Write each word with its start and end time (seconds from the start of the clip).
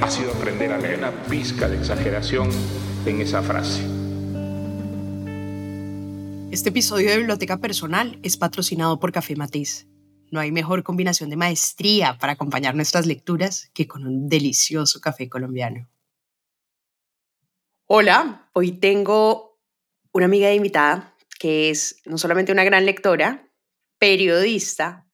ha 0.00 0.10
sido 0.10 0.32
aprender 0.32 0.72
a 0.72 0.78
leer 0.78 0.98
una 0.98 1.10
pizca 1.24 1.68
de 1.68 1.76
exageración 1.76 2.50
en 3.04 3.20
esa 3.20 3.42
frase. 3.42 3.82
Este 6.50 6.70
episodio 6.70 7.10
de 7.10 7.18
Biblioteca 7.18 7.58
Personal 7.58 8.18
es 8.22 8.36
patrocinado 8.36 9.00
por 9.00 9.12
Café 9.12 9.36
Matiz. 9.36 9.86
No 10.30 10.40
hay 10.40 10.52
mejor 10.52 10.82
combinación 10.82 11.30
de 11.30 11.36
maestría 11.36 12.16
para 12.18 12.34
acompañar 12.34 12.74
nuestras 12.74 13.06
lecturas 13.06 13.70
que 13.74 13.86
con 13.86 14.06
un 14.06 14.28
delicioso 14.28 15.00
café 15.00 15.28
colombiano. 15.28 15.88
Hola, 17.86 18.50
hoy 18.52 18.72
tengo 18.72 19.58
una 20.12 20.26
amiga 20.26 20.52
invitada 20.52 21.16
que 21.38 21.70
es 21.70 22.00
no 22.04 22.18
solamente 22.18 22.52
una 22.52 22.64
gran 22.64 22.84
lectora, 22.84 23.48
periodista, 23.98 25.06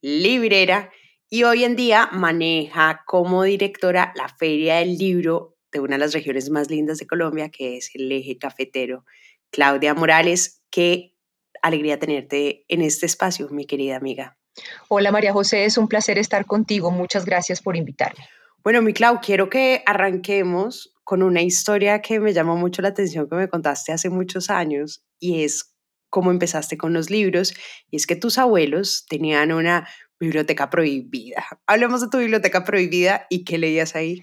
librera 0.00 0.90
y 1.32 1.44
hoy 1.44 1.62
en 1.62 1.76
día 1.76 2.08
maneja 2.12 3.04
como 3.06 3.44
directora 3.44 4.12
la 4.16 4.28
Feria 4.28 4.78
del 4.78 4.98
Libro 4.98 5.56
de 5.70 5.78
una 5.78 5.94
de 5.94 6.00
las 6.00 6.12
regiones 6.12 6.50
más 6.50 6.68
lindas 6.68 6.98
de 6.98 7.06
Colombia, 7.06 7.50
que 7.50 7.76
es 7.76 7.90
el 7.94 8.10
eje 8.10 8.36
cafetero. 8.36 9.04
Claudia 9.50 9.94
Morales, 9.94 10.60
qué 10.72 11.14
alegría 11.62 12.00
tenerte 12.00 12.64
en 12.66 12.82
este 12.82 13.06
espacio, 13.06 13.48
mi 13.50 13.64
querida 13.64 13.96
amiga. 13.96 14.36
Hola 14.88 15.12
María 15.12 15.32
José, 15.32 15.64
es 15.64 15.78
un 15.78 15.86
placer 15.86 16.18
estar 16.18 16.46
contigo. 16.46 16.90
Muchas 16.90 17.24
gracias 17.24 17.62
por 17.62 17.76
invitarme. 17.76 18.28
Bueno, 18.64 18.82
mi 18.82 18.92
Clau, 18.92 19.20
quiero 19.20 19.48
que 19.48 19.84
arranquemos 19.86 20.92
con 21.04 21.22
una 21.22 21.42
historia 21.42 22.02
que 22.02 22.18
me 22.18 22.32
llamó 22.32 22.56
mucho 22.56 22.82
la 22.82 22.88
atención 22.88 23.28
que 23.28 23.36
me 23.36 23.48
contaste 23.48 23.92
hace 23.92 24.10
muchos 24.10 24.50
años 24.50 25.04
y 25.20 25.44
es 25.44 25.76
cómo 26.08 26.32
empezaste 26.32 26.76
con 26.76 26.92
los 26.92 27.08
libros 27.08 27.54
y 27.88 27.96
es 27.96 28.06
que 28.08 28.16
tus 28.16 28.36
abuelos 28.36 29.06
tenían 29.08 29.52
una 29.52 29.88
biblioteca 30.20 30.68
prohibida. 30.70 31.44
Hablemos 31.66 32.02
de 32.02 32.08
tu 32.08 32.18
biblioteca 32.18 32.62
prohibida 32.62 33.26
y 33.30 33.42
qué 33.44 33.58
leías 33.58 33.96
ahí. 33.96 34.22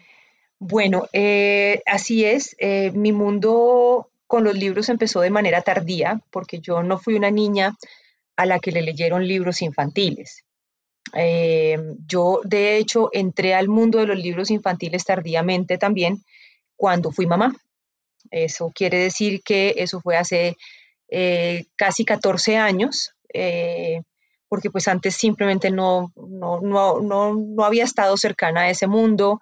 Bueno, 0.60 1.08
eh, 1.12 1.82
así 1.86 2.24
es. 2.24 2.56
Eh, 2.60 2.92
mi 2.92 3.12
mundo 3.12 4.10
con 4.28 4.44
los 4.44 4.56
libros 4.56 4.90
empezó 4.90 5.22
de 5.22 5.30
manera 5.32 5.62
tardía, 5.62 6.22
porque 6.32 6.60
yo 6.60 6.84
no 6.84 7.00
fui 7.00 7.16
una 7.16 7.32
niña 7.32 7.76
a 8.36 8.46
la 8.46 8.60
que 8.60 8.72
le 8.72 8.82
leyeron 8.82 9.28
libros 9.28 9.62
infantiles. 9.62 10.44
Eh, 11.14 11.78
yo, 12.06 12.42
de 12.44 12.78
hecho, 12.78 13.10
entré 13.14 13.56
al 13.56 13.68
mundo 13.68 13.98
de 14.00 14.08
los 14.08 14.18
libros 14.18 14.52
infantiles 14.52 15.06
tardíamente 15.06 15.78
también 15.78 16.24
cuando 16.76 17.12
fui 17.12 17.26
mamá. 17.26 17.56
Eso 18.30 18.72
quiere 18.76 19.00
decir 19.00 19.42
que 19.42 19.76
eso 19.78 20.02
fue 20.02 20.18
hace 20.18 20.58
casi 21.78 22.04
14 22.04 22.58
años, 22.58 23.16
porque 24.50 24.70
pues 24.70 24.88
antes 24.88 25.16
simplemente 25.16 25.72
no, 25.72 26.12
no, 26.16 26.62
no, 26.62 27.00
no, 27.02 27.66
había 27.66 27.84
estado 27.84 28.18
cercana 28.18 28.62
a 28.62 28.70
ese 28.70 28.88
mundo, 28.88 29.42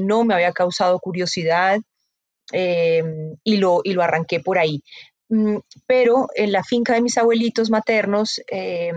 no 0.00 0.24
me 0.24 0.34
había 0.34 0.52
causado 0.52 0.98
curiosidad. 0.98 1.80
Em, 2.52 3.36
y, 3.44 3.58
lo, 3.58 3.80
y 3.84 3.92
lo 3.92 4.02
arranqué 4.02 4.40
por 4.40 4.58
ahí. 4.58 4.82
Mm, 5.28 5.58
pero 5.86 6.28
en 6.34 6.52
la 6.52 6.64
finca 6.64 6.94
de 6.94 7.02
mis 7.02 7.16
abuelitos 7.18 7.70
maternos, 7.70 8.40
em, 8.48 8.96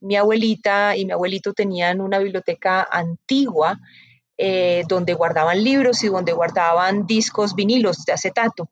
mi 0.00 0.16
abuelita 0.16 0.96
y 0.96 1.04
mi 1.04 1.12
abuelito 1.12 1.52
tenían 1.52 2.00
una 2.00 2.18
biblioteca 2.18 2.86
antigua 2.90 3.78
eh, 4.36 4.84
donde 4.88 5.14
guardaban 5.14 5.62
libros 5.64 6.04
y 6.04 6.08
donde 6.08 6.32
guardaban 6.32 7.06
discos 7.06 7.54
vinilos 7.54 8.04
de 8.04 8.12
acetato. 8.12 8.70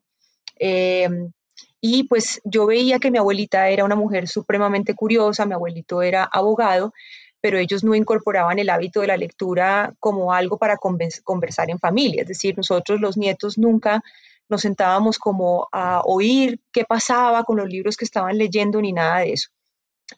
Y 1.81 2.03
pues 2.03 2.41
yo 2.43 2.65
veía 2.65 2.99
que 2.99 3.11
mi 3.11 3.17
abuelita 3.17 3.69
era 3.69 3.85
una 3.85 3.95
mujer 3.95 4.27
supremamente 4.27 4.95
curiosa, 4.95 5.45
mi 5.45 5.53
abuelito 5.53 6.01
era 6.01 6.23
abogado, 6.23 6.93
pero 7.39 7.59
ellos 7.59 7.83
no 7.83 7.93
incorporaban 7.93 8.59
el 8.59 8.69
hábito 8.69 9.01
de 9.01 9.07
la 9.07 9.17
lectura 9.17 9.93
como 9.99 10.33
algo 10.33 10.57
para 10.57 10.77
conversar 10.77 11.69
en 11.69 11.79
familia. 11.79 12.23
Es 12.23 12.27
decir, 12.27 12.57
nosotros 12.57 12.99
los 12.99 13.15
nietos 13.15 13.57
nunca 13.57 14.01
nos 14.49 14.61
sentábamos 14.61 15.19
como 15.19 15.67
a 15.71 16.01
oír 16.03 16.59
qué 16.71 16.83
pasaba 16.85 17.43
con 17.43 17.57
los 17.57 17.69
libros 17.69 17.97
que 17.97 18.05
estaban 18.05 18.37
leyendo 18.37 18.81
ni 18.81 18.93
nada 18.93 19.19
de 19.19 19.33
eso. 19.33 19.49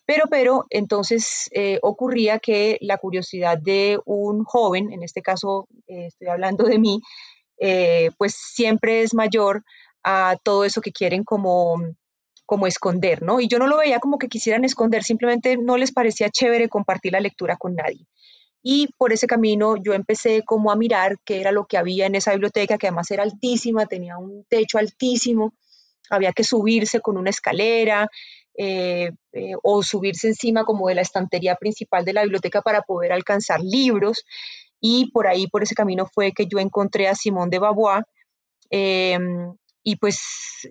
Pero, 0.06 0.26
pero, 0.30 0.66
entonces 0.70 1.50
eh, 1.52 1.80
ocurría 1.82 2.40
que 2.40 2.78
la 2.82 2.98
curiosidad 2.98 3.58
de 3.58 4.00
un 4.06 4.44
joven, 4.44 4.92
en 4.92 5.02
este 5.04 5.22
caso 5.22 5.68
eh, 5.88 6.06
estoy 6.08 6.28
hablando 6.28 6.66
de 6.66 6.78
mí, 6.78 7.02
eh, 7.58 8.12
pues 8.18 8.36
siempre 8.36 9.02
es 9.02 9.14
mayor 9.14 9.64
a 10.04 10.38
todo 10.44 10.66
eso 10.66 10.82
que 10.82 10.92
quieren 10.92 11.24
como 11.24 11.78
como 12.46 12.66
esconder, 12.66 13.22
¿no? 13.22 13.40
Y 13.40 13.48
yo 13.48 13.60
no 13.60 13.68
lo 13.68 13.78
veía 13.78 14.00
como 14.00 14.18
que 14.18 14.28
quisieran 14.28 14.66
esconder, 14.66 15.04
simplemente 15.04 15.56
no 15.56 15.78
les 15.78 15.92
parecía 15.92 16.32
chévere 16.32 16.68
compartir 16.68 17.12
la 17.12 17.20
lectura 17.20 17.58
con 17.58 17.76
nadie. 17.76 18.08
Y 18.64 18.90
por 18.98 19.14
ese 19.14 19.28
camino 19.28 19.76
yo 19.78 19.94
empecé 19.94 20.42
como 20.44 20.72
a 20.72 20.76
mirar 20.76 21.18
qué 21.24 21.42
era 21.42 21.52
lo 21.52 21.68
que 21.68 21.78
había 21.78 22.08
en 22.08 22.16
esa 22.16 22.32
biblioteca, 22.32 22.80
que 22.80 22.88
además 22.88 23.12
era 23.12 23.22
altísima, 23.22 23.86
tenía 23.86 24.18
un 24.18 24.46
techo 24.50 24.80
altísimo, 24.80 25.54
había 26.10 26.34
que 26.34 26.44
subirse 26.44 27.02
con 27.02 27.18
una 27.18 27.30
escalera 27.30 28.10
eh, 28.58 29.12
eh, 29.32 29.54
o 29.62 29.84
subirse 29.84 30.28
encima 30.28 30.66
como 30.66 30.88
de 30.88 30.96
la 30.96 31.02
estantería 31.02 31.56
principal 31.56 32.04
de 32.04 32.14
la 32.14 32.24
biblioteca 32.24 32.64
para 32.64 32.82
poder 32.82 33.14
alcanzar 33.14 33.62
libros. 33.62 34.26
Y 34.82 35.12
por 35.12 35.28
ahí, 35.28 35.48
por 35.48 35.64
ese 35.64 35.76
camino 35.76 36.08
fue 36.12 36.32
que 36.32 36.48
yo 36.48 36.60
encontré 36.60 37.08
a 37.08 37.16
Simón 37.16 37.50
de 37.50 37.60
Beauvoir. 37.60 38.04
Em, 38.72 39.54
y 39.84 39.96
pues 39.98 40.20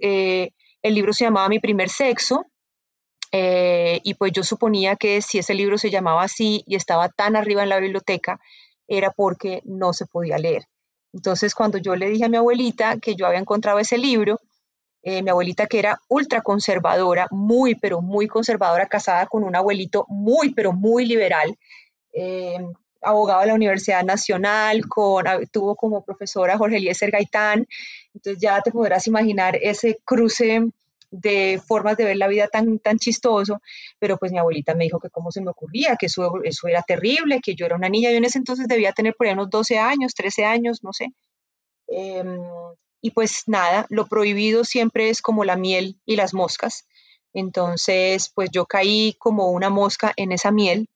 eh, 0.00 0.50
el 0.82 0.94
libro 0.94 1.12
se 1.12 1.24
llamaba 1.24 1.48
Mi 1.48 1.58
primer 1.58 1.88
sexo. 1.88 2.44
Eh, 3.30 4.00
y 4.04 4.14
pues 4.14 4.32
yo 4.32 4.42
suponía 4.42 4.96
que 4.96 5.20
si 5.20 5.38
ese 5.38 5.52
libro 5.52 5.76
se 5.76 5.91
llamaba 5.91 6.22
así 6.22 6.62
y 6.66 6.76
estaba 6.76 7.10
tan 7.10 7.36
arriba 7.36 7.62
en 7.62 7.68
la 7.68 7.78
biblioteca, 7.78 8.41
era 8.86 9.10
porque 9.10 9.60
no 9.64 9.92
se 9.92 10.06
podía 10.06 10.38
leer. 10.38 10.64
Entonces, 11.12 11.54
cuando 11.54 11.76
yo 11.78 11.94
le 11.94 12.08
dije 12.08 12.24
a 12.24 12.28
mi 12.30 12.38
abuelita 12.38 12.98
que 12.98 13.16
yo 13.16 13.26
había 13.26 13.38
encontrado 13.38 13.78
ese 13.78 13.98
libro, 13.98 14.41
eh, 15.02 15.22
mi 15.22 15.30
abuelita 15.30 15.66
que 15.66 15.78
era 15.78 16.00
ultra 16.08 16.41
conservadora, 16.41 17.26
muy, 17.30 17.74
pero 17.74 18.00
muy 18.00 18.28
conservadora, 18.28 18.88
casada 18.88 19.26
con 19.26 19.44
un 19.44 19.54
abuelito 19.56 20.06
muy, 20.08 20.54
pero 20.54 20.72
muy 20.72 21.04
liberal, 21.04 21.54
abogado 23.02 23.41
de 23.42 23.47
la 23.48 23.54
Universidad 23.54 24.04
Nacional, 24.04 24.86
con, 24.88 25.24
tuvo 25.52 25.76
como 25.76 26.04
profesora 26.04 26.58
Jorge 26.58 26.76
Eliezer 26.78 27.10
Gaitán, 27.10 27.66
entonces 28.18 28.40
ya 28.42 28.60
te 28.60 28.70
podrás 28.70 29.06
imaginar 29.06 29.56
ese 29.56 29.98
cruce 30.04 30.62
de 31.10 31.60
formas 31.66 31.96
de 31.96 32.04
ver 32.04 32.16
la 32.16 32.28
vida 32.28 32.48
tan, 32.48 32.78
tan 32.78 32.98
chistoso, 32.98 33.62
pero 33.98 34.18
pues 34.18 34.32
mi 34.32 34.38
abuelita 34.38 34.74
me 34.74 34.84
dijo 34.84 35.00
que 35.00 35.08
cómo 35.08 35.30
se 35.32 35.40
me 35.40 35.50
ocurría, 35.50 35.96
que 35.96 36.06
eso, 36.06 36.42
eso 36.44 36.68
era 36.68 36.82
terrible, 36.82 37.40
que 37.40 37.54
yo 37.54 37.66
era 37.66 37.76
una 37.76 37.88
niña, 37.88 38.10
yo 38.10 38.18
en 38.18 38.24
ese 38.24 38.38
entonces 38.38 38.68
debía 38.68 38.92
tener 38.92 39.14
por 39.14 39.26
ahí 39.26 39.32
unos 39.32 39.50
12 39.50 39.78
años, 39.78 40.14
13 40.14 40.44
años, 40.44 40.84
no 40.84 40.92
sé. 40.92 41.06
Em, 41.86 42.38
y 43.00 43.12
pues 43.12 43.44
nada, 43.46 43.86
lo 43.88 44.06
prohibido 44.06 44.64
siempre 44.64 45.08
es 45.08 45.22
como 45.22 45.44
la 45.44 45.56
miel 45.56 45.96
y 46.04 46.16
las 46.16 46.34
moscas. 46.34 46.86
Entonces, 47.32 48.30
pues 48.34 48.50
yo 48.52 48.66
caí 48.66 49.14
como 49.18 49.50
una 49.50 49.70
mosca 49.70 50.12
en 50.16 50.32
esa 50.32 50.50
miel 50.50 50.88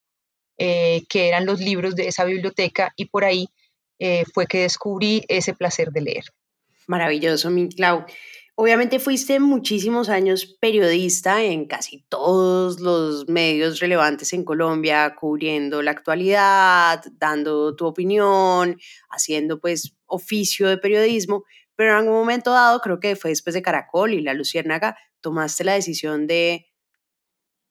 eh, 0.58 1.04
que 1.08 1.28
eran 1.28 1.46
los 1.46 1.60
libros 1.60 1.94
de 1.96 2.08
esa 2.08 2.24
biblioteca 2.24 2.92
y 2.96 3.06
por 3.06 3.24
ahí 3.24 3.48
eh, 3.98 4.24
fue 4.34 4.46
que 4.46 4.62
descubrí 4.62 5.24
ese 5.28 5.54
placer 5.54 5.92
de 5.92 6.00
leer. 6.02 6.24
Maravilloso, 6.92 7.50
mi 7.50 7.68
Clau. 7.70 8.04
Obviamente 8.54 8.98
fuiste 8.98 9.40
muchísimos 9.40 10.10
años 10.10 10.58
periodista 10.60 11.42
en 11.42 11.66
casi 11.66 12.04
todos 12.10 12.80
los 12.80 13.26
medios 13.28 13.80
relevantes 13.80 14.34
en 14.34 14.44
Colombia, 14.44 15.14
cubriendo 15.18 15.80
la 15.80 15.92
actualidad, 15.92 17.02
dando 17.18 17.74
tu 17.74 17.86
opinión, 17.86 18.78
haciendo 19.08 19.58
pues 19.58 19.96
oficio 20.04 20.68
de 20.68 20.76
periodismo, 20.76 21.44
pero 21.76 21.92
en 21.92 21.96
algún 21.96 22.12
momento 22.12 22.52
dado, 22.52 22.80
creo 22.80 23.00
que 23.00 23.16
fue 23.16 23.30
después 23.30 23.54
de 23.54 23.62
Caracol 23.62 24.12
y 24.12 24.20
La 24.20 24.34
Luciérnaga, 24.34 24.98
tomaste 25.22 25.64
la 25.64 25.72
decisión 25.72 26.26
de 26.26 26.66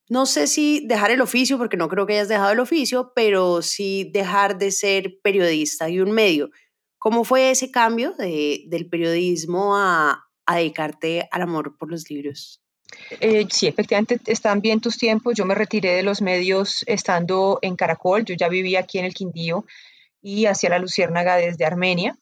no 0.09 0.25
sé 0.25 0.47
si 0.47 0.85
dejar 0.87 1.11
el 1.11 1.21
oficio, 1.21 1.59
porque 1.59 1.77
no 1.77 1.87
creo 1.87 2.07
que 2.07 2.13
hayas 2.13 2.27
dejado 2.27 2.51
el 2.51 2.59
oficio, 2.59 3.13
pero 3.15 3.61
sí 3.61 4.09
dejar 4.11 4.57
de 4.57 4.71
ser 4.71 5.19
periodista 5.23 5.85
de 5.85 6.01
un 6.01 6.11
medio. 6.11 6.49
¿Cómo 7.01 7.23
fue 7.23 7.49
ese 7.49 7.71
cambio 7.71 8.11
de, 8.11 8.65
del 8.67 8.87
periodismo 8.87 9.75
a, 9.75 10.23
a, 10.45 10.55
dedicarte 10.55 11.27
al 11.31 11.41
amor 11.41 11.75
por 11.75 11.89
los 11.89 12.11
libros? 12.11 12.61
Eh, 13.19 13.47
sí, 13.49 13.65
efectivamente 13.65 14.19
están 14.27 14.61
bien 14.61 14.81
tus 14.81 14.99
tiempos. 14.99 15.33
Yo 15.35 15.43
me 15.43 15.55
retiré 15.55 15.95
de 15.95 16.03
los 16.03 16.21
medios 16.21 16.83
estando 16.85 17.57
en 17.63 17.75
Caracol. 17.75 18.23
Yo 18.23 18.35
ya 18.35 18.49
vivía 18.49 18.81
aquí 18.81 18.99
en 18.99 19.05
el 19.05 19.15
Quindío 19.15 19.65
y 20.21 20.45
hacia 20.45 20.69
la 20.69 20.77
Luciérnaga 20.77 21.37
desde 21.37 21.65
Armenia. 21.65 22.15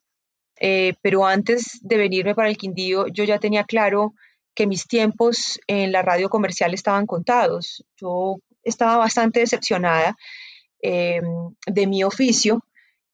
eh, 0.62 0.94
pero 1.02 1.26
antes 1.26 1.80
de 1.82 1.98
venirme 1.98 2.34
para 2.34 2.48
el 2.48 2.56
Quindío, 2.56 3.08
yo 3.08 3.26
ya 3.26 3.38
tenía 3.38 3.66
claro 3.66 4.14
que 4.56 4.66
mis 4.66 4.88
tiempos 4.88 5.60
en 5.68 5.92
la 5.92 6.04
radio 6.04 6.30
comercial 6.30 6.74
estaban 6.74 7.06
contados. 7.06 7.84
Yo 7.98 8.38
estaba 8.64 8.96
bastante 8.96 9.42
decepcionada 9.42 10.16
em, 10.82 11.26
de 11.68 11.86
mi 11.86 12.06
oficio 12.06 12.64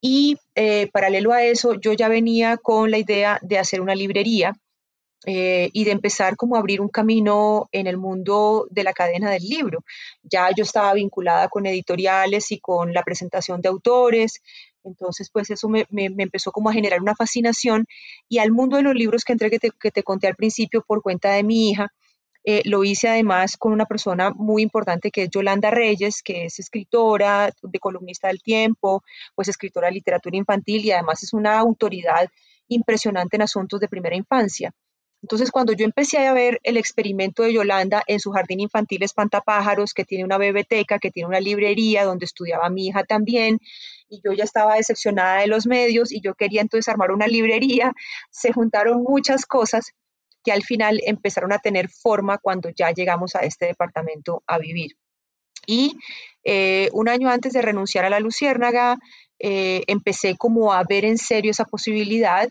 y 0.07 0.37
eh, 0.53 0.87
paralelo 0.91 1.33
a 1.33 1.41
eso, 1.41 1.73
yo 1.81 1.93
ya 1.93 2.07
venía 2.09 2.57
con 2.57 2.91
la 2.91 2.99
idea 2.99 3.39
de 3.41 3.57
hacer 3.57 3.81
una 3.81 3.95
librería 3.95 4.53
eh, 5.25 5.71
y 5.73 5.83
de 5.83 5.89
empezar 5.89 6.35
como 6.35 6.55
a 6.55 6.59
abrir 6.59 6.79
un 6.79 6.89
camino 6.89 7.67
en 7.71 7.87
el 7.87 7.97
mundo 7.97 8.67
de 8.69 8.83
la 8.83 8.93
cadena 8.93 9.31
del 9.31 9.41
libro. 9.41 9.83
Ya 10.21 10.51
yo 10.55 10.63
estaba 10.63 10.93
vinculada 10.93 11.47
con 11.47 11.65
editoriales 11.65 12.51
y 12.51 12.59
con 12.59 12.93
la 12.93 13.01
presentación 13.01 13.61
de 13.61 13.69
autores, 13.69 14.43
entonces 14.83 15.31
pues 15.33 15.49
eso 15.49 15.69
me, 15.69 15.87
empezó 15.89 16.51
como 16.51 16.69
a 16.69 16.73
generar 16.73 17.01
una 17.01 17.15
fascinación 17.15 17.87
y 18.29 18.37
al 18.37 18.51
mundo 18.51 18.77
de 18.77 18.83
los 18.83 18.93
libros 18.93 19.23
que 19.23 19.33
entré 19.33 19.49
que 19.49 19.57
te, 19.57 19.71
que 19.71 19.89
te 19.89 20.03
conté 20.03 20.27
al 20.27 20.35
principio 20.35 20.83
por 20.85 21.01
cuenta 21.01 21.31
de 21.31 21.41
mi 21.41 21.71
hija, 21.71 21.87
eh, 22.47 22.61
lo 22.65 22.83
hice 22.83 23.07
además 23.07 23.57
con 23.57 23.73
una 23.73 23.87
persona 23.87 24.29
muy 24.29 24.61
importante 24.61 25.09
que 25.09 25.23
es 25.23 25.29
Yolanda 25.31 25.71
Reyes, 25.71 26.21
que 26.21 26.45
es 26.45 26.59
escritora, 26.59 27.51
de 27.61 27.79
columnista 27.79 28.27
del 28.27 28.41
tiempo, 28.43 29.03
pues 29.33 29.47
escritora 29.47 29.87
de 29.87 29.93
literatura 29.95 30.37
infantil 30.37 30.85
y 30.85 30.91
además 30.91 31.23
es 31.23 31.33
una 31.33 31.57
autoridad 31.57 32.29
impresionante 32.67 33.37
en 33.37 33.41
asuntos 33.41 33.79
de 33.79 33.87
primera 33.87 34.15
infancia. 34.15 34.71
Entonces, 35.23 35.49
cuando 35.49 35.73
yo 35.73 35.85
empecé 35.85 36.19
a 36.27 36.33
ver 36.33 36.59
el 36.61 36.77
experimento 36.77 37.41
de 37.41 37.53
Yolanda 37.53 38.03
en 38.05 38.19
su 38.19 38.31
jardín 38.31 38.59
infantil 38.59 39.01
Espantapájaros, 39.01 39.95
que 39.95 40.05
tiene 40.05 40.23
una 40.23 40.37
biblioteca, 40.37 40.99
que 40.99 41.09
tiene 41.09 41.27
una 41.27 41.39
librería 41.39 42.05
donde 42.05 42.25
estudiaba 42.25 42.69
mi 42.69 42.87
hija 42.87 43.03
también, 43.05 43.57
y 44.07 44.21
yo 44.23 44.33
ya 44.33 44.43
estaba 44.43 44.75
decepcionada 44.75 45.41
de 45.41 45.47
los 45.47 45.65
medios 45.65 46.11
y 46.11 46.21
yo 46.21 46.35
quería 46.35 46.61
entonces 46.61 46.89
armar 46.89 47.09
una 47.11 47.25
librería, 47.25 47.91
se 48.29 48.53
juntaron 48.53 49.01
muchas 49.01 49.47
cosas 49.47 49.93
que 50.45 50.51
al 50.51 50.63
final 50.63 51.01
empezaron 51.05 51.51
a 51.51 51.59
tener 51.59 51.89
forma 51.89 52.37
cuando 52.37 52.69
ya 52.69 52.91
llegamos 52.91 53.35
a 53.35 53.39
este 53.39 53.65
departamento 53.65 54.43
a 54.45 54.59
vivir. 54.59 54.91
Y 55.65 55.97
eh, 56.43 56.89
un 56.93 57.09
año 57.09 57.29
antes 57.29 57.53
de 57.53 57.63
renunciar 57.63 58.05
a 58.05 58.09
la 58.11 58.19
Luciérnaga, 58.19 58.97
eh, 59.39 59.83
empecé 59.87 60.37
como 60.37 60.71
a 60.71 60.83
ver 60.83 61.03
en 61.03 61.17
serio 61.17 61.49
esa 61.49 61.65
posibilidad 61.65 62.47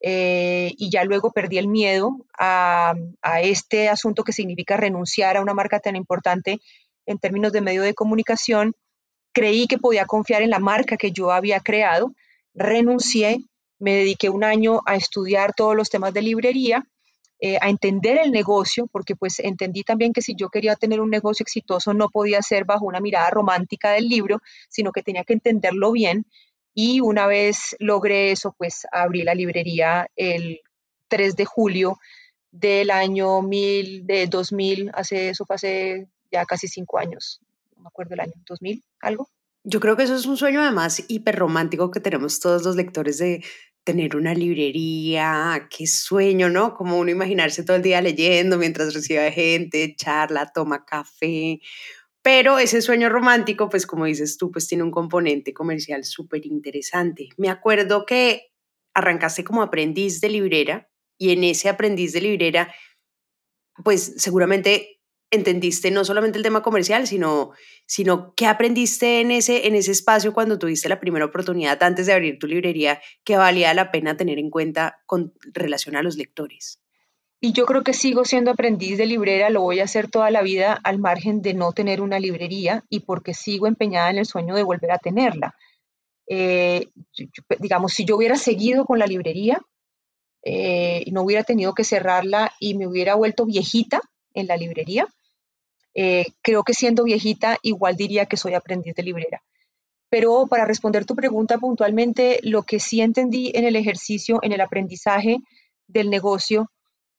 eh, 0.00 0.72
y 0.76 0.90
ya 0.90 1.04
luego 1.04 1.30
perdí 1.30 1.58
el 1.58 1.68
miedo 1.68 2.26
a, 2.38 2.94
a, 3.22 3.40
este 3.42 3.88
asunto 3.88 4.24
que 4.24 4.32
significa 4.32 4.76
renunciar 4.76 5.36
a 5.36 5.42
una 5.42 5.54
marca 5.54 5.78
tan 5.78 5.96
importante 5.96 6.58
en 7.06 7.18
términos 7.18 7.52
de 7.52 7.60
medio 7.60 7.82
de 7.82 7.94
comunicación. 7.94 8.72
Creí 9.32 9.66
que 9.66 9.78
podía 9.78 10.06
confiar 10.06 10.42
en 10.42 10.50
la 10.50 10.58
marca 10.58 10.96
que 10.96 11.12
yo 11.12 11.30
había 11.30 11.60
creado, 11.60 12.14
renuncié, 12.54 13.38
me 13.78 13.94
dediqué 13.94 14.30
un 14.30 14.44
año 14.44 14.80
a 14.86 14.96
estudiar 14.96 15.52
todos 15.54 15.76
los 15.76 15.90
temas 15.90 16.14
de 16.14 16.22
librería 16.22 16.86
eh, 17.40 17.58
a 17.60 17.68
entender 17.68 18.18
el 18.22 18.30
negocio, 18.30 18.86
porque 18.86 19.16
pues 19.16 19.40
entendí 19.40 19.82
también 19.82 20.12
que 20.12 20.22
si 20.22 20.34
yo 20.36 20.48
quería 20.48 20.76
tener 20.76 21.00
un 21.00 21.10
negocio 21.10 21.42
exitoso 21.42 21.92
no 21.92 22.08
podía 22.08 22.40
ser 22.42 22.64
bajo 22.64 22.86
una 22.86 23.00
mirada 23.00 23.28
romántica 23.30 23.92
del 23.92 24.08
libro, 24.08 24.40
sino 24.68 24.92
que 24.92 25.02
tenía 25.02 25.24
que 25.24 25.34
entenderlo 25.34 25.92
bien. 25.92 26.26
Y 26.74 27.00
una 27.00 27.26
vez 27.26 27.76
logré 27.78 28.32
eso, 28.32 28.54
pues 28.56 28.86
abrí 28.90 29.22
la 29.22 29.34
librería 29.34 30.08
el 30.16 30.60
3 31.08 31.36
de 31.36 31.44
julio 31.44 31.98
del 32.50 32.90
año 32.90 33.42
1000, 33.42 34.06
de 34.06 34.26
2000, 34.28 34.90
hace 34.94 35.30
eso 35.30 35.44
fue 35.44 35.56
hace 35.56 36.08
ya 36.30 36.44
casi 36.46 36.68
cinco 36.68 36.98
años, 36.98 37.40
no 37.76 37.82
me 37.82 37.88
acuerdo 37.88 38.14
el 38.14 38.20
año, 38.20 38.32
2000, 38.46 38.82
algo. 39.00 39.28
Yo 39.64 39.80
creo 39.80 39.96
que 39.96 40.04
eso 40.04 40.14
es 40.14 40.26
un 40.26 40.36
sueño 40.36 40.60
además 40.60 41.02
hiper 41.08 41.36
romántico 41.36 41.90
que 41.90 42.00
tenemos 42.00 42.38
todos 42.38 42.62
los 42.64 42.76
lectores 42.76 43.18
de 43.18 43.42
tener 43.84 44.16
una 44.16 44.34
librería, 44.34 45.68
qué 45.70 45.86
sueño, 45.86 46.48
¿no? 46.48 46.74
Como 46.74 46.98
uno 46.98 47.10
imaginarse 47.10 47.62
todo 47.62 47.76
el 47.76 47.82
día 47.82 48.00
leyendo 48.00 48.56
mientras 48.58 48.94
recibe 48.94 49.30
gente, 49.30 49.94
charla, 49.96 50.50
toma 50.52 50.84
café. 50.84 51.60
Pero 52.22 52.58
ese 52.58 52.80
sueño 52.80 53.10
romántico, 53.10 53.68
pues 53.68 53.86
como 53.86 54.06
dices 54.06 54.38
tú, 54.38 54.50
pues 54.50 54.66
tiene 54.66 54.82
un 54.82 54.90
componente 54.90 55.52
comercial 55.52 56.04
súper 56.04 56.46
interesante. 56.46 57.28
Me 57.36 57.50
acuerdo 57.50 58.06
que 58.06 58.52
arrancaste 58.94 59.44
como 59.44 59.62
aprendiz 59.62 60.22
de 60.22 60.30
librera 60.30 60.88
y 61.18 61.32
en 61.32 61.44
ese 61.44 61.68
aprendiz 61.68 62.14
de 62.14 62.22
librera, 62.22 62.74
pues 63.84 64.14
seguramente 64.16 64.93
entendiste 65.34 65.90
no 65.90 66.04
solamente 66.04 66.38
el 66.38 66.44
tema 66.44 66.62
comercial, 66.62 67.06
sino, 67.06 67.52
sino 67.86 68.34
qué 68.34 68.46
aprendiste 68.46 69.20
en 69.20 69.30
ese, 69.30 69.66
en 69.66 69.74
ese 69.74 69.92
espacio 69.92 70.32
cuando 70.32 70.58
tuviste 70.58 70.88
la 70.88 71.00
primera 71.00 71.24
oportunidad 71.24 71.82
antes 71.82 72.06
de 72.06 72.12
abrir 72.12 72.38
tu 72.38 72.46
librería 72.46 73.00
que 73.24 73.36
valía 73.36 73.74
la 73.74 73.90
pena 73.90 74.16
tener 74.16 74.38
en 74.38 74.50
cuenta 74.50 75.02
con 75.06 75.34
relación 75.52 75.96
a 75.96 76.02
los 76.02 76.16
lectores. 76.16 76.80
Y 77.40 77.52
yo 77.52 77.66
creo 77.66 77.82
que 77.82 77.92
sigo 77.92 78.24
siendo 78.24 78.50
aprendiz 78.50 78.96
de 78.96 79.06
librera, 79.06 79.50
lo 79.50 79.60
voy 79.60 79.80
a 79.80 79.84
hacer 79.84 80.10
toda 80.10 80.30
la 80.30 80.42
vida 80.42 80.80
al 80.82 80.98
margen 80.98 81.42
de 81.42 81.52
no 81.52 81.72
tener 81.72 82.00
una 82.00 82.18
librería 82.18 82.84
y 82.88 83.00
porque 83.00 83.34
sigo 83.34 83.66
empeñada 83.66 84.10
en 84.10 84.18
el 84.18 84.26
sueño 84.26 84.54
de 84.54 84.62
volver 84.62 84.92
a 84.92 84.98
tenerla. 84.98 85.54
Eh, 86.26 86.88
digamos, 87.58 87.92
si 87.92 88.06
yo 88.06 88.16
hubiera 88.16 88.36
seguido 88.36 88.86
con 88.86 88.98
la 88.98 89.06
librería 89.06 89.60
eh, 90.44 91.04
no 91.10 91.22
hubiera 91.22 91.42
tenido 91.42 91.72
que 91.72 91.84
cerrarla 91.84 92.52
y 92.60 92.74
me 92.74 92.86
hubiera 92.86 93.14
vuelto 93.14 93.46
viejita 93.46 94.00
en 94.34 94.46
la 94.46 94.58
librería, 94.58 95.06
eh, 95.94 96.26
creo 96.42 96.62
que 96.62 96.74
siendo 96.74 97.04
viejita 97.04 97.58
igual 97.62 97.96
diría 97.96 98.26
que 98.26 98.36
soy 98.36 98.54
aprendiz 98.54 98.94
de 98.94 99.02
librera. 99.02 99.42
Pero 100.08 100.46
para 100.46 100.64
responder 100.64 101.04
tu 101.04 101.14
pregunta 101.14 101.58
puntualmente, 101.58 102.38
lo 102.42 102.62
que 102.62 102.78
sí 102.78 103.00
entendí 103.00 103.50
en 103.54 103.64
el 103.64 103.76
ejercicio, 103.76 104.38
en 104.42 104.52
el 104.52 104.60
aprendizaje 104.60 105.38
del 105.86 106.10
negocio, 106.10 106.70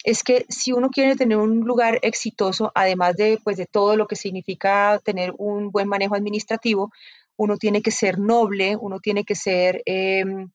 es 0.04 0.24
que 0.24 0.46
si 0.50 0.72
uno 0.72 0.90
quiere 0.90 1.16
tener 1.16 1.38
un 1.38 1.62
lugar 1.62 2.00
exitoso, 2.04 2.72
además 2.76 3.16
de, 3.18 3.40
pues, 3.44 3.58
de 3.58 3.66
todo 3.66 3.98
lo 3.98 4.08
que 4.08 4.16
significa 4.16 5.02
tener 5.04 5.34
un 5.38 5.72
buen 5.72 5.88
manejo 5.88 6.16
administrativo, 6.16 6.92
uno 7.38 7.58
tiene 7.58 7.82
que 7.82 7.92
ser 7.92 8.20
noble, 8.20 8.78
uno 8.80 9.00
tiene 9.00 9.26
que 9.26 9.36
ser 9.36 9.82
em, 9.86 10.50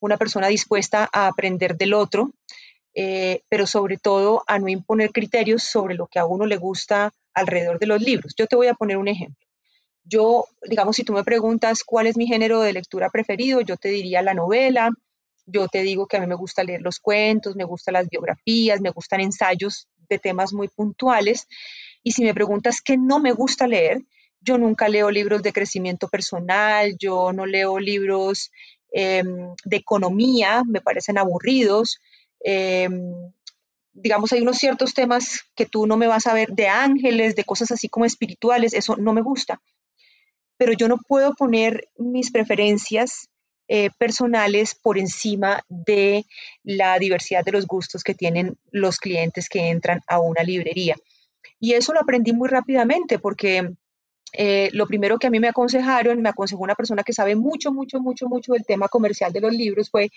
una 0.00 0.16
persona 0.16 0.48
dispuesta 0.48 1.08
a 1.12 1.28
aprender 1.28 1.76
del 1.76 1.94
otro, 1.94 2.32
eh, 2.98 3.42
pero 3.50 3.66
sobre 3.66 3.98
todo 3.98 4.42
a 4.46 4.58
no 4.58 4.68
imponer 4.68 5.12
criterios 5.12 5.62
sobre 5.62 5.94
lo 5.94 6.06
que 6.06 6.18
a 6.18 6.24
uno 6.24 6.46
le 6.46 6.56
gusta 6.56 7.12
alrededor 7.34 7.78
de 7.78 7.86
los 7.86 8.00
libros. 8.00 8.34
Yo 8.38 8.46
te 8.46 8.56
voy 8.56 8.68
a 8.68 8.74
poner 8.74 8.96
un 8.96 9.08
ejemplo. 9.08 9.46
Yo, 10.02 10.46
digamos, 10.62 10.96
si 10.96 11.04
tú 11.04 11.12
me 11.12 11.22
preguntas 11.22 11.84
cuál 11.84 12.06
es 12.06 12.16
mi 12.16 12.26
género 12.26 12.62
de 12.62 12.72
lectura 12.72 13.10
preferido, 13.10 13.60
yo 13.60 13.76
te 13.76 13.90
diría 13.90 14.22
la 14.22 14.32
novela, 14.32 14.90
yo 15.44 15.68
te 15.68 15.82
digo 15.82 16.06
que 16.06 16.16
a 16.16 16.20
mí 16.20 16.26
me 16.26 16.36
gusta 16.36 16.64
leer 16.64 16.80
los 16.80 16.98
cuentos, 16.98 17.54
me 17.54 17.64
gustan 17.64 17.94
las 17.94 18.08
biografías, 18.08 18.80
me 18.80 18.90
gustan 18.90 19.20
ensayos 19.20 19.88
de 20.08 20.18
temas 20.18 20.54
muy 20.54 20.68
puntuales. 20.68 21.46
Y 22.02 22.12
si 22.12 22.24
me 22.24 22.32
preguntas 22.32 22.80
qué 22.82 22.96
no 22.96 23.18
me 23.18 23.32
gusta 23.32 23.66
leer, 23.66 23.98
yo 24.40 24.56
nunca 24.56 24.88
leo 24.88 25.10
libros 25.10 25.42
de 25.42 25.52
crecimiento 25.52 26.08
personal, 26.08 26.96
yo 26.98 27.34
no 27.34 27.44
leo 27.44 27.78
libros 27.78 28.50
em, 28.90 29.54
de 29.64 29.76
economía, 29.76 30.62
me 30.66 30.80
parecen 30.80 31.18
aburridos. 31.18 32.00
Em, 32.40 33.32
digamos, 33.92 34.32
hay 34.32 34.42
unos 34.42 34.58
ciertos 34.58 34.94
temas 34.94 35.40
que 35.54 35.66
tú 35.66 35.86
no 35.86 35.96
me 35.96 36.06
vas 36.06 36.26
a 36.26 36.34
ver 36.34 36.50
de 36.50 36.68
ángeles, 36.68 37.34
de 37.34 37.44
cosas 37.44 37.70
así 37.70 37.88
como 37.88 38.04
espirituales, 38.04 38.74
eso 38.74 38.96
no 38.96 39.12
me 39.12 39.22
gusta. 39.22 39.60
Pero 40.58 40.72
yo 40.72 40.88
no 40.88 40.98
puedo 40.98 41.34
poner 41.34 41.88
mis 41.96 42.30
preferencias 42.30 43.28
eh, 43.68 43.90
personales 43.98 44.74
por 44.74 44.96
encima 44.96 45.64
de 45.68 46.24
la 46.62 46.98
diversidad 46.98 47.44
de 47.44 47.52
los 47.52 47.66
gustos 47.66 48.04
que 48.04 48.14
tienen 48.14 48.56
los 48.70 48.98
clientes 48.98 49.48
que 49.48 49.70
entran 49.70 50.00
a 50.06 50.20
una 50.20 50.42
librería. 50.42 50.96
Y 51.58 51.72
eso 51.72 51.92
lo 51.92 52.00
aprendí 52.00 52.32
muy 52.32 52.48
rápidamente 52.48 53.18
porque 53.18 53.72
eh, 54.32 54.70
lo 54.72 54.86
primero 54.86 55.18
que 55.18 55.28
a 55.28 55.30
mí 55.30 55.40
me 55.40 55.48
aconsejaron, 55.48 56.20
me 56.20 56.28
aconsejó 56.28 56.62
una 56.62 56.74
persona 56.74 57.02
que 57.02 57.12
sabe 57.12 57.36
mucho, 57.36 57.72
mucho, 57.72 58.00
mucho, 58.00 58.28
mucho 58.28 58.52
del 58.52 58.64
tema 58.64 58.88
comercial 58.88 59.32
de 59.32 59.40
los 59.40 59.52
libros, 59.52 59.90
fue 59.90 60.10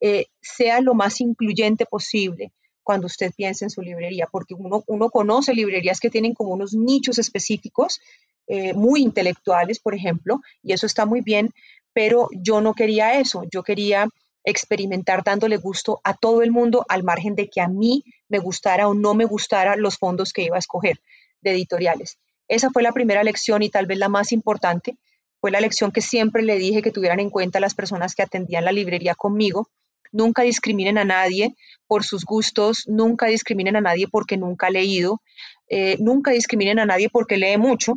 eh, 0.00 0.26
sea 0.40 0.80
lo 0.80 0.94
más 0.94 1.20
incluyente 1.20 1.86
posible 1.86 2.52
cuando 2.82 3.06
usted 3.06 3.32
piensa 3.36 3.64
en 3.64 3.70
su 3.70 3.82
librería, 3.82 4.28
porque 4.30 4.54
uno, 4.54 4.82
uno 4.86 5.10
conoce 5.10 5.54
librerías 5.54 6.00
que 6.00 6.10
tienen 6.10 6.34
como 6.34 6.50
unos 6.50 6.74
nichos 6.74 7.18
específicos, 7.18 8.00
eh, 8.48 8.74
muy 8.74 9.02
intelectuales, 9.02 9.78
por 9.78 9.94
ejemplo, 9.94 10.40
y 10.62 10.72
eso 10.72 10.86
está 10.86 11.06
muy 11.06 11.20
bien, 11.20 11.50
pero 11.92 12.28
yo 12.32 12.60
no 12.60 12.74
quería 12.74 13.20
eso, 13.20 13.44
yo 13.52 13.62
quería 13.62 14.08
experimentar 14.44 15.22
dándole 15.22 15.56
gusto 15.56 16.00
a 16.02 16.14
todo 16.14 16.42
el 16.42 16.50
mundo 16.50 16.84
al 16.88 17.04
margen 17.04 17.36
de 17.36 17.48
que 17.48 17.60
a 17.60 17.68
mí 17.68 18.02
me 18.28 18.40
gustara 18.40 18.88
o 18.88 18.94
no 18.94 19.14
me 19.14 19.24
gustara 19.24 19.76
los 19.76 19.98
fondos 19.98 20.32
que 20.32 20.42
iba 20.42 20.56
a 20.56 20.58
escoger 20.58 21.00
de 21.40 21.52
editoriales. 21.52 22.18
Esa 22.52 22.70
fue 22.70 22.82
la 22.82 22.92
primera 22.92 23.24
lección 23.24 23.62
y 23.62 23.70
tal 23.70 23.86
vez 23.86 23.98
la 23.98 24.08
más 24.10 24.30
importante. 24.32 24.96
Fue 25.40 25.50
la 25.50 25.60
lección 25.60 25.90
que 25.90 26.02
siempre 26.02 26.42
le 26.42 26.56
dije 26.58 26.82
que 26.82 26.90
tuvieran 26.92 27.18
en 27.18 27.30
cuenta 27.30 27.60
las 27.60 27.74
personas 27.74 28.14
que 28.14 28.22
atendían 28.22 28.64
la 28.66 28.72
librería 28.72 29.14
conmigo, 29.14 29.68
nunca 30.12 30.42
discriminen 30.42 30.98
a 30.98 31.04
nadie 31.04 31.54
por 31.86 32.04
sus 32.04 32.24
gustos, 32.26 32.84
nunca 32.86 33.26
discriminen 33.26 33.76
a 33.76 33.80
nadie 33.80 34.06
porque 34.06 34.36
nunca 34.36 34.66
ha 34.66 34.70
leído, 34.70 35.22
eh, 35.68 35.96
nunca 35.98 36.30
discriminen 36.32 36.78
a 36.78 36.84
nadie 36.84 37.08
porque 37.08 37.38
lee 37.38 37.56
mucho, 37.56 37.94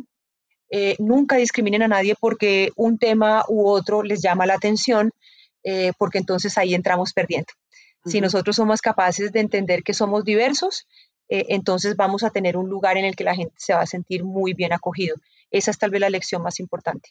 eh, 0.70 0.96
nunca 0.98 1.36
discriminen 1.36 1.82
a 1.82 1.88
nadie 1.88 2.14
porque 2.18 2.70
un 2.76 2.98
tema 2.98 3.44
u 3.48 3.68
otro 3.68 4.02
les 4.02 4.22
llama 4.22 4.46
la 4.46 4.54
atención. 4.54 5.10
eh, 5.68 5.92
porque 5.98 6.18
entonces 6.18 6.56
ahí 6.58 6.74
entramos 6.74 7.12
perdiendo. 7.12 7.52
Si 8.04 8.20
nosotros 8.20 8.54
somos 8.54 8.80
capaces 8.80 9.32
de 9.32 9.40
entender 9.40 9.82
que 9.82 9.94
somos 9.94 10.22
diversos, 10.24 10.86
eh, 11.28 11.46
entonces 11.48 11.96
vamos 11.96 12.22
a 12.22 12.30
tener 12.30 12.56
un 12.56 12.68
lugar 12.68 12.96
en 12.96 13.04
el 13.04 13.16
que 13.16 13.24
la 13.24 13.34
gente 13.34 13.54
se 13.56 13.74
va 13.74 13.80
a 13.80 13.86
sentir 13.86 14.24
muy 14.24 14.54
bien 14.54 14.72
acogido. 14.72 15.16
Esa 15.50 15.70
es 15.70 15.78
tal 15.78 15.90
vez 15.90 16.00
la 16.00 16.10
lección 16.10 16.42
más 16.42 16.60
importante. 16.60 17.10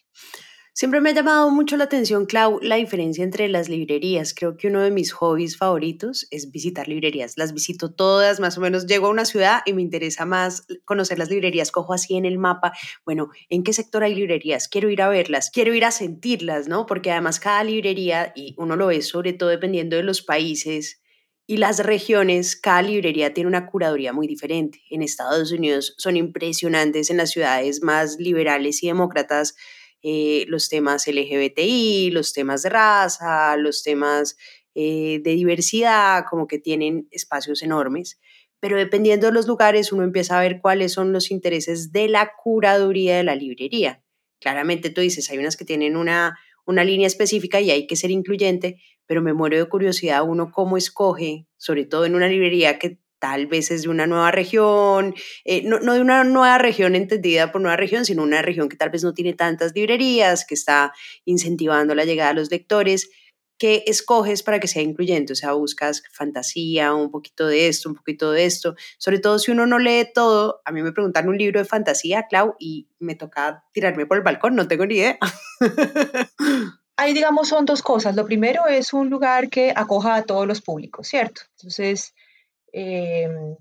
Siempre 0.78 1.00
me 1.00 1.08
ha 1.08 1.14
llamado 1.14 1.50
mucho 1.50 1.78
la 1.78 1.84
atención, 1.84 2.26
Clau, 2.26 2.58
la 2.60 2.76
diferencia 2.76 3.24
entre 3.24 3.48
las 3.48 3.70
librerías. 3.70 4.34
Creo 4.34 4.58
que 4.58 4.68
uno 4.68 4.82
de 4.82 4.90
mis 4.90 5.10
hobbies 5.10 5.56
favoritos 5.56 6.28
es 6.30 6.50
visitar 6.50 6.86
librerías. 6.86 7.38
Las 7.38 7.54
visito 7.54 7.94
todas, 7.94 8.40
más 8.40 8.58
o 8.58 8.60
menos 8.60 8.86
llego 8.86 9.06
a 9.06 9.10
una 9.10 9.24
ciudad 9.24 9.62
y 9.64 9.72
me 9.72 9.80
interesa 9.80 10.26
más 10.26 10.66
conocer 10.84 11.18
las 11.18 11.30
librerías. 11.30 11.72
Cojo 11.72 11.94
así 11.94 12.14
en 12.18 12.26
el 12.26 12.36
mapa, 12.36 12.74
bueno, 13.06 13.30
¿en 13.48 13.62
qué 13.62 13.72
sector 13.72 14.04
hay 14.04 14.14
librerías? 14.14 14.68
Quiero 14.68 14.90
ir 14.90 15.00
a 15.00 15.08
verlas, 15.08 15.50
quiero 15.50 15.72
ir 15.72 15.86
a 15.86 15.90
sentirlas, 15.90 16.68
¿no? 16.68 16.84
Porque 16.84 17.10
además 17.10 17.40
cada 17.40 17.64
librería, 17.64 18.34
y 18.36 18.54
uno 18.58 18.76
lo 18.76 18.88
ve 18.88 19.00
sobre 19.00 19.32
todo 19.32 19.48
dependiendo 19.48 19.96
de 19.96 20.02
los 20.02 20.20
países, 20.20 21.00
y 21.46 21.58
las 21.58 21.78
regiones, 21.78 22.56
cada 22.56 22.82
librería 22.82 23.32
tiene 23.32 23.48
una 23.48 23.66
curaduría 23.66 24.12
muy 24.12 24.26
diferente. 24.26 24.82
En 24.90 25.02
Estados 25.02 25.52
Unidos 25.52 25.94
son 25.96 26.16
impresionantes 26.16 27.08
en 27.10 27.18
las 27.18 27.30
ciudades 27.30 27.82
más 27.82 28.16
liberales 28.18 28.82
y 28.82 28.88
demócratas 28.88 29.54
eh, 30.02 30.44
los 30.48 30.68
temas 30.68 31.06
LGBTI, 31.06 32.10
los 32.10 32.32
temas 32.32 32.62
de 32.62 32.68
raza, 32.68 33.56
los 33.56 33.82
temas 33.82 34.36
eh, 34.74 35.20
de 35.22 35.30
diversidad, 35.32 36.24
como 36.28 36.46
que 36.46 36.58
tienen 36.58 37.08
espacios 37.10 37.62
enormes. 37.62 38.18
Pero 38.60 38.76
dependiendo 38.76 39.28
de 39.28 39.32
los 39.32 39.46
lugares, 39.46 39.92
uno 39.92 40.02
empieza 40.02 40.38
a 40.38 40.42
ver 40.42 40.60
cuáles 40.60 40.92
son 40.92 41.12
los 41.12 41.30
intereses 41.30 41.92
de 41.92 42.08
la 42.08 42.32
curaduría 42.42 43.16
de 43.16 43.24
la 43.24 43.36
librería. 43.36 44.02
Claramente 44.40 44.90
tú 44.90 45.00
dices, 45.00 45.30
hay 45.30 45.38
unas 45.38 45.56
que 45.56 45.64
tienen 45.64 45.96
una, 45.96 46.38
una 46.66 46.84
línea 46.84 47.06
específica 47.06 47.60
y 47.60 47.70
hay 47.70 47.86
que 47.86 47.96
ser 47.96 48.10
incluyente, 48.10 48.80
pero 49.06 49.22
me 49.22 49.32
muero 49.32 49.56
de 49.56 49.68
curiosidad 49.68 50.22
uno 50.26 50.50
cómo 50.52 50.76
escoge, 50.76 51.46
sobre 51.56 51.84
todo 51.84 52.04
en 52.04 52.14
una 52.14 52.28
librería 52.28 52.78
que 52.78 53.00
tal 53.18 53.46
vez 53.46 53.70
es 53.70 53.82
de 53.82 53.88
una 53.88 54.06
nueva 54.06 54.30
región, 54.30 55.14
eh, 55.44 55.62
no, 55.62 55.80
no, 55.80 55.94
de 55.94 56.00
una 56.00 56.24
nueva 56.24 56.58
región 56.58 56.94
entendida 56.94 57.50
por 57.52 57.60
nueva 57.60 57.76
región, 57.76 58.04
sino 58.04 58.22
una 58.22 58.42
región 58.42 58.68
que 58.68 58.76
tal 58.76 58.90
vez 58.90 59.04
no 59.04 59.14
tiene 59.14 59.32
tantas 59.32 59.74
librerías, 59.74 60.44
que 60.44 60.54
está 60.54 60.92
incentivando 61.24 61.94
la 61.94 62.04
llegada 62.04 62.30
de 62.30 62.36
los 62.36 62.50
lectores. 62.50 63.08
¿Qué 63.58 63.84
escoges 63.86 64.42
para 64.42 64.60
que 64.60 64.68
sea 64.68 64.82
incluyente? 64.82 65.32
O 65.32 65.36
sea, 65.36 65.52
buscas 65.52 66.02
fantasía, 66.12 66.92
un 66.94 67.10
poquito 67.10 67.46
de 67.46 67.68
esto, 67.68 67.88
un 67.88 67.94
poquito 67.94 68.30
de 68.32 68.44
esto. 68.44 68.76
Sobre 68.98 69.18
todo 69.18 69.38
si 69.38 69.50
uno 69.50 69.66
no 69.66 69.78
lee 69.78 70.08
todo. 70.14 70.60
A 70.66 70.72
mí 70.72 70.82
me 70.82 70.92
preguntan 70.92 71.26
un 71.28 71.38
libro 71.38 71.58
de 71.60 71.64
fantasía, 71.64 72.26
Clau, 72.28 72.54
y 72.58 72.88
me 72.98 73.14
toca 73.14 73.64
tirarme 73.72 74.04
por 74.04 74.18
el 74.18 74.22
balcón, 74.22 74.56
no 74.56 74.68
tengo 74.68 74.84
ni 74.84 74.96
idea. 74.96 75.18
Ahí, 76.96 77.12
digamos, 77.12 77.48
son 77.48 77.66
dos 77.66 77.82
cosas. 77.82 78.16
Lo 78.16 78.24
primero 78.24 78.66
es 78.66 78.92
un 78.92 79.10
lugar 79.10 79.50
que 79.50 79.72
acoja 79.74 80.16
a 80.16 80.22
todos 80.22 80.46
los 80.46 80.62
públicos, 80.62 81.06
¿cierto? 81.06 81.42
Entonces, 81.56 82.14
Em, 82.78 83.56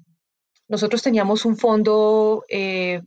nosotros 0.67 1.01
teníamos 1.01 1.45
un 1.45 1.55
fondo 1.55 2.43
eh, 2.49 3.01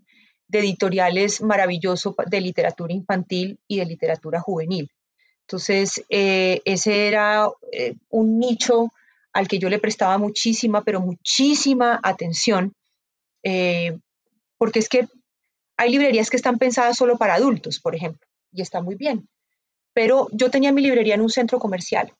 de 0.46 0.58
editoriales 0.58 1.42
maravilloso 1.42 2.16
de 2.26 2.40
literatura 2.40 2.94
infantil 2.94 3.58
y 3.68 3.76
de 3.78 3.84
literatura 3.84 4.40
juvenil. 4.40 4.90
Entonces, 5.42 6.02
eh, 6.08 6.62
ese 6.64 7.08
era 7.08 7.50
eh, 7.72 7.94
un 8.08 8.38
nicho 8.38 8.88
al 9.34 9.48
que 9.48 9.58
yo 9.58 9.68
le 9.68 9.78
prestaba 9.78 10.16
muchísima, 10.16 10.82
pero 10.82 11.02
muchísima 11.02 12.00
atención, 12.02 12.72
porque 14.56 14.78
es 14.78 14.88
que 14.88 15.08
hay 15.76 15.90
librerías 15.90 16.30
que 16.30 16.38
están 16.38 16.58
pensadas 16.58 16.96
solo 16.96 17.18
para 17.18 17.34
adultos, 17.34 17.80
por 17.80 17.94
ejemplo, 17.94 18.26
y 18.50 18.62
está 18.62 18.80
muy 18.80 18.94
bien. 18.94 19.28
Pero 19.98 20.28
yo 20.30 20.48
tenía 20.48 20.70
mi 20.70 20.80
librería 20.80 21.16
en 21.16 21.22
un 21.22 21.28
centro 21.28 21.58
comercial 21.58 22.12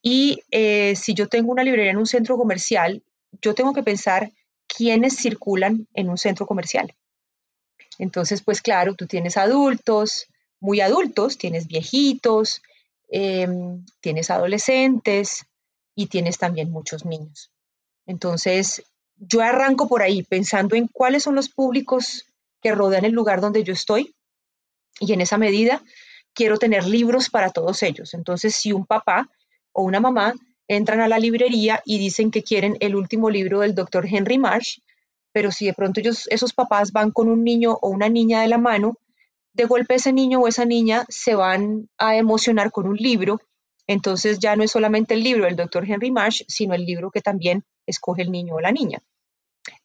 y 0.00 0.44
eh, 0.52 0.94
si 0.94 1.12
yo 1.12 1.26
tengo 1.26 1.50
una 1.50 1.64
librería 1.64 1.90
en 1.90 1.96
un 1.96 2.06
centro 2.06 2.36
comercial, 2.36 3.02
yo 3.42 3.52
tengo 3.52 3.72
que 3.74 3.82
pensar 3.82 4.30
quiénes 4.68 5.16
circulan 5.16 5.88
en 5.92 6.08
un 6.08 6.16
centro 6.16 6.46
comercial. 6.46 6.94
Entonces, 7.98 8.42
pues 8.42 8.62
claro, 8.62 8.94
tú 8.94 9.08
tienes 9.08 9.36
adultos, 9.36 10.28
muy 10.60 10.80
adultos, 10.80 11.36
tienes 11.36 11.66
viejitos, 11.66 12.62
em, 13.08 13.84
tienes 14.00 14.30
adolescentes 14.30 15.46
y 15.96 16.06
tienes 16.06 16.38
también 16.38 16.70
muchos 16.70 17.04
niños. 17.04 17.50
Entonces, 18.06 18.84
yo 19.16 19.40
arranco 19.40 19.88
por 19.88 20.02
ahí 20.02 20.22
pensando 20.22 20.76
en 20.76 20.86
cuáles 20.86 21.24
son 21.24 21.34
los 21.34 21.48
públicos 21.48 22.24
que 22.62 22.70
rodean 22.70 23.04
el 23.04 23.14
lugar 23.14 23.40
donde 23.40 23.64
yo 23.64 23.72
estoy 23.72 24.14
y 25.00 25.12
en 25.12 25.22
esa 25.22 25.38
medida 25.38 25.82
quiero 26.38 26.56
tener 26.56 26.86
libros 26.86 27.30
para 27.30 27.50
todos 27.50 27.82
ellos. 27.82 28.14
Entonces, 28.14 28.54
si 28.54 28.72
un 28.72 28.86
papá 28.86 29.28
o 29.72 29.82
una 29.82 29.98
mamá 29.98 30.34
entran 30.68 31.00
a 31.00 31.08
la 31.08 31.18
librería 31.18 31.82
y 31.84 31.98
dicen 31.98 32.30
que 32.30 32.44
quieren 32.44 32.76
el 32.78 32.94
último 32.94 33.28
libro 33.28 33.58
del 33.58 33.74
doctor 33.74 34.06
Henry 34.08 34.38
Marsh, 34.38 34.78
pero 35.32 35.50
si 35.50 35.66
de 35.66 35.74
pronto 35.74 36.00
esos 36.00 36.52
papás 36.52 36.92
van 36.92 37.10
con 37.10 37.28
un 37.28 37.42
niño 37.42 37.76
o 37.82 37.88
una 37.88 38.08
niña 38.08 38.40
de 38.42 38.46
la 38.46 38.58
mano, 38.58 38.98
de 39.52 39.64
golpe 39.64 39.96
ese 39.96 40.12
niño 40.12 40.38
o 40.38 40.46
esa 40.46 40.64
niña 40.64 41.04
se 41.08 41.34
van 41.34 41.88
a 41.98 42.14
emocionar 42.14 42.70
con 42.70 42.86
un 42.86 42.96
libro, 42.96 43.40
entonces 43.88 44.38
ya 44.38 44.54
no 44.54 44.62
es 44.62 44.70
solamente 44.70 45.14
el 45.14 45.24
libro 45.24 45.44
del 45.44 45.56
doctor 45.56 45.90
Henry 45.90 46.12
Marsh, 46.12 46.42
sino 46.46 46.72
el 46.72 46.86
libro 46.86 47.10
que 47.10 47.20
también 47.20 47.64
escoge 47.84 48.22
el 48.22 48.30
niño 48.30 48.54
o 48.54 48.60
la 48.60 48.70
niña. 48.70 49.00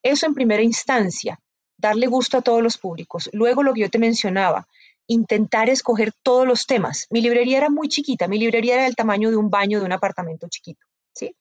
Eso 0.04 0.28
en 0.28 0.36
primera 0.36 0.62
instancia, 0.62 1.40
darle 1.80 2.06
gusto 2.06 2.38
a 2.38 2.42
todos 2.42 2.62
los 2.62 2.78
públicos. 2.78 3.32
Luego 3.34 3.64
lo 3.64 3.74
que 3.74 3.82
yo 3.82 3.90
te 3.90 3.98
mencionaba, 3.98 4.68
intentar 5.08 5.70
escoger 5.70 6.14
todos 6.24 6.48
los 6.48 6.66
temas. 6.66 7.08
Mi 7.10 7.22
librería 7.22 7.58
era 7.58 7.70
muy 7.70 7.90
chiquita, 7.90 8.28
mi 8.28 8.40
librería 8.40 8.76
era 8.76 8.84
del 8.84 8.96
tamaño 8.96 9.30
de 9.30 9.38
un 9.38 9.50
baño 9.50 9.80
de 9.80 9.86
un 9.86 9.92
apartamento 9.92 10.48
chiquito, 10.50 10.86
¿sí? 11.14 11.36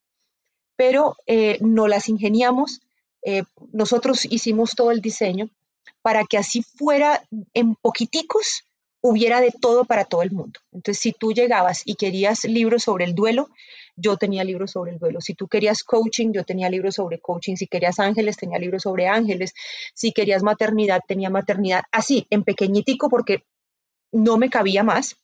Pero 0.76 1.16
eh, 1.26 1.58
no 1.60 1.88
las 1.88 2.08
ingeniamos, 2.08 2.80
eh, 3.24 3.44
nosotros 3.72 4.24
hicimos 4.24 4.74
todo 4.74 4.90
el 4.90 5.00
diseño 5.00 5.48
para 6.02 6.24
que 6.24 6.38
así 6.38 6.62
fuera 6.62 7.22
en 7.54 7.76
poquiticos 7.76 8.64
hubiera 9.00 9.40
de 9.40 9.50
todo 9.50 9.84
para 9.84 10.04
todo 10.04 10.22
el 10.22 10.30
mundo. 10.30 10.60
Entonces, 10.72 11.00
si 11.02 11.12
tú 11.12 11.32
llegabas 11.32 11.82
y 11.84 11.96
querías 11.96 12.44
libros 12.44 12.84
sobre 12.84 13.04
el 13.04 13.14
duelo, 13.14 13.50
yo 13.96 14.16
tenía 14.16 14.44
libros 14.44 14.70
sobre 14.70 14.92
el 14.92 14.98
duelo. 14.98 15.20
Si 15.20 15.34
tú 15.34 15.48
querías 15.48 15.82
coaching, 15.82 16.32
yo 16.32 16.44
tenía 16.44 16.70
libros 16.70 16.94
sobre 16.94 17.18
coaching. 17.18 17.56
Si 17.56 17.66
querías 17.66 17.98
ángeles, 17.98 18.36
tenía 18.36 18.58
libros 18.58 18.82
sobre 18.82 19.08
ángeles. 19.08 19.54
Si 19.92 20.12
querías 20.12 20.42
maternidad, 20.42 21.00
tenía 21.06 21.30
maternidad. 21.30 21.82
Así, 21.90 22.26
en 22.30 22.44
pequeñitico, 22.44 23.10
porque 23.10 23.44
no 24.12 24.36
me 24.36 24.50
cabía 24.50 24.82
más. 24.82 25.16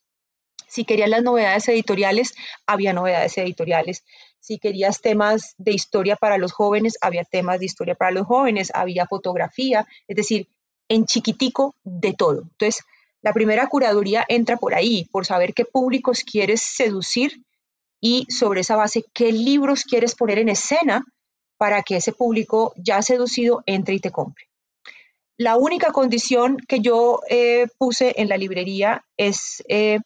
Si 0.66 0.84
querías 0.84 1.08
las 1.08 1.22
novedades 1.22 1.68
editoriales, 1.68 2.34
había 2.66 2.92
novedades 2.92 3.38
editoriales. 3.38 4.04
Si 4.40 4.58
querías 4.58 5.00
temas 5.00 5.54
de 5.58 5.72
historia 5.72 6.16
para 6.16 6.38
los 6.38 6.52
jóvenes, 6.52 6.98
había 7.00 7.24
temas 7.24 7.60
de 7.60 7.66
historia 7.66 7.94
para 7.94 8.10
los 8.10 8.26
jóvenes, 8.26 8.70
había 8.74 9.06
fotografía, 9.06 9.86
es 10.06 10.16
decir, 10.16 10.48
en 10.88 11.06
chiquitico 11.06 11.74
de 11.84 12.12
todo. 12.12 12.42
Entonces, 12.42 12.82
la 13.20 13.32
primera 13.32 13.66
curaduría 13.66 14.24
entra 14.28 14.56
por 14.56 14.74
ahí, 14.74 15.06
por 15.10 15.26
saber 15.26 15.54
qué 15.54 15.64
públicos 15.64 16.22
quieres 16.24 16.62
seducir 16.62 17.42
y 18.00 18.26
sobre 18.30 18.60
esa 18.60 18.76
base 18.76 19.04
qué 19.12 19.32
libros 19.32 19.84
quieres 19.84 20.14
poner 20.14 20.38
en 20.38 20.48
escena 20.50 21.04
para 21.56 21.82
que 21.82 21.96
ese 21.96 22.12
público 22.12 22.72
ya 22.76 23.02
seducido 23.02 23.62
entre 23.66 23.94
y 23.94 24.00
te 24.00 24.10
compre. 24.10 24.47
La 25.38 25.56
única 25.56 25.92
condición 25.92 26.56
que 26.56 26.80
yo 26.80 27.20
eh, 27.30 27.68
puse 27.78 28.14
en 28.20 28.28
la 28.28 28.36
librería 28.36 29.04
es 29.16 29.62
eh, 29.68 30.00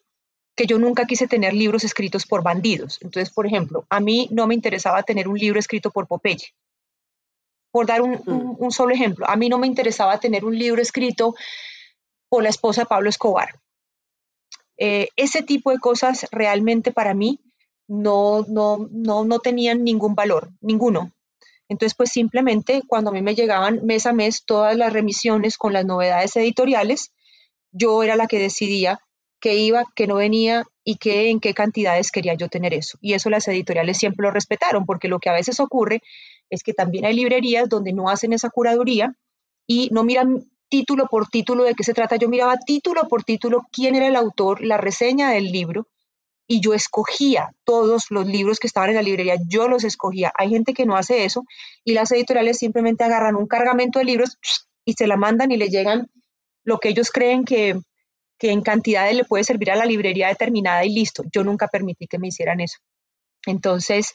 que 0.55 0.67
yo 0.67 0.77
nunca 0.77 1.05
quise 1.05 1.27
tener 1.27 1.53
libros 1.53 1.83
escritos 1.83 2.27
por 2.27 2.43
bandidos. 2.43 2.99
Entonces, 3.01 3.33
por 3.33 3.47
ejemplo, 3.47 3.85
a 3.89 3.99
mí 3.99 4.27
no 4.31 4.45
me 4.45 4.53
interesaba 4.53 5.01
tener 5.01 5.27
un 5.27 5.37
libro 5.37 5.59
escrito 5.59 5.89
por 5.89 6.07
Popeye. 6.07 6.53
Por 7.71 7.87
dar 7.87 8.03
un, 8.03 8.11
mm. 8.13 8.69
solo 8.69 8.93
ejemplo, 8.93 9.27
a 9.27 9.35
mí 9.35 9.49
no 9.49 9.57
me 9.57 9.65
interesaba 9.65 10.19
tener 10.19 10.45
un 10.45 10.55
libro 10.55 10.79
escrito 10.79 11.33
por 12.29 12.43
la 12.43 12.49
esposa 12.49 12.81
de 12.81 12.87
Pablo 12.87 13.09
Escobar. 13.09 13.59
Eh, 14.77 15.07
ese 15.15 15.41
tipo 15.41 15.71
de 15.71 15.79
cosas 15.79 16.27
realmente 16.31 16.91
para 16.91 17.15
mí 17.15 17.39
no, 17.87 18.45
no, 18.47 18.87
no, 18.91 19.25
no 19.25 19.39
tenían 19.39 19.83
ningún 19.83 20.13
valor, 20.13 20.51
ninguno. 20.61 21.11
Entonces, 21.69 21.95
pues 21.95 22.11
simplemente 22.11 22.83
cuando 22.87 23.09
a 23.09 23.13
mí 23.13 23.21
me 23.21 23.35
llegaban 23.35 23.85
mes 23.85 24.05
a 24.05 24.13
mes 24.13 24.43
todas 24.45 24.75
las 24.77 24.93
remisiones 24.93 25.57
con 25.57 25.73
las 25.73 25.85
novedades 25.85 26.35
editoriales, 26.35 27.11
yo 27.71 28.03
era 28.03 28.15
la 28.15 28.27
que 28.27 28.39
decidía 28.39 28.99
qué 29.39 29.55
iba, 29.55 29.83
qué 29.95 30.07
no 30.07 30.15
venía 30.15 30.63
y 30.83 30.97
qué, 30.97 31.29
en 31.29 31.39
qué 31.39 31.53
cantidades 31.53 32.11
quería 32.11 32.33
yo 32.35 32.47
tener 32.49 32.73
eso. 32.73 32.97
Y 33.01 33.13
eso 33.13 33.29
las 33.29 33.47
editoriales 33.47 33.97
siempre 33.97 34.23
lo 34.23 34.31
respetaron, 34.31 34.85
porque 34.85 35.07
lo 35.07 35.19
que 35.19 35.29
a 35.29 35.33
veces 35.33 35.59
ocurre 35.59 36.01
es 36.49 36.63
que 36.63 36.73
también 36.73 37.05
hay 37.05 37.13
librerías 37.13 37.67
donde 37.67 37.93
no 37.93 38.09
hacen 38.09 38.33
esa 38.33 38.49
curaduría 38.49 39.15
y 39.67 39.89
no 39.91 40.03
miran 40.03 40.45
título 40.69 41.07
por 41.07 41.27
título 41.27 41.63
de 41.63 41.75
qué 41.75 41.83
se 41.83 41.93
trata. 41.93 42.15
Yo 42.15 42.29
miraba 42.29 42.57
título 42.57 43.07
por 43.07 43.23
título 43.23 43.63
quién 43.71 43.95
era 43.95 44.07
el 44.07 44.15
autor, 44.15 44.63
la 44.63 44.77
reseña 44.77 45.29
del 45.31 45.51
libro 45.51 45.87
y 46.47 46.61
yo 46.61 46.73
escogía 46.73 47.53
todos 47.63 48.05
los 48.09 48.25
libros 48.27 48.59
que 48.59 48.67
estaban 48.67 48.89
en 48.89 48.95
la 48.95 49.01
librería, 49.01 49.35
yo 49.47 49.67
los 49.67 49.83
escogía. 49.83 50.31
Hay 50.37 50.49
gente 50.49 50.73
que 50.73 50.85
no 50.85 50.95
hace 50.95 51.25
eso 51.25 51.43
y 51.83 51.93
las 51.93 52.11
editoriales 52.11 52.57
simplemente 52.57 53.03
agarran 53.03 53.35
un 53.35 53.47
cargamento 53.47 53.99
de 53.99 54.05
libros 54.05 54.37
y 54.85 54.93
se 54.93 55.07
la 55.07 55.17
mandan 55.17 55.51
y 55.51 55.57
le 55.57 55.69
llegan 55.69 56.09
lo 56.63 56.79
que 56.79 56.89
ellos 56.89 57.11
creen 57.11 57.45
que, 57.45 57.79
que 58.37 58.51
en 58.51 58.61
cantidades 58.61 59.15
le 59.15 59.25
puede 59.25 59.43
servir 59.43 59.71
a 59.71 59.75
la 59.75 59.85
librería 59.85 60.27
determinada 60.27 60.83
y 60.85 60.93
listo. 60.93 61.23
Yo 61.31 61.43
nunca 61.43 61.67
permití 61.67 62.07
que 62.07 62.19
me 62.19 62.27
hicieran 62.27 62.59
eso. 62.59 62.79
Entonces, 63.45 64.13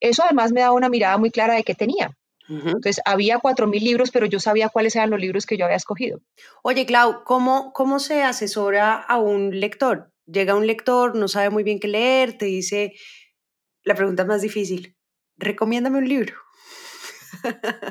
eso 0.00 0.22
además 0.22 0.52
me 0.52 0.60
daba 0.60 0.74
una 0.74 0.88
mirada 0.88 1.18
muy 1.18 1.30
clara 1.30 1.54
de 1.54 1.64
qué 1.64 1.74
tenía. 1.74 2.16
Entonces, 2.48 3.00
había 3.04 3.38
cuatro 3.38 3.68
mil 3.68 3.84
libros, 3.84 4.10
pero 4.10 4.26
yo 4.26 4.40
sabía 4.40 4.68
cuáles 4.70 4.96
eran 4.96 5.10
los 5.10 5.20
libros 5.20 5.46
que 5.46 5.56
yo 5.56 5.66
había 5.66 5.76
escogido. 5.76 6.20
Oye, 6.64 6.84
Clau, 6.84 7.22
¿cómo, 7.22 7.72
¿cómo 7.72 8.00
se 8.00 8.24
asesora 8.24 8.96
a 8.96 9.18
un 9.18 9.60
lector? 9.60 10.10
Llega 10.30 10.54
un 10.54 10.66
lector, 10.66 11.16
no 11.16 11.28
sabe 11.28 11.50
muy 11.50 11.62
bien 11.62 11.80
qué 11.80 11.88
leer, 11.88 12.38
te 12.38 12.46
dice, 12.46 12.94
la 13.82 13.94
pregunta 13.94 14.24
más 14.24 14.42
difícil, 14.42 14.96
recomiéndame 15.36 15.98
un 15.98 16.08
libro. 16.08 16.34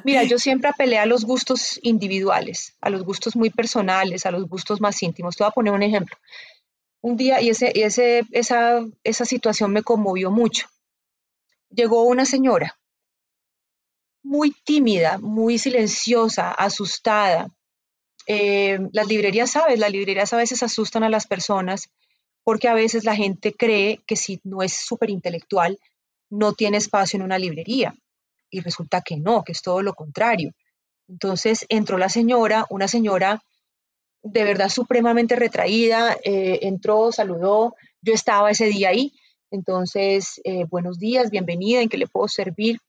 Mira, 0.03 0.23
yo 0.23 0.37
siempre 0.39 0.69
apelé 0.69 0.97
a 0.97 1.05
los 1.05 1.25
gustos 1.25 1.79
individuales, 1.83 2.77
a 2.81 2.89
los 2.89 3.03
gustos 3.03 3.35
muy 3.35 3.49
personales, 3.49 4.25
a 4.25 4.31
los 4.31 4.47
gustos 4.47 4.81
más 4.81 5.01
íntimos. 5.03 5.35
Te 5.35 5.43
voy 5.43 5.49
a 5.49 5.53
poner 5.53 5.73
un 5.73 5.83
ejemplo. 5.83 6.17
Un 7.01 7.15
día, 7.15 7.41
y 7.41 7.49
ese, 7.49 7.71
ese, 7.75 8.23
esa, 8.31 8.85
esa 9.03 9.25
situación 9.25 9.71
me 9.71 9.83
conmovió 9.83 10.31
mucho. 10.31 10.67
Llegó 11.69 12.03
una 12.03 12.25
señora 12.25 12.77
muy 14.21 14.51
tímida, 14.51 15.17
muy 15.17 15.57
silenciosa, 15.57 16.51
asustada. 16.51 17.49
Eh, 18.27 18.79
las 18.91 19.07
librerías, 19.07 19.51
sabes, 19.51 19.79
las 19.79 19.91
librerías 19.91 20.33
a 20.33 20.37
veces 20.37 20.61
asustan 20.61 21.03
a 21.03 21.09
las 21.09 21.25
personas 21.25 21.89
porque 22.49 22.67
a 22.67 22.73
veces 22.73 23.03
la 23.03 23.15
gente 23.15 23.53
cree 23.53 23.99
que 24.07 24.15
si 24.15 24.41
no 24.43 24.63
es 24.63 24.73
súper 24.73 25.11
intelectual, 25.11 25.77
no 26.31 26.53
tiene 26.53 26.77
espacio 26.77 27.17
en 27.17 27.21
una 27.21 27.37
librería 27.37 27.93
y 28.49 28.61
resulta 28.61 29.01
que 29.01 29.17
no, 29.17 29.43
que 29.43 29.51
es 29.51 29.61
todo 29.61 29.83
lo 29.83 29.93
contrario. 29.93 30.53
Entonces 31.07 31.67
entró 31.69 31.99
la 31.99 32.09
señora, 32.09 32.65
una 32.71 32.87
señora 32.87 33.43
de 34.23 34.43
verdad 34.45 34.69
supremamente 34.69 35.35
retraída, 35.35 36.17
eh, 36.23 36.61
entró, 36.63 37.11
saludó, 37.11 37.75
yo 38.01 38.15
estaba 38.15 38.49
ese 38.49 38.65
día 38.65 38.89
ahí, 38.89 39.13
entonces, 39.51 40.41
eh, 40.43 40.65
buenos 40.65 40.97
días, 40.97 41.29
bienvenida, 41.29 41.83
¿en 41.83 41.89
qué 41.89 41.99
le 41.99 42.07
puedo 42.07 42.27
servir? 42.27 42.79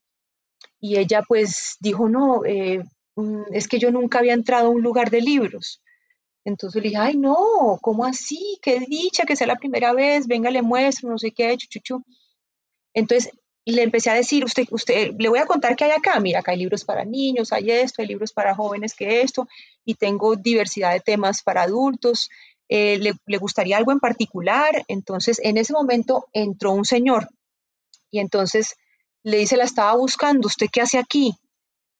Y 0.80 0.96
ella 0.96 1.20
pues 1.28 1.76
dijo, 1.80 2.08
no, 2.08 2.46
eh, 2.46 2.82
mm, 3.16 3.42
es 3.52 3.68
que 3.68 3.78
yo 3.78 3.90
nunca 3.90 4.20
había 4.20 4.32
entrado 4.32 4.68
a 4.68 4.70
un 4.70 4.80
lugar 4.80 5.10
de 5.10 5.20
libros. 5.20 5.82
Entonces 6.44 6.82
le 6.82 6.88
dije, 6.88 7.00
ay, 7.00 7.16
no, 7.16 7.78
¿cómo 7.82 8.04
así? 8.04 8.58
Qué 8.62 8.80
dicha 8.80 9.24
que 9.24 9.36
sea 9.36 9.46
la 9.46 9.56
primera 9.56 9.92
vez, 9.92 10.26
venga, 10.26 10.50
le 10.50 10.62
muestro, 10.62 11.10
no 11.10 11.18
sé 11.18 11.32
qué, 11.32 11.56
chuchuchu. 11.56 12.02
Entonces 12.94 13.30
le 13.66 13.82
empecé 13.82 14.10
a 14.10 14.14
decir, 14.14 14.44
usted, 14.44 14.66
usted, 14.70 15.12
le 15.18 15.28
voy 15.28 15.38
a 15.38 15.46
contar 15.46 15.76
que 15.76 15.84
hay 15.84 15.92
acá, 15.92 16.18
mira, 16.18 16.40
acá 16.40 16.52
hay 16.52 16.58
libros 16.58 16.84
para 16.84 17.04
niños, 17.04 17.52
hay 17.52 17.70
esto, 17.70 18.02
hay 18.02 18.08
libros 18.08 18.32
para 18.32 18.54
jóvenes 18.54 18.94
que 18.94 19.20
esto, 19.20 19.46
y 19.84 19.94
tengo 19.94 20.34
diversidad 20.36 20.92
de 20.92 21.00
temas 21.00 21.42
para 21.42 21.62
adultos, 21.62 22.30
eh, 22.68 22.98
le, 22.98 23.14
le, 23.26 23.36
gustaría 23.38 23.76
algo 23.76 23.92
en 23.92 24.00
particular? 24.00 24.84
Entonces, 24.88 25.40
en 25.42 25.58
ese 25.58 25.72
momento 25.72 26.26
entró 26.32 26.72
un 26.72 26.84
señor 26.84 27.28
y 28.10 28.20
entonces 28.20 28.76
le 29.22 29.38
dice, 29.38 29.56
la 29.56 29.64
estaba 29.64 29.94
buscando, 29.96 30.46
¿usted 30.46 30.68
qué 30.72 30.80
hace 30.80 30.98
aquí? 30.98 31.34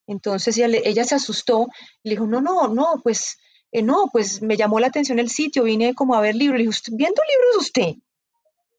Entonces 0.06 0.56
ella, 0.58 0.78
ella 0.84 1.04
se 1.04 1.14
asustó, 1.14 1.68
le 2.02 2.12
dijo, 2.12 2.26
no, 2.26 2.40
no, 2.40 2.68
no, 2.68 3.00
pues, 3.02 3.38
eh, 3.72 3.82
no, 3.82 4.08
pues 4.12 4.42
me 4.42 4.56
llamó 4.56 4.80
la 4.80 4.88
atención 4.88 5.18
el 5.18 5.30
sitio, 5.30 5.64
vine 5.64 5.94
como 5.94 6.14
a 6.14 6.20
ver 6.20 6.34
libros, 6.34 6.58
le 6.58 6.66
dijo, 6.66 6.78
¿viendo 6.92 7.22
libros 7.22 7.66
usted? 7.66 7.94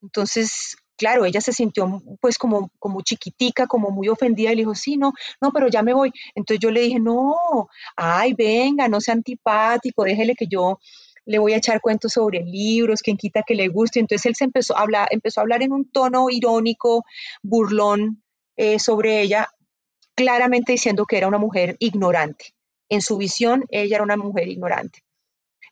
Entonces, 0.01 0.75
claro, 0.97 1.25
ella 1.25 1.41
se 1.41 1.53
sintió 1.53 2.01
pues 2.19 2.37
como, 2.37 2.71
como 2.79 3.01
chiquitica, 3.01 3.67
como 3.67 3.89
muy 3.91 4.09
ofendida 4.09 4.51
y 4.51 4.55
le 4.55 4.61
dijo, 4.61 4.75
sí, 4.75 4.97
no, 4.97 5.13
no, 5.41 5.51
pero 5.51 5.67
ya 5.67 5.81
me 5.81 5.93
voy. 5.93 6.11
Entonces 6.35 6.59
yo 6.61 6.71
le 6.71 6.81
dije, 6.81 6.99
no, 6.99 7.35
ay, 7.95 8.33
venga, 8.33 8.87
no 8.87 9.01
sea 9.01 9.13
antipático, 9.13 10.03
déjele 10.03 10.35
que 10.35 10.47
yo 10.47 10.79
le 11.25 11.39
voy 11.39 11.53
a 11.53 11.57
echar 11.57 11.81
cuentos 11.81 12.13
sobre 12.13 12.41
libros, 12.41 13.01
quien 13.01 13.17
quita 13.17 13.43
que 13.43 13.55
le 13.55 13.67
guste. 13.67 13.99
Entonces 13.99 14.25
él 14.25 14.35
se 14.35 14.43
empezó 14.43 14.77
a 14.77 14.81
hablar, 14.81 15.07
empezó 15.11 15.39
a 15.39 15.43
hablar 15.43 15.63
en 15.63 15.71
un 15.71 15.89
tono 15.89 16.29
irónico, 16.29 17.05
burlón 17.41 18.23
eh, 18.57 18.79
sobre 18.79 19.21
ella, 19.21 19.49
claramente 20.15 20.73
diciendo 20.73 21.05
que 21.05 21.17
era 21.17 21.27
una 21.27 21.37
mujer 21.37 21.77
ignorante. 21.79 22.53
En 22.91 23.01
su 23.01 23.17
visión, 23.17 23.65
ella 23.69 23.95
era 23.95 24.03
una 24.03 24.17
mujer 24.17 24.49
ignorante. 24.49 24.99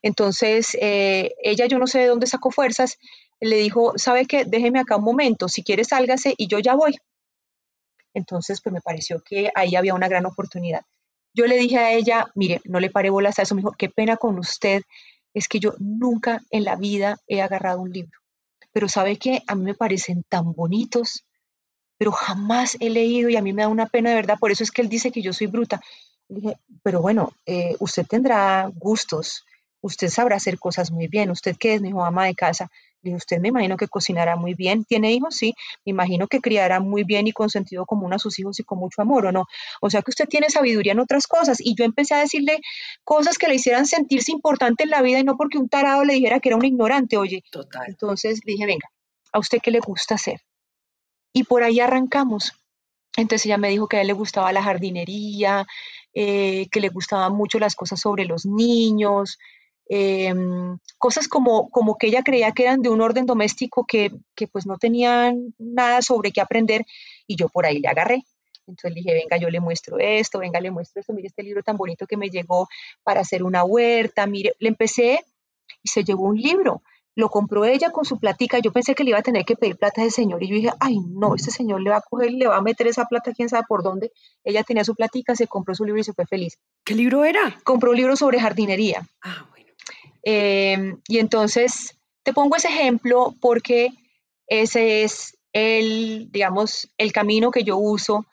Entonces, 0.02 0.74
eh, 0.80 1.34
ella 1.42 1.66
yo 1.66 1.78
no 1.78 1.86
sé 1.86 1.98
de 1.98 2.06
dónde 2.06 2.26
sacó 2.26 2.50
fuerzas 2.50 2.96
le 3.40 3.56
dijo, 3.56 3.92
¿sabe 3.96 4.24
qué? 4.24 4.46
Déjeme 4.46 4.80
acá 4.80 4.96
un 4.96 5.04
momento, 5.04 5.48
si 5.48 5.62
quiere 5.62 5.84
sálgase 5.84 6.34
y 6.36 6.46
yo 6.46 6.58
ya 6.58 6.74
voy. 6.74 6.98
Entonces, 8.14 8.62
pues 8.62 8.72
me 8.72 8.80
pareció 8.80 9.22
que 9.22 9.50
ahí 9.54 9.76
había 9.76 9.94
una 9.94 10.08
gran 10.08 10.24
oportunidad. 10.24 10.82
Yo 11.34 11.46
le 11.46 11.58
dije 11.58 11.78
a 11.78 11.92
ella, 11.92 12.26
mire, 12.34 12.62
no 12.64 12.80
le 12.80 12.90
paré 12.90 13.10
bolas 13.10 13.38
a 13.38 13.42
eso, 13.42 13.54
me 13.54 13.60
dijo, 13.60 13.74
qué 13.78 13.90
pena 13.90 14.16
con 14.16 14.38
usted, 14.38 14.82
es 15.34 15.46
que 15.46 15.60
yo 15.60 15.74
nunca 15.78 16.40
en 16.50 16.64
la 16.64 16.76
vida 16.76 17.18
he 17.28 17.42
agarrado 17.42 17.80
un 17.82 17.92
libro, 17.92 18.18
pero 18.72 18.88
sabe 18.88 19.16
que 19.16 19.42
a 19.46 19.54
mí 19.54 19.64
me 19.64 19.74
parecen 19.74 20.24
tan 20.28 20.52
bonitos, 20.52 21.24
pero 21.98 22.12
jamás 22.12 22.76
he 22.80 22.90
leído 22.90 23.28
y 23.28 23.36
a 23.36 23.42
mí 23.42 23.52
me 23.52 23.62
da 23.62 23.68
una 23.68 23.86
pena 23.86 24.10
de 24.10 24.16
verdad, 24.16 24.38
por 24.40 24.50
eso 24.50 24.64
es 24.64 24.70
que 24.70 24.82
él 24.82 24.88
dice 24.88 25.12
que 25.12 25.22
yo 25.22 25.32
soy 25.32 25.46
bruta. 25.46 25.80
Le 26.30 26.40
dije, 26.40 26.56
pero 26.82 27.02
bueno, 27.02 27.32
eh, 27.44 27.76
usted 27.78 28.06
tendrá 28.06 28.70
gustos, 28.74 29.44
usted 29.80 30.08
sabrá 30.08 30.36
hacer 30.36 30.58
cosas 30.58 30.90
muy 30.90 31.06
bien, 31.06 31.30
usted 31.30 31.56
que 31.56 31.74
es 31.74 31.82
mi 31.82 31.90
ama 31.90 32.26
de 32.26 32.34
casa, 32.34 32.70
Dije, 33.02 33.16
usted 33.16 33.38
me 33.38 33.48
imagino 33.48 33.76
que 33.76 33.88
cocinará 33.88 34.36
muy 34.36 34.54
bien. 34.54 34.84
¿Tiene 34.84 35.12
hijos? 35.12 35.36
Sí. 35.36 35.54
Me 35.84 35.90
imagino 35.90 36.26
que 36.28 36.40
criará 36.40 36.80
muy 36.80 37.04
bien 37.04 37.26
y 37.26 37.32
con 37.32 37.48
sentido 37.48 37.86
común 37.86 38.12
a 38.12 38.18
sus 38.18 38.38
hijos 38.38 38.60
y 38.60 38.64
con 38.64 38.78
mucho 38.78 39.00
amor, 39.00 39.26
¿o 39.26 39.32
no? 39.32 39.46
O 39.80 39.88
sea 39.88 40.02
que 40.02 40.10
usted 40.10 40.28
tiene 40.28 40.50
sabiduría 40.50 40.92
en 40.92 41.00
otras 41.00 41.26
cosas. 41.26 41.58
Y 41.60 41.74
yo 41.74 41.84
empecé 41.84 42.14
a 42.14 42.18
decirle 42.18 42.60
cosas 43.04 43.38
que 43.38 43.48
le 43.48 43.54
hicieran 43.54 43.86
sentirse 43.86 44.32
importante 44.32 44.84
en 44.84 44.90
la 44.90 45.02
vida 45.02 45.18
y 45.18 45.24
no 45.24 45.36
porque 45.36 45.58
un 45.58 45.68
tarado 45.68 46.04
le 46.04 46.14
dijera 46.14 46.40
que 46.40 46.50
era 46.50 46.56
un 46.56 46.64
ignorante, 46.64 47.16
oye. 47.16 47.42
Total. 47.50 47.84
Entonces 47.88 48.40
dije, 48.44 48.66
venga, 48.66 48.88
¿a 49.32 49.38
usted 49.38 49.58
qué 49.62 49.70
le 49.70 49.80
gusta 49.80 50.16
hacer? 50.16 50.40
Y 51.32 51.44
por 51.44 51.62
ahí 51.62 51.80
arrancamos. 51.80 52.52
Entonces 53.16 53.46
ella 53.46 53.58
me 53.58 53.70
dijo 53.70 53.88
que 53.88 53.96
a 53.96 54.00
él 54.02 54.06
le 54.06 54.12
gustaba 54.12 54.52
la 54.52 54.62
jardinería, 54.62 55.66
eh, 56.14 56.68
que 56.70 56.80
le 56.80 56.88
gustaban 56.88 57.34
mucho 57.34 57.58
las 57.58 57.74
cosas 57.74 58.00
sobre 58.00 58.24
los 58.24 58.46
niños, 58.46 59.38
Em, 59.92 60.78
cosas 60.98 61.26
como, 61.26 61.68
como 61.68 61.98
que 61.98 62.06
ella 62.06 62.22
creía 62.22 62.52
que 62.52 62.62
eran 62.62 62.80
de 62.80 62.88
un 62.90 63.00
orden 63.00 63.26
doméstico 63.26 63.84
que, 63.84 64.12
que 64.36 64.46
pues 64.46 64.64
no 64.64 64.78
tenían 64.78 65.52
nada 65.58 66.00
sobre 66.00 66.30
qué 66.30 66.40
aprender 66.40 66.84
y 67.26 67.34
yo 67.34 67.48
por 67.48 67.66
ahí 67.66 67.80
le 67.80 67.88
agarré. 67.88 68.22
Entonces 68.68 68.92
le 68.92 69.00
dije, 69.00 69.14
venga, 69.14 69.36
yo 69.36 69.50
le 69.50 69.58
muestro 69.58 69.98
esto, 69.98 70.38
venga, 70.38 70.60
le 70.60 70.70
muestro 70.70 71.00
esto, 71.00 71.12
mire 71.12 71.26
este 71.26 71.42
libro 71.42 71.64
tan 71.64 71.76
bonito 71.76 72.06
que 72.06 72.16
me 72.16 72.28
llegó 72.28 72.68
para 73.02 73.22
hacer 73.22 73.42
una 73.42 73.64
huerta, 73.64 74.28
mire, 74.28 74.54
le 74.60 74.68
empecé 74.68 75.24
y 75.82 75.88
se 75.88 76.04
llevó 76.04 76.26
un 76.26 76.36
libro, 76.36 76.82
lo 77.20 77.28
compró 77.28 77.64
ella 77.64 77.90
con 77.90 78.04
su 78.04 78.18
platica, 78.18 78.58
yo 78.58 78.72
pensé 78.72 78.94
que 78.94 79.04
le 79.04 79.10
iba 79.10 79.18
a 79.18 79.22
tener 79.22 79.44
que 79.44 79.54
pedir 79.54 79.76
plata 79.76 80.02
ese 80.02 80.22
señor 80.22 80.42
y 80.42 80.48
yo 80.48 80.54
dije, 80.56 80.72
ay 80.80 80.98
no, 80.98 81.36
este 81.36 81.50
señor 81.50 81.80
le 81.82 81.90
va 81.90 81.98
a 81.98 82.00
coger, 82.00 82.32
le 82.32 82.48
va 82.48 82.56
a 82.56 82.62
meter 82.62 82.88
esa 82.88 83.04
plata, 83.04 83.32
quién 83.32 83.48
sabe 83.48 83.64
por 83.68 83.82
dónde, 83.82 84.10
ella 84.42 84.64
tenía 84.64 84.84
su 84.84 84.94
platica, 84.94 85.36
se 85.36 85.46
compró 85.46 85.74
su 85.74 85.84
libro 85.84 86.00
y 86.00 86.04
se 86.04 86.12
fue 86.12 86.26
feliz. 86.26 86.58
¿Qué 86.84 86.94
libro 86.94 87.24
era? 87.24 87.58
Compró 87.62 87.92
un 87.92 87.96
libro 87.96 88.16
sobre 88.16 88.40
jardinería. 88.40 89.06
Ah, 89.22 89.46
bueno. 89.50 89.70
Em, 90.22 91.00
y 91.06 91.18
entonces 91.18 91.96
te 92.22 92.32
pongo 92.32 92.56
ese 92.56 92.68
ejemplo 92.68 93.34
porque 93.40 93.90
ese 94.46 95.04
es 95.04 95.38
el, 95.52 96.28
digamos, 96.32 96.90
el 96.98 97.12
camino 97.12 97.50
que 97.50 97.64
yo 97.64 97.76
uso 97.76 98.26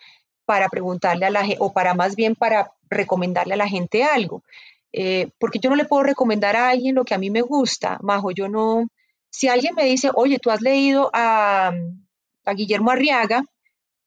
para 0.45 0.69
preguntarle 0.69 1.25
a 1.25 1.29
la 1.29 1.41
gente, 1.41 1.57
o 1.59 1.73
para 1.73 1.93
más 1.93 2.15
bien 2.15 2.35
para 2.35 2.71
recomendarle 2.89 3.53
a 3.53 3.57
la 3.57 3.67
gente 3.67 4.03
algo. 4.03 4.43
Eh, 4.93 5.29
porque 5.39 5.59
yo 5.59 5.69
no 5.69 5.75
le 5.75 5.85
puedo 5.85 6.03
recomendar 6.03 6.55
a 6.55 6.69
alguien 6.69 6.95
lo 6.95 7.05
que 7.05 7.13
a 7.13 7.17
mí 7.17 7.29
me 7.29 7.41
gusta, 7.41 7.99
Majo, 8.01 8.31
yo 8.31 8.47
no, 8.47 8.87
si 9.29 9.47
alguien 9.47 9.75
me 9.75 9.83
dice, 9.85 10.09
oye, 10.15 10.39
tú 10.39 10.49
has 10.49 10.61
leído 10.61 11.09
a, 11.13 11.71
a 12.45 12.53
Guillermo 12.53 12.91
Arriaga, 12.91 13.43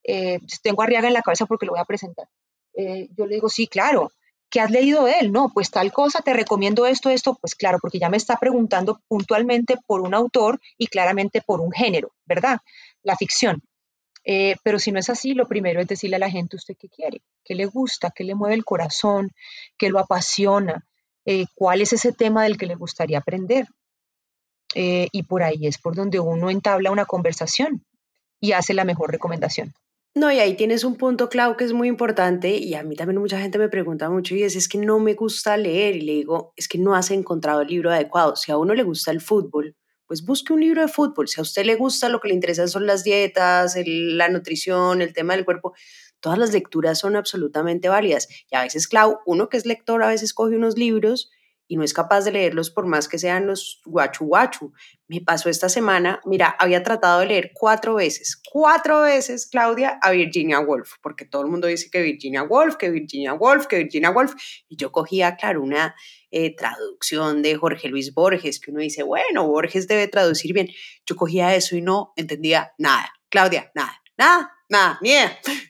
eh, 0.04 0.38
tengo 0.62 0.82
Arriaga 0.82 1.08
en 1.08 1.14
la 1.14 1.22
cabeza 1.22 1.46
porque 1.46 1.66
lo 1.66 1.72
voy 1.72 1.80
a 1.80 1.84
presentar, 1.84 2.28
eh, 2.74 3.08
yo 3.16 3.26
le 3.26 3.34
digo, 3.36 3.48
sí, 3.48 3.66
claro, 3.66 4.10
¿qué 4.50 4.60
has 4.60 4.70
leído 4.70 5.04
de 5.04 5.14
él? 5.20 5.32
No, 5.32 5.50
pues 5.52 5.70
tal 5.70 5.92
cosa, 5.92 6.20
te 6.22 6.32
recomiendo 6.32 6.86
esto, 6.86 7.10
esto, 7.10 7.36
pues 7.40 7.54
claro, 7.54 7.78
porque 7.80 7.98
ya 7.98 8.08
me 8.08 8.16
está 8.16 8.36
preguntando 8.36 9.00
puntualmente 9.06 9.76
por 9.86 10.00
un 10.00 10.14
autor 10.14 10.60
y 10.78 10.86
claramente 10.88 11.42
por 11.42 11.60
un 11.60 11.72
género, 11.72 12.12
¿verdad? 12.24 12.58
La 13.02 13.16
ficción. 13.16 13.62
Eh, 14.24 14.56
pero 14.62 14.78
si 14.78 14.92
no 14.92 14.98
es 14.98 15.08
así, 15.08 15.34
lo 15.34 15.46
primero 15.46 15.80
es 15.80 15.86
decirle 15.86 16.16
a 16.16 16.20
la 16.20 16.30
gente 16.30 16.56
usted 16.56 16.74
qué 16.78 16.88
quiere, 16.88 17.22
qué 17.44 17.54
le 17.54 17.66
gusta, 17.66 18.12
qué 18.14 18.24
le 18.24 18.34
mueve 18.34 18.54
el 18.54 18.64
corazón, 18.64 19.30
qué 19.78 19.88
lo 19.88 19.98
apasiona, 19.98 20.86
eh, 21.24 21.46
cuál 21.54 21.80
es 21.80 21.92
ese 21.92 22.12
tema 22.12 22.44
del 22.44 22.58
que 22.58 22.66
le 22.66 22.74
gustaría 22.74 23.18
aprender. 23.18 23.66
Eh, 24.74 25.08
y 25.10 25.24
por 25.24 25.42
ahí 25.42 25.66
es 25.66 25.78
por 25.78 25.96
donde 25.96 26.20
uno 26.20 26.50
entabla 26.50 26.92
una 26.92 27.06
conversación 27.06 27.84
y 28.40 28.52
hace 28.52 28.74
la 28.74 28.84
mejor 28.84 29.10
recomendación. 29.10 29.72
No, 30.14 30.30
y 30.32 30.40
ahí 30.40 30.56
tienes 30.56 30.82
un 30.82 30.96
punto, 30.96 31.28
Clau, 31.28 31.56
que 31.56 31.64
es 31.64 31.72
muy 31.72 31.86
importante 31.86 32.56
y 32.56 32.74
a 32.74 32.82
mí 32.82 32.96
también 32.96 33.20
mucha 33.20 33.40
gente 33.40 33.58
me 33.58 33.68
pregunta 33.68 34.10
mucho 34.10 34.34
y 34.34 34.42
es, 34.42 34.56
es 34.56 34.68
que 34.68 34.78
no 34.78 34.98
me 34.98 35.14
gusta 35.14 35.56
leer 35.56 35.96
y 35.96 36.00
le 36.00 36.12
digo, 36.14 36.52
es 36.56 36.66
que 36.66 36.78
no 36.78 36.96
has 36.96 37.12
encontrado 37.12 37.60
el 37.60 37.68
libro 37.68 37.90
adecuado. 37.92 38.34
Si 38.34 38.50
a 38.50 38.56
uno 38.56 38.74
le 38.74 38.82
gusta 38.82 39.12
el 39.12 39.20
fútbol, 39.20 39.76
pues 40.10 40.24
busque 40.24 40.52
un 40.52 40.60
libro 40.60 40.82
de 40.82 40.88
fútbol. 40.88 41.28
Si 41.28 41.38
a 41.38 41.42
usted 41.42 41.64
le 41.64 41.76
gusta, 41.76 42.08
lo 42.08 42.18
que 42.18 42.26
le 42.26 42.34
interesa 42.34 42.66
son 42.66 42.84
las 42.84 43.04
dietas, 43.04 43.76
la 43.86 44.28
nutrición, 44.28 45.02
el 45.02 45.12
tema 45.12 45.36
del 45.36 45.44
cuerpo, 45.44 45.72
todas 46.18 46.36
las 46.36 46.52
lecturas 46.52 46.98
son 46.98 47.14
absolutamente 47.14 47.88
válidas. 47.88 48.26
Y 48.50 48.56
a 48.56 48.62
veces, 48.62 48.88
Clau, 48.88 49.18
uno 49.24 49.48
que 49.48 49.56
es 49.56 49.66
lector 49.66 50.02
a 50.02 50.08
veces 50.08 50.34
coge 50.34 50.56
unos 50.56 50.76
libros 50.76 51.30
y 51.70 51.76
no 51.76 51.84
es 51.84 51.94
capaz 51.94 52.24
de 52.24 52.32
leerlos 52.32 52.68
por 52.68 52.86
más 52.86 53.06
que 53.06 53.16
sean 53.16 53.46
los 53.46 53.80
guachu 53.84 54.26
guachu. 54.26 54.72
Me 55.06 55.20
pasó 55.20 55.48
esta 55.48 55.68
semana, 55.68 56.20
mira, 56.24 56.56
había 56.58 56.82
tratado 56.82 57.20
de 57.20 57.26
leer 57.26 57.52
cuatro 57.54 57.94
veces, 57.94 58.42
cuatro 58.50 59.02
veces, 59.02 59.46
Claudia, 59.46 59.96
a 60.02 60.10
Virginia 60.10 60.58
Woolf, 60.58 60.94
porque 61.00 61.24
todo 61.24 61.42
el 61.42 61.48
mundo 61.48 61.68
dice 61.68 61.88
que 61.88 62.02
Virginia 62.02 62.42
Woolf, 62.42 62.74
que 62.74 62.90
Virginia 62.90 63.34
Woolf, 63.34 63.68
que 63.68 63.76
Virginia 63.76 64.10
Woolf, 64.10 64.34
y 64.68 64.76
yo 64.76 64.90
cogía, 64.90 65.36
claro, 65.36 65.62
una 65.62 65.94
eh, 66.32 66.56
traducción 66.56 67.40
de 67.40 67.54
Jorge 67.54 67.86
Luis 67.86 68.12
Borges, 68.14 68.58
que 68.58 68.72
uno 68.72 68.80
dice, 68.80 69.04
bueno, 69.04 69.46
Borges 69.46 69.86
debe 69.86 70.08
traducir 70.08 70.52
bien. 70.52 70.70
Yo 71.06 71.14
cogía 71.14 71.54
eso 71.54 71.76
y 71.76 71.82
no 71.82 72.12
entendía 72.16 72.72
nada. 72.78 73.12
Claudia, 73.28 73.70
nada, 73.76 74.02
nada, 74.18 74.50
nada, 74.70 74.98
ni 75.02 75.12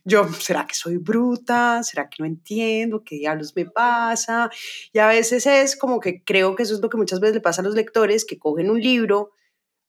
Yo, 0.04 0.32
¿será 0.34 0.66
que 0.66 0.74
soy 0.74 0.98
bruta? 0.98 1.82
¿Será 1.82 2.08
que 2.08 2.16
no 2.20 2.26
entiendo? 2.26 3.02
¿Qué 3.04 3.16
diablos 3.16 3.54
me 3.56 3.66
pasa? 3.66 4.50
Y 4.92 4.98
a 4.98 5.08
veces 5.08 5.46
es 5.46 5.76
como 5.76 5.98
que 5.98 6.22
creo 6.22 6.54
que 6.54 6.62
eso 6.62 6.74
es 6.74 6.80
lo 6.80 6.88
que 6.88 6.96
muchas 6.96 7.20
veces 7.20 7.34
le 7.34 7.40
pasa 7.40 7.62
a 7.62 7.64
los 7.64 7.74
lectores, 7.74 8.24
que 8.24 8.38
cogen 8.38 8.70
un 8.70 8.80
libro, 8.80 9.32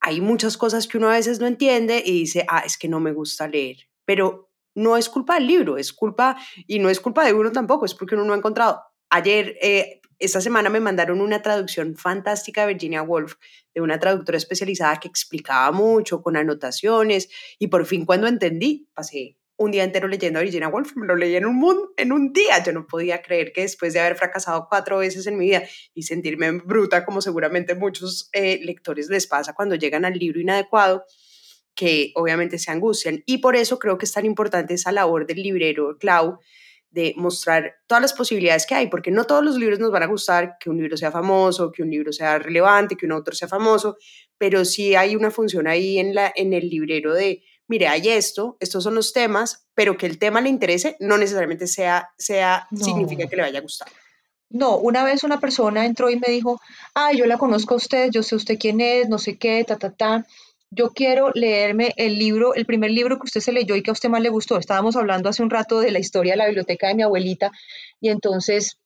hay 0.01 0.19
muchas 0.19 0.57
cosas 0.57 0.87
que 0.87 0.97
uno 0.97 1.09
a 1.09 1.13
veces 1.13 1.39
no 1.39 1.45
entiende 1.45 2.01
y 2.03 2.11
dice, 2.11 2.43
ah, 2.49 2.63
es 2.65 2.77
que 2.77 2.87
no 2.87 2.99
me 2.99 3.13
gusta 3.13 3.47
leer. 3.47 3.77
Pero 4.03 4.49
no 4.73 4.97
es 4.97 5.09
culpa 5.09 5.35
del 5.35 5.47
libro, 5.47 5.77
es 5.77 5.93
culpa, 5.93 6.37
y 6.65 6.79
no 6.79 6.89
es 6.89 6.99
culpa 6.99 7.23
de 7.23 7.33
uno 7.33 7.51
tampoco, 7.51 7.85
es 7.85 7.93
porque 7.93 8.15
uno 8.15 8.25
no 8.25 8.33
ha 8.33 8.37
encontrado. 8.37 8.81
Ayer, 9.11 9.57
eh, 9.61 10.00
esta 10.21 10.39
semana 10.39 10.69
me 10.69 10.79
mandaron 10.79 11.19
una 11.19 11.41
traducción 11.41 11.95
fantástica 11.95 12.61
de 12.61 12.73
Virginia 12.73 13.01
Woolf, 13.01 13.35
de 13.73 13.81
una 13.81 13.99
traductora 13.99 14.37
especializada 14.37 14.99
que 14.99 15.07
explicaba 15.07 15.71
mucho, 15.71 16.21
con 16.21 16.37
anotaciones, 16.37 17.29
y 17.57 17.67
por 17.67 17.85
fin 17.85 18.05
cuando 18.05 18.27
entendí, 18.27 18.87
pasé 18.93 19.37
un 19.57 19.71
día 19.71 19.83
entero 19.83 20.07
leyendo 20.07 20.39
a 20.39 20.43
Virginia 20.43 20.69
Woolf, 20.69 20.95
me 20.95 21.05
lo 21.05 21.15
leí 21.15 21.35
en 21.35 21.45
un, 21.45 21.89
en 21.97 22.11
un 22.11 22.33
día, 22.33 22.63
yo 22.63 22.71
no 22.71 22.87
podía 22.87 23.21
creer 23.21 23.51
que 23.51 23.61
después 23.61 23.93
de 23.93 23.99
haber 23.99 24.15
fracasado 24.15 24.67
cuatro 24.69 24.99
veces 24.99 25.27
en 25.27 25.37
mi 25.37 25.45
vida 25.45 25.63
y 25.93 26.03
sentirme 26.03 26.51
bruta, 26.51 27.03
como 27.05 27.21
seguramente 27.21 27.75
muchos 27.75 28.29
eh, 28.33 28.59
lectores 28.63 29.09
les 29.09 29.27
pasa 29.27 29.53
cuando 29.53 29.75
llegan 29.75 30.05
al 30.05 30.13
libro 30.13 30.39
inadecuado, 30.39 31.05
que 31.75 32.11
obviamente 32.15 32.59
se 32.59 32.71
angustian. 32.71 33.23
Y 33.25 33.37
por 33.39 33.55
eso 33.55 33.79
creo 33.79 33.97
que 33.97 34.05
es 34.05 34.11
tan 34.11 34.25
importante 34.25 34.73
esa 34.73 34.91
labor 34.91 35.25
del 35.25 35.41
librero, 35.41 35.97
Clau, 35.99 36.39
de 36.91 37.13
mostrar 37.15 37.75
todas 37.87 38.01
las 38.01 38.13
posibilidades 38.13 38.65
que 38.65 38.75
hay, 38.75 38.87
porque 38.87 39.11
no 39.11 39.23
todos 39.23 39.43
los 39.43 39.57
libros 39.57 39.79
nos 39.79 39.91
van 39.91 40.03
a 40.03 40.07
gustar, 40.07 40.57
que 40.59 40.69
un 40.69 40.77
libro 40.77 40.97
sea 40.97 41.11
famoso, 41.11 41.71
que 41.71 41.81
un 41.81 41.89
libro 41.89 42.11
sea 42.11 42.37
relevante, 42.37 42.95
que 42.95 43.05
un 43.05 43.13
autor 43.13 43.35
sea 43.35 43.47
famoso, 43.47 43.97
pero 44.37 44.65
sí 44.65 44.95
hay 44.95 45.15
una 45.15 45.31
función 45.31 45.67
ahí 45.67 45.99
en, 45.99 46.13
la, 46.13 46.31
en 46.35 46.53
el 46.53 46.69
librero 46.69 47.13
de, 47.13 47.43
mire, 47.67 47.87
hay 47.87 48.09
esto, 48.09 48.57
estos 48.59 48.83
son 48.83 48.95
los 48.95 49.13
temas, 49.13 49.65
pero 49.73 49.97
que 49.97 50.05
el 50.05 50.19
tema 50.19 50.41
le 50.41 50.49
interese 50.49 50.97
no 50.99 51.17
necesariamente 51.17 51.67
sea, 51.67 52.09
sea 52.17 52.67
significa 52.75 53.27
que 53.27 53.37
le 53.37 53.43
vaya 53.43 53.59
a 53.59 53.63
gustar. 53.63 53.87
No, 54.49 54.75
una 54.75 55.05
vez 55.05 55.23
una 55.23 55.39
persona 55.39 55.85
entró 55.85 56.09
y 56.09 56.19
me 56.19 56.27
dijo, 56.27 56.59
ay, 56.93 57.19
yo 57.19 57.25
la 57.25 57.37
conozco 57.37 57.73
a 57.73 57.77
usted, 57.77 58.09
yo 58.11 58.21
sé 58.21 58.35
usted 58.35 58.57
quién 58.59 58.81
es, 58.81 59.07
no 59.07 59.17
sé 59.17 59.37
qué, 59.37 59.63
ta, 59.65 59.77
ta, 59.77 59.91
ta 59.91 60.25
yo 60.71 60.91
quiero 60.91 61.31
leerme 61.35 61.93
el 61.97 62.17
libro, 62.17 62.53
el 62.55 62.65
primer 62.65 62.91
libro 62.91 63.17
que 63.17 63.25
usted 63.25 63.41
se 63.41 63.51
leyó 63.51 63.75
y 63.75 63.83
que 63.83 63.91
a 63.91 63.93
usted 63.93 64.09
más 64.09 64.21
le 64.21 64.29
gustó. 64.29 64.57
Estábamos 64.57 64.95
hablando 64.95 65.29
hace 65.29 65.43
un 65.43 65.49
rato 65.49 65.81
de 65.81 65.91
la 65.91 65.99
historia 65.99 66.33
de 66.33 66.37
la 66.37 66.45
biblioteca 66.45 66.87
de 66.87 66.95
mi 66.95 67.03
abuelita 67.03 67.51
y 67.99 68.09
entonces, 68.09 68.79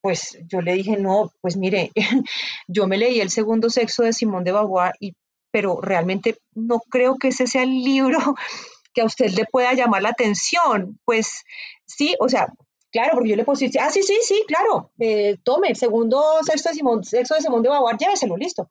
pues 0.00 0.36
yo 0.48 0.60
le 0.60 0.74
dije, 0.74 0.96
no, 0.96 1.32
pues 1.40 1.56
mire, 1.56 1.92
yo 2.66 2.88
me 2.88 2.98
leí 2.98 3.20
el 3.20 3.30
segundo 3.30 3.70
sexo 3.70 4.02
de 4.02 4.12
Simón 4.12 4.42
de 4.42 4.52
Beauvoir, 4.52 4.94
y, 4.98 5.14
pero 5.52 5.80
realmente 5.80 6.38
no 6.54 6.80
creo 6.90 7.16
que 7.18 7.28
ese 7.28 7.46
sea 7.46 7.62
el 7.62 7.82
libro 7.84 8.18
que 8.92 9.02
a 9.02 9.06
usted 9.06 9.30
le 9.30 9.44
pueda 9.44 9.72
llamar 9.74 10.02
la 10.02 10.10
atención. 10.10 10.98
Pues 11.04 11.44
sí, 11.86 12.14
o 12.20 12.28
sea, 12.28 12.48
Claro, 12.90 13.12
porque 13.12 13.28
yo 13.28 13.36
le 13.36 13.44
puedo 13.44 13.60
decir, 13.60 13.78
ah, 13.82 13.90
sí, 13.90 14.02
sí, 14.02 14.16
sí, 14.22 14.42
claro, 14.46 14.92
eh, 14.98 15.36
tome 15.42 15.68
el 15.68 15.76
segundo 15.76 16.22
sexo 16.42 16.70
de 16.70 16.74
Simón, 16.74 17.04
sexo 17.04 17.34
de 17.34 17.42
Simón 17.42 17.62
de 17.62 17.68
lléveselo, 18.00 18.34
listo 18.34 18.70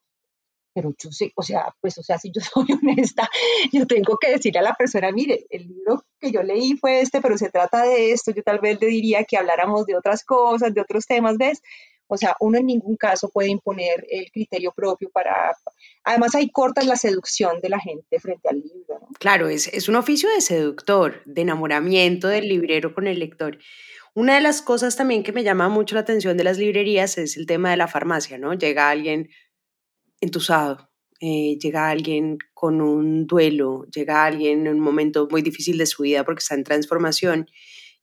pero 0.78 0.94
yo 0.96 1.12
sé, 1.12 1.32
o 1.34 1.42
sea, 1.42 1.74
pues, 1.82 1.98
o 1.98 2.04
sea, 2.04 2.20
si 2.20 2.32
yo 2.32 2.40
soy 2.54 2.68
honesta, 2.72 3.28
yo 3.74 3.88
tengo 3.88 4.16
que 4.18 4.30
decirle 4.30 4.60
a 4.60 4.62
la 4.62 4.76
persona, 4.76 5.12
mire, 5.12 5.48
el 5.50 5.68
libro 5.68 6.06
que 6.20 6.32
yo 6.32 6.44
leí 6.44 6.78
fue 6.78 7.02
este, 7.02 7.20
pero 7.20 7.36
se 7.36 7.50
trata 7.50 7.82
de 7.82 8.12
esto, 8.12 8.30
yo 8.30 8.44
tal 8.44 8.60
vez 8.60 8.80
le 8.80 8.86
diría 8.86 9.24
que 9.24 9.38
habláramos 9.38 9.88
de 9.88 9.96
otras 9.96 10.24
cosas, 10.24 10.76
de 10.76 10.82
otros 10.82 11.08
temas, 11.08 11.40
¿ves? 11.40 11.64
O 12.06 12.16
sea, 12.16 12.36
uno 12.42 12.60
en 12.60 12.68
ningún 12.68 12.96
caso 12.96 13.28
puede 13.30 13.50
imponer 13.50 14.06
el 14.08 14.32
criterio 14.32 14.72
propio 14.72 15.10
para... 15.10 15.58
Además, 16.04 16.36
ahí 16.36 16.52
cortas 16.52 16.86
la 16.86 16.96
seducción 16.96 17.60
de 17.60 17.70
la 17.70 17.80
gente 17.80 18.20
frente 18.20 18.48
al 18.48 18.58
libro. 18.58 19.00
¿no? 19.02 19.08
Claro, 19.20 19.50
es, 19.50 19.68
es 19.70 19.90
un 19.90 19.96
oficio 19.96 20.30
de 20.30 20.42
seductor, 20.42 21.24
de 21.26 21.42
enamoramiento 21.42 22.28
del 22.28 22.48
librero 22.48 22.94
con 22.94 23.08
el 23.08 23.18
lector. 23.18 23.58
Una 24.14 24.36
de 24.36 24.42
las 24.42 24.62
cosas 24.62 24.96
también 24.96 25.24
que 25.24 25.34
me 25.34 25.44
llama 25.44 25.70
mucho 25.70 25.96
la 25.96 26.02
atención 26.02 26.38
de 26.38 26.44
las 26.44 26.58
librerías 26.60 27.18
es 27.18 27.36
el 27.36 27.46
tema 27.48 27.72
de 27.72 27.78
la 27.78 27.88
farmacia, 27.88 28.38
¿no? 28.38 28.54
Llega 28.54 28.90
alguien 28.90 29.30
entusado, 30.22 30.90
eh, 31.20 31.58
llega 31.60 31.90
alguien 31.90 32.38
con 32.54 32.82
un 32.82 33.26
duelo, 33.26 33.86
llega 33.94 34.26
alguien 34.26 34.68
en 34.68 34.74
un 34.74 34.80
momento 34.80 35.28
muy 35.32 35.42
difícil 35.42 35.78
de 35.78 35.86
su 35.86 36.04
vida 36.04 36.24
porque 36.24 36.40
está 36.40 36.56
en 36.56 36.64
transformación 36.64 37.50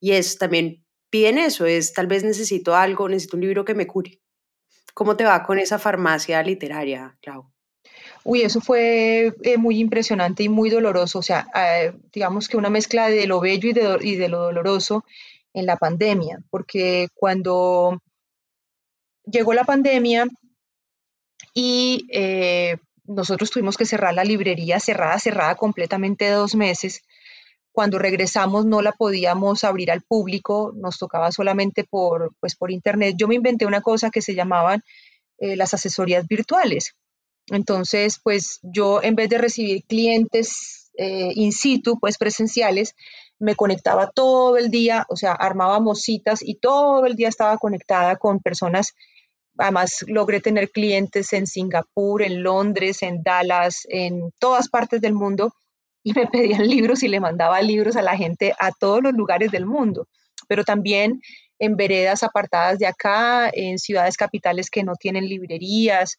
y 0.00 0.12
es 0.12 0.36
también 0.38 0.84
piden 1.10 1.38
eso, 1.38 1.64
es 1.64 1.92
tal 1.92 2.08
vez 2.08 2.24
necesito 2.24 2.74
algo, 2.74 3.08
necesito 3.08 3.36
un 3.36 3.42
libro 3.42 3.64
que 3.64 3.74
me 3.74 3.86
cure. 3.86 4.20
¿Cómo 4.94 5.16
te 5.16 5.24
va 5.24 5.44
con 5.44 5.58
esa 5.58 5.78
farmacia 5.78 6.42
literaria, 6.42 7.16
Clau? 7.20 7.52
Uy, 8.24 8.42
eso 8.42 8.60
fue 8.60 9.34
eh, 9.42 9.56
muy 9.58 9.78
impresionante 9.78 10.42
y 10.42 10.48
muy 10.48 10.70
doloroso, 10.70 11.18
o 11.18 11.22
sea, 11.22 11.46
eh, 11.54 11.92
digamos 12.12 12.48
que 12.48 12.56
una 12.56 12.70
mezcla 12.70 13.08
de 13.08 13.26
lo 13.26 13.40
bello 13.40 13.68
y 13.68 13.72
de, 13.72 13.98
y 14.00 14.16
de 14.16 14.28
lo 14.28 14.40
doloroso 14.40 15.04
en 15.52 15.66
la 15.66 15.76
pandemia, 15.76 16.40
porque 16.50 17.08
cuando 17.14 18.02
llegó 19.24 19.52
la 19.54 19.64
pandemia, 19.64 20.26
y 21.54 22.06
eh, 22.12 22.76
nosotros 23.04 23.50
tuvimos 23.50 23.76
que 23.76 23.86
cerrar 23.86 24.12
la 24.12 24.24
librería 24.24 24.80
cerrada, 24.80 25.18
cerrada 25.18 25.54
completamente 25.54 26.28
dos 26.30 26.54
meses. 26.54 27.02
Cuando 27.72 27.98
regresamos 27.98 28.66
no 28.66 28.82
la 28.82 28.92
podíamos 28.92 29.64
abrir 29.64 29.90
al 29.90 30.02
público, 30.02 30.72
nos 30.76 30.98
tocaba 30.98 31.32
solamente 31.32 31.84
por, 31.84 32.34
pues, 32.40 32.56
por 32.56 32.70
internet. 32.70 33.14
Yo 33.16 33.28
me 33.28 33.36
inventé 33.36 33.66
una 33.66 33.80
cosa 33.80 34.10
que 34.10 34.22
se 34.22 34.34
llamaban 34.34 34.82
eh, 35.38 35.56
las 35.56 35.74
asesorías 35.74 36.26
virtuales. 36.26 36.94
Entonces, 37.50 38.20
pues 38.22 38.58
yo 38.62 39.02
en 39.02 39.16
vez 39.16 39.28
de 39.28 39.38
recibir 39.38 39.84
clientes 39.84 40.90
eh, 40.96 41.32
in 41.34 41.52
situ, 41.52 41.98
pues 41.98 42.16
presenciales, 42.16 42.94
me 43.38 43.56
conectaba 43.56 44.10
todo 44.10 44.56
el 44.56 44.70
día, 44.70 45.04
o 45.08 45.16
sea, 45.16 45.32
armábamos 45.32 46.00
citas 46.00 46.40
y 46.42 46.54
todo 46.54 47.04
el 47.04 47.16
día 47.16 47.28
estaba 47.28 47.58
conectada 47.58 48.16
con 48.16 48.40
personas 48.40 48.94
Además, 49.56 50.04
logré 50.08 50.40
tener 50.40 50.70
clientes 50.70 51.32
en 51.32 51.46
Singapur, 51.46 52.22
en 52.22 52.42
Londres, 52.42 53.02
en 53.02 53.22
Dallas, 53.22 53.86
en 53.88 54.32
todas 54.38 54.68
partes 54.68 55.00
del 55.00 55.14
mundo 55.14 55.54
y 56.02 56.12
me 56.12 56.26
pedían 56.26 56.68
libros 56.68 57.02
y 57.02 57.08
le 57.08 57.20
mandaba 57.20 57.60
libros 57.62 57.96
a 57.96 58.02
la 58.02 58.16
gente 58.16 58.54
a 58.58 58.70
todos 58.72 59.02
los 59.02 59.12
lugares 59.14 59.50
del 59.50 59.66
mundo, 59.66 60.06
pero 60.48 60.64
también 60.64 61.20
en 61.58 61.76
veredas 61.76 62.22
apartadas 62.22 62.78
de 62.78 62.86
acá, 62.86 63.50
en 63.52 63.78
ciudades 63.78 64.16
capitales 64.16 64.70
que 64.70 64.82
no 64.82 64.94
tienen 64.96 65.26
librerías. 65.26 66.18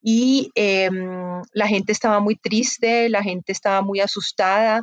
Y 0.00 0.50
em, 0.54 1.42
la 1.52 1.66
gente 1.66 1.92
estaba 1.92 2.20
muy 2.20 2.36
triste, 2.36 3.08
la 3.08 3.22
gente 3.22 3.52
estaba 3.52 3.82
muy 3.82 4.00
asustada, 4.00 4.82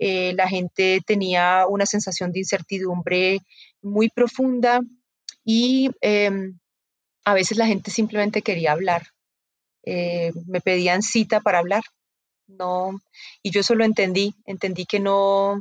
eh, 0.00 0.32
la 0.34 0.48
gente 0.48 1.00
tenía 1.06 1.66
una 1.68 1.86
sensación 1.86 2.32
de 2.32 2.40
incertidumbre 2.40 3.38
muy 3.80 4.08
profunda 4.10 4.80
y 5.44 5.90
em, 6.00 6.58
a 7.28 7.34
veces 7.34 7.58
la 7.58 7.66
gente 7.66 7.90
simplemente 7.90 8.40
quería 8.40 8.72
hablar. 8.72 9.08
Eh, 9.84 10.32
me 10.46 10.62
pedían 10.62 11.02
cita 11.02 11.40
para 11.40 11.58
hablar. 11.58 11.82
No, 12.46 12.98
y 13.42 13.50
yo 13.50 13.60
eso 13.60 13.74
lo 13.74 13.84
entendí, 13.84 14.34
entendí 14.46 14.86
que 14.86 14.98
no, 14.98 15.60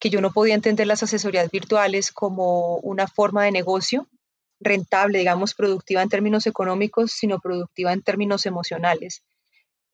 que 0.00 0.10
yo 0.10 0.20
no 0.20 0.32
podía 0.32 0.56
entender 0.56 0.88
las 0.88 1.04
asesorías 1.04 1.48
virtuales 1.52 2.10
como 2.10 2.78
una 2.78 3.06
forma 3.06 3.44
de 3.44 3.52
negocio 3.52 4.08
rentable, 4.58 5.20
digamos, 5.20 5.54
productiva 5.54 6.02
en 6.02 6.08
términos 6.08 6.48
económicos, 6.48 7.12
sino 7.12 7.38
productiva 7.38 7.92
en 7.92 8.02
términos 8.02 8.44
emocionales. 8.44 9.22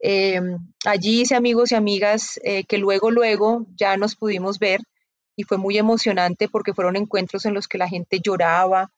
Eh, 0.00 0.40
allí 0.86 1.20
hice 1.20 1.34
amigos 1.34 1.72
y 1.72 1.74
amigas 1.74 2.40
eh, 2.42 2.64
que 2.64 2.78
luego, 2.78 3.10
luego 3.10 3.66
ya 3.76 3.98
nos 3.98 4.16
pudimos 4.16 4.58
ver 4.58 4.80
y 5.36 5.42
fue 5.42 5.58
muy 5.58 5.76
emocionante 5.76 6.48
porque 6.48 6.72
fueron 6.72 6.96
encuentros 6.96 7.44
en 7.44 7.52
los 7.52 7.68
que 7.68 7.76
la 7.76 7.88
gente 7.88 8.20
lloraba, 8.20 8.90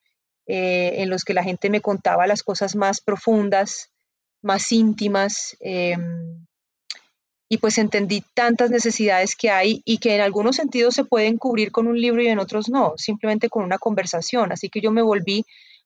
eh, 0.46 1.02
en 1.02 1.10
los 1.10 1.24
que 1.24 1.34
la 1.34 1.44
gente 1.44 1.70
me 1.70 1.80
contaba 1.80 2.26
las 2.26 2.42
cosas 2.42 2.76
más 2.76 3.00
profundas, 3.00 3.90
más 4.42 4.70
íntimas, 4.72 5.56
em, 5.60 6.46
y 7.48 7.58
pues 7.58 7.78
entendí 7.78 8.22
tantas 8.34 8.70
necesidades 8.70 9.36
que 9.36 9.50
hay 9.50 9.82
y 9.84 9.98
que 9.98 10.14
en 10.14 10.20
algunos 10.20 10.56
sentidos 10.56 10.94
se 10.94 11.04
pueden 11.04 11.38
cubrir 11.38 11.72
con 11.72 11.86
un 11.86 12.00
libro 12.00 12.22
y 12.22 12.28
en 12.28 12.38
otros 12.38 12.68
no, 12.68 12.94
simplemente 12.96 13.48
con 13.48 13.64
una 13.64 13.78
conversación. 13.78 14.52
Así 14.52 14.68
que 14.68 14.80
yo 14.80 14.90
me 14.90 15.02
volví 15.02 15.44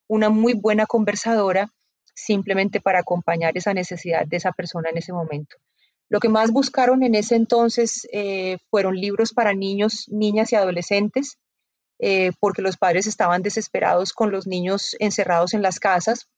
una 0.08 0.30
muy 0.30 0.54
buena 0.54 0.86
conversadora 0.86 1.70
simplemente 2.14 2.80
para 2.80 3.00
acompañar 3.00 3.56
esa 3.56 3.74
necesidad 3.74 4.26
de 4.26 4.38
esa 4.38 4.52
persona 4.52 4.88
en 4.90 4.98
ese 4.98 5.12
momento. 5.12 5.56
Lo 6.08 6.20
que 6.20 6.28
más 6.28 6.50
buscaron 6.50 7.02
en 7.02 7.14
ese 7.14 7.36
entonces 7.36 8.08
eh, 8.12 8.58
fueron 8.70 8.96
libros 8.96 9.32
para 9.32 9.52
niños, 9.52 10.06
niñas 10.08 10.52
y 10.52 10.56
adolescentes, 10.56 11.38
eh, 11.98 12.32
porque 12.40 12.62
los 12.62 12.76
padres 12.76 13.06
estaban 13.06 13.42
desesperados 13.42 14.12
con 14.12 14.30
los 14.30 14.46
niños 14.46 14.96
encerrados 15.00 15.54
en 15.54 15.62
las 15.62 15.80
casas. 15.80 16.28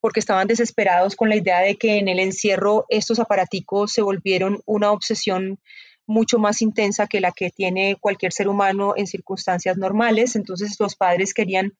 porque 0.00 0.20
estaban 0.20 0.46
desesperados 0.46 1.16
con 1.16 1.30
la 1.30 1.36
idea 1.36 1.60
de 1.60 1.76
que 1.76 1.96
en 1.96 2.08
el 2.08 2.20
encierro 2.20 2.84
estos 2.90 3.18
aparaticos 3.18 3.92
se 3.92 4.02
volvieron 4.02 4.60
una 4.64 4.92
obsesión 4.92 5.58
mucho 6.06 6.38
más 6.38 6.62
intensa 6.62 7.06
que 7.06 7.20
la 7.20 7.32
que 7.32 7.50
tiene 7.50 7.96
cualquier 8.00 8.32
ser 8.32 8.48
humano 8.48 8.94
en 8.96 9.06
circunstancias 9.06 9.76
normales. 9.76 10.36
Entonces 10.36 10.76
los 10.78 10.94
padres 10.94 11.34
querían 11.34 11.72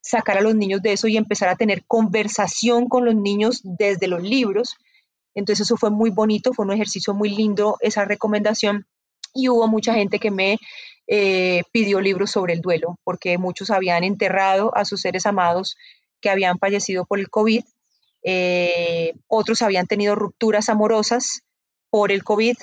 sacar 0.00 0.38
a 0.38 0.40
los 0.40 0.54
niños 0.54 0.80
de 0.82 0.92
eso 0.92 1.08
y 1.08 1.16
empezar 1.16 1.48
a 1.48 1.56
tener 1.56 1.84
conversación 1.86 2.88
con 2.88 3.04
los 3.04 3.14
niños 3.14 3.60
desde 3.62 4.08
los 4.08 4.22
libros. 4.22 4.76
Entonces 5.34 5.66
eso 5.66 5.76
fue 5.76 5.90
muy 5.90 6.10
bonito, 6.10 6.52
fue 6.54 6.64
un 6.64 6.72
ejercicio 6.72 7.12
muy 7.14 7.28
lindo 7.28 7.76
esa 7.80 8.04
recomendación 8.04 8.86
y 9.34 9.48
hubo 9.48 9.68
mucha 9.68 9.94
gente 9.94 10.18
que 10.18 10.30
me 10.30 10.58
eh, 11.10 11.62
pidió 11.72 12.02
libros 12.02 12.30
sobre 12.30 12.52
el 12.52 12.60
duelo, 12.60 12.98
porque 13.02 13.38
muchos 13.38 13.70
habían 13.70 14.04
enterrado 14.04 14.76
a 14.76 14.84
sus 14.84 15.00
seres 15.00 15.24
amados 15.24 15.76
que 16.20 16.28
habían 16.28 16.58
fallecido 16.58 17.06
por 17.06 17.18
el 17.18 17.30
COVID, 17.30 17.64
eh, 18.24 19.14
otros 19.26 19.62
habían 19.62 19.86
tenido 19.86 20.14
rupturas 20.14 20.68
amorosas 20.68 21.40
por 21.88 22.12
el 22.12 22.24
COVID, 22.24 22.56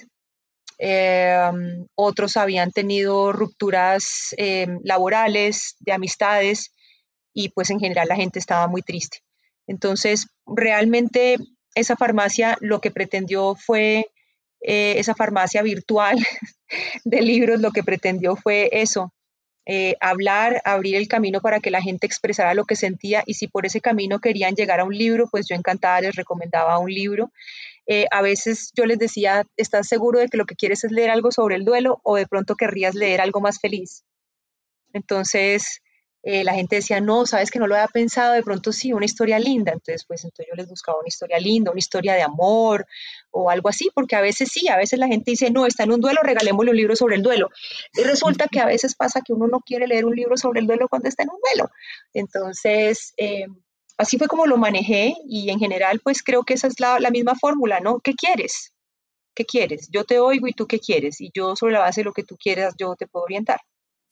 em, 0.77 1.87
otros 1.95 2.37
habían 2.37 2.71
tenido 2.71 3.31
rupturas 3.31 4.35
em, 4.37 4.79
laborales, 4.83 5.75
de 5.79 5.93
amistades, 5.93 6.71
y 7.33 7.49
pues 7.49 7.71
en 7.71 7.79
general 7.79 8.07
la 8.07 8.15
gente 8.15 8.37
estaba 8.37 8.67
muy 8.67 8.83
triste. 8.83 9.23
Entonces, 9.65 10.27
realmente 10.45 11.37
esa 11.73 11.95
farmacia 11.95 12.57
lo 12.61 12.79
que 12.79 12.91
pretendió 12.91 13.55
fue 13.55 14.05
eh, 14.67 14.95
esa 14.97 15.13
farmacia 15.13 15.61
virtual 15.61 16.17
de 17.05 17.21
libros, 17.21 17.61
lo 17.61 17.69
que 17.69 17.83
pretendió 17.83 18.35
fue 18.35 18.67
eso, 18.71 19.13
eh, 19.67 19.95
hablar, 20.01 20.59
abrir 20.65 20.95
el 20.95 21.07
camino 21.07 21.39
para 21.39 21.59
que 21.59 21.69
la 21.69 21.83
gente 21.83 22.07
expresara 22.07 22.55
lo 22.55 22.65
que 22.65 22.75
sentía 22.75 23.21
y 23.27 23.35
si 23.35 23.47
por 23.47 23.67
ese 23.67 23.79
camino 23.79 24.17
querían 24.19 24.55
llegar 24.55 24.79
a 24.79 24.83
un 24.83 24.97
libro, 24.97 25.27
pues 25.29 25.47
yo 25.47 25.55
encantada 25.55 26.01
les 26.01 26.15
recomendaba 26.15 26.79
un 26.79 26.91
libro. 26.91 27.31
Eh, 27.85 28.07
a 28.09 28.23
veces 28.23 28.71
yo 28.75 28.87
les 28.87 28.97
decía, 28.97 29.43
¿estás 29.55 29.87
seguro 29.87 30.19
de 30.19 30.29
que 30.29 30.37
lo 30.37 30.45
que 30.47 30.55
quieres 30.55 30.83
es 30.83 30.91
leer 30.91 31.11
algo 31.11 31.31
sobre 31.31 31.55
el 31.55 31.63
duelo 31.63 31.99
o 32.03 32.15
de 32.15 32.25
pronto 32.25 32.55
querrías 32.55 32.95
leer 32.95 33.21
algo 33.21 33.41
más 33.41 33.59
feliz? 33.59 34.03
Entonces, 34.93 35.81
la 36.23 36.55
gente 36.55 36.77
decía, 36.77 36.99
no, 37.01 37.27
sabes 37.27 37.51
que 37.51 37.59
no 37.59 37.67
lo 37.67 37.75
había 37.75 37.87
pensado, 37.87 38.33
de 38.33 38.41
pronto 38.41 38.71
sí, 38.71 38.93
una 38.93 39.05
historia 39.05 39.37
linda. 39.37 39.73
Entonces, 39.73 40.05
pues 40.07 40.23
entonces 40.23 40.47
yo 40.49 40.55
les 40.55 40.67
buscaba 40.67 40.97
una 40.97 41.07
historia 41.07 41.37
linda, 41.37 41.69
una 41.69 41.77
historia 41.77 42.15
de 42.15 42.23
amor 42.23 42.87
o 43.35 43.49
algo 43.49 43.67
así, 43.67 43.89
porque 43.93 44.15
a 44.15 44.21
veces 44.21 44.49
sí, 44.49 44.69
a 44.69 44.77
veces 44.77 44.97
la 44.97 45.07
gente 45.07 45.31
dice, 45.31 45.51
no, 45.51 45.65
está 45.65 45.83
en 45.83 45.91
un 45.91 45.99
duelo, 45.99 46.21
regalémosle 46.23 46.71
un 46.71 46.77
libro 46.77 46.95
sobre 46.95 47.17
el 47.17 47.21
duelo. 47.21 47.49
Y 47.93 48.01
resulta 48.03 48.47
que 48.47 48.61
a 48.61 48.65
veces 48.65 48.95
pasa 48.95 49.21
que 49.25 49.33
uno 49.33 49.47
no 49.47 49.59
quiere 49.59 49.87
leer 49.87 50.05
un 50.05 50.15
libro 50.15 50.37
sobre 50.37 50.61
el 50.61 50.67
duelo 50.67 50.87
cuando 50.87 51.09
está 51.09 51.23
en 51.23 51.31
un 51.31 51.39
duelo. 51.41 51.69
Entonces, 52.13 53.13
eh, 53.17 53.47
así 53.97 54.17
fue 54.17 54.27
como 54.27 54.45
lo 54.45 54.55
manejé 54.55 55.15
y 55.27 55.49
en 55.49 55.59
general, 55.59 55.99
pues 56.01 56.23
creo 56.23 56.43
que 56.43 56.53
esa 56.53 56.67
es 56.67 56.79
la, 56.79 56.97
la 57.01 57.11
misma 57.11 57.35
fórmula, 57.35 57.81
¿no? 57.81 57.99
¿Qué 57.99 58.13
quieres? 58.13 58.73
¿Qué 59.35 59.43
quieres? 59.43 59.89
Yo 59.91 60.05
te 60.05 60.19
oigo 60.19 60.47
y 60.47 60.53
tú 60.53 60.65
qué 60.65 60.79
quieres. 60.79 61.19
Y 61.19 61.29
yo 61.33 61.57
sobre 61.57 61.73
la 61.73 61.79
base 61.79 62.01
de 62.01 62.05
lo 62.05 62.13
que 62.13 62.23
tú 62.23 62.37
quieras, 62.37 62.73
yo 62.79 62.95
te 62.95 63.05
puedo 63.05 63.25
orientar. 63.25 63.59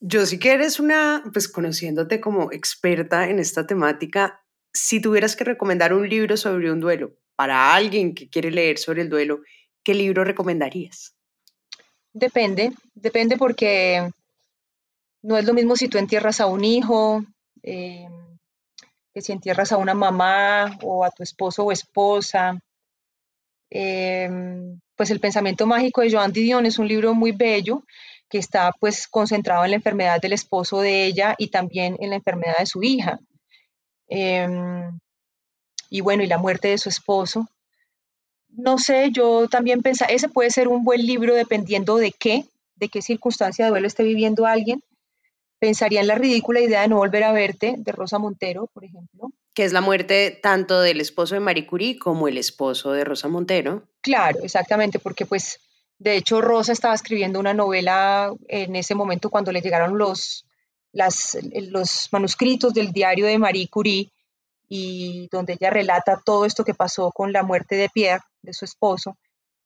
Yo 0.01 0.25
sí 0.25 0.37
que 0.37 0.51
eres 0.51 0.81
una, 0.81 1.23
pues 1.31 1.47
conociéndote 1.47 2.19
como 2.19 2.51
experta 2.51 3.29
en 3.29 3.39
esta 3.39 3.65
temática, 3.65 4.43
si 4.73 4.99
tuvieras 4.99 5.37
que 5.37 5.45
recomendar 5.45 5.93
un 5.93 6.09
libro 6.09 6.35
sobre 6.35 6.69
un 6.73 6.81
duelo 6.81 7.15
para 7.35 7.73
alguien 7.73 8.13
que 8.13 8.29
quiere 8.29 8.51
leer 8.51 8.77
sobre 8.77 9.01
el 9.01 9.09
duelo, 9.09 9.41
¿qué 9.83 9.93
libro 9.93 10.23
recomendarías? 10.23 11.15
Depende, 12.13 12.71
depende 12.93 13.37
porque 13.37 14.09
no 15.23 15.37
es 15.37 15.45
lo 15.45 15.53
mismo 15.53 15.75
si 15.75 15.87
tú 15.87 15.97
entierras 15.97 16.39
a 16.41 16.45
un 16.45 16.63
hijo, 16.63 17.23
eh, 17.63 18.07
que 19.13 19.21
si 19.21 19.31
entierras 19.31 19.71
a 19.71 19.77
una 19.77 19.93
mamá 19.93 20.77
o 20.81 21.03
a 21.03 21.11
tu 21.11 21.23
esposo 21.23 21.63
o 21.63 21.71
esposa. 21.71 22.59
Eh, 23.69 24.29
pues 24.95 25.09
El 25.09 25.19
pensamiento 25.19 25.65
mágico 25.65 26.01
de 26.01 26.11
Joan 26.11 26.31
Didion 26.31 26.65
es 26.65 26.77
un 26.77 26.87
libro 26.87 27.13
muy 27.13 27.31
bello 27.31 27.83
que 28.29 28.37
está 28.37 28.71
pues 28.79 29.07
concentrado 29.07 29.63
en 29.63 29.71
la 29.71 29.77
enfermedad 29.77 30.19
del 30.21 30.33
esposo 30.33 30.81
de 30.81 31.05
ella 31.05 31.35
y 31.37 31.49
también 31.49 31.97
en 31.99 32.09
la 32.09 32.15
enfermedad 32.15 32.57
de 32.59 32.65
su 32.65 32.83
hija. 32.83 33.19
Em, 34.07 34.99
y 35.93 36.01
bueno, 36.01 36.23
y 36.23 36.27
la 36.27 36.39
muerte 36.39 36.69
de 36.69 36.79
su 36.79 36.89
esposo. 36.89 37.47
No 38.49 38.79
sé, 38.79 39.11
yo 39.11 39.47
también 39.47 39.83
pensaba, 39.83 40.09
ese 40.09 40.27
puede 40.27 40.49
ser 40.49 40.67
un 40.67 40.83
buen 40.83 41.05
libro 41.05 41.35
dependiendo 41.35 41.97
de 41.97 42.11
qué, 42.11 42.45
de 42.77 42.89
qué 42.89 43.03
circunstancia 43.03 43.65
de 43.65 43.69
duelo 43.69 43.85
esté 43.85 44.01
viviendo 44.03 44.47
alguien. 44.47 44.83
Pensaría 45.59 46.01
en 46.01 46.07
la 46.07 46.15
ridícula 46.15 46.61
idea 46.61 46.81
de 46.81 46.87
no 46.87 46.97
volver 46.97 47.23
a 47.23 47.31
verte, 47.31 47.75
de 47.77 47.91
Rosa 47.91 48.17
Montero, 48.17 48.65
por 48.73 48.83
ejemplo. 48.83 49.29
Que 49.53 49.65
es 49.65 49.71
la 49.71 49.81
muerte 49.81 50.39
tanto 50.41 50.81
del 50.81 50.99
esposo 50.99 51.35
de 51.35 51.41
Marie 51.41 51.67
Curie 51.67 51.99
como 51.99 52.27
el 52.27 52.39
esposo 52.39 52.91
de 52.91 53.03
Rosa 53.03 53.27
Montero. 53.27 53.83
Claro, 54.01 54.39
exactamente, 54.41 54.97
porque 54.97 55.27
pues 55.27 55.59
de 55.99 56.17
hecho, 56.17 56.41
Rosa 56.41 56.71
estaba 56.71 56.95
escribiendo 56.95 57.39
una 57.39 57.53
novela 57.53 58.33
en 58.47 58.75
ese 58.75 58.95
momento 58.95 59.29
cuando 59.29 59.51
le 59.51 59.61
llegaron 59.61 59.99
los, 59.99 60.47
los 60.91 62.09
manuscritos 62.11 62.73
del 62.73 62.91
diario 62.91 63.27
de 63.27 63.37
Marie 63.37 63.67
Curie 63.67 64.11
y 64.69 65.27
donde 65.31 65.53
ella 65.53 65.69
relata 65.69 66.21
todo 66.23 66.45
esto 66.45 66.63
que 66.63 66.73
pasó 66.73 67.11
con 67.11 67.31
la 67.31 67.43
muerte 67.43 67.75
de 67.75 67.89
Pierre, 67.89 68.23
de 68.41 68.53
su 68.53 68.65
esposo, 68.65 69.17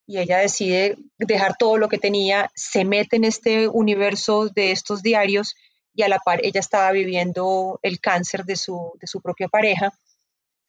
y 0.08 0.20
ella 0.20 0.38
decide 0.38 0.98
dejar 1.18 1.58
todo 1.58 1.78
lo 1.78 1.90
que 1.90 1.98
tenía, 1.98 2.50
se 2.56 2.86
mete 2.86 3.18
en 3.18 3.26
este 3.26 3.68
universo 3.68 4.48
de 4.48 4.72
estos 4.72 5.04
diarios 5.04 5.56
y 5.94 6.04
a 6.04 6.08
la 6.08 6.20
par 6.20 6.40
ella 6.44 6.62
estaba 6.62 6.92
viviendo 6.92 7.80
el 7.84 8.00
cáncer 8.00 8.46
de 8.46 8.56
su, 8.56 8.94
de 9.02 9.08
su 9.08 9.20
propia 9.20 9.50
pareja. 9.50 9.92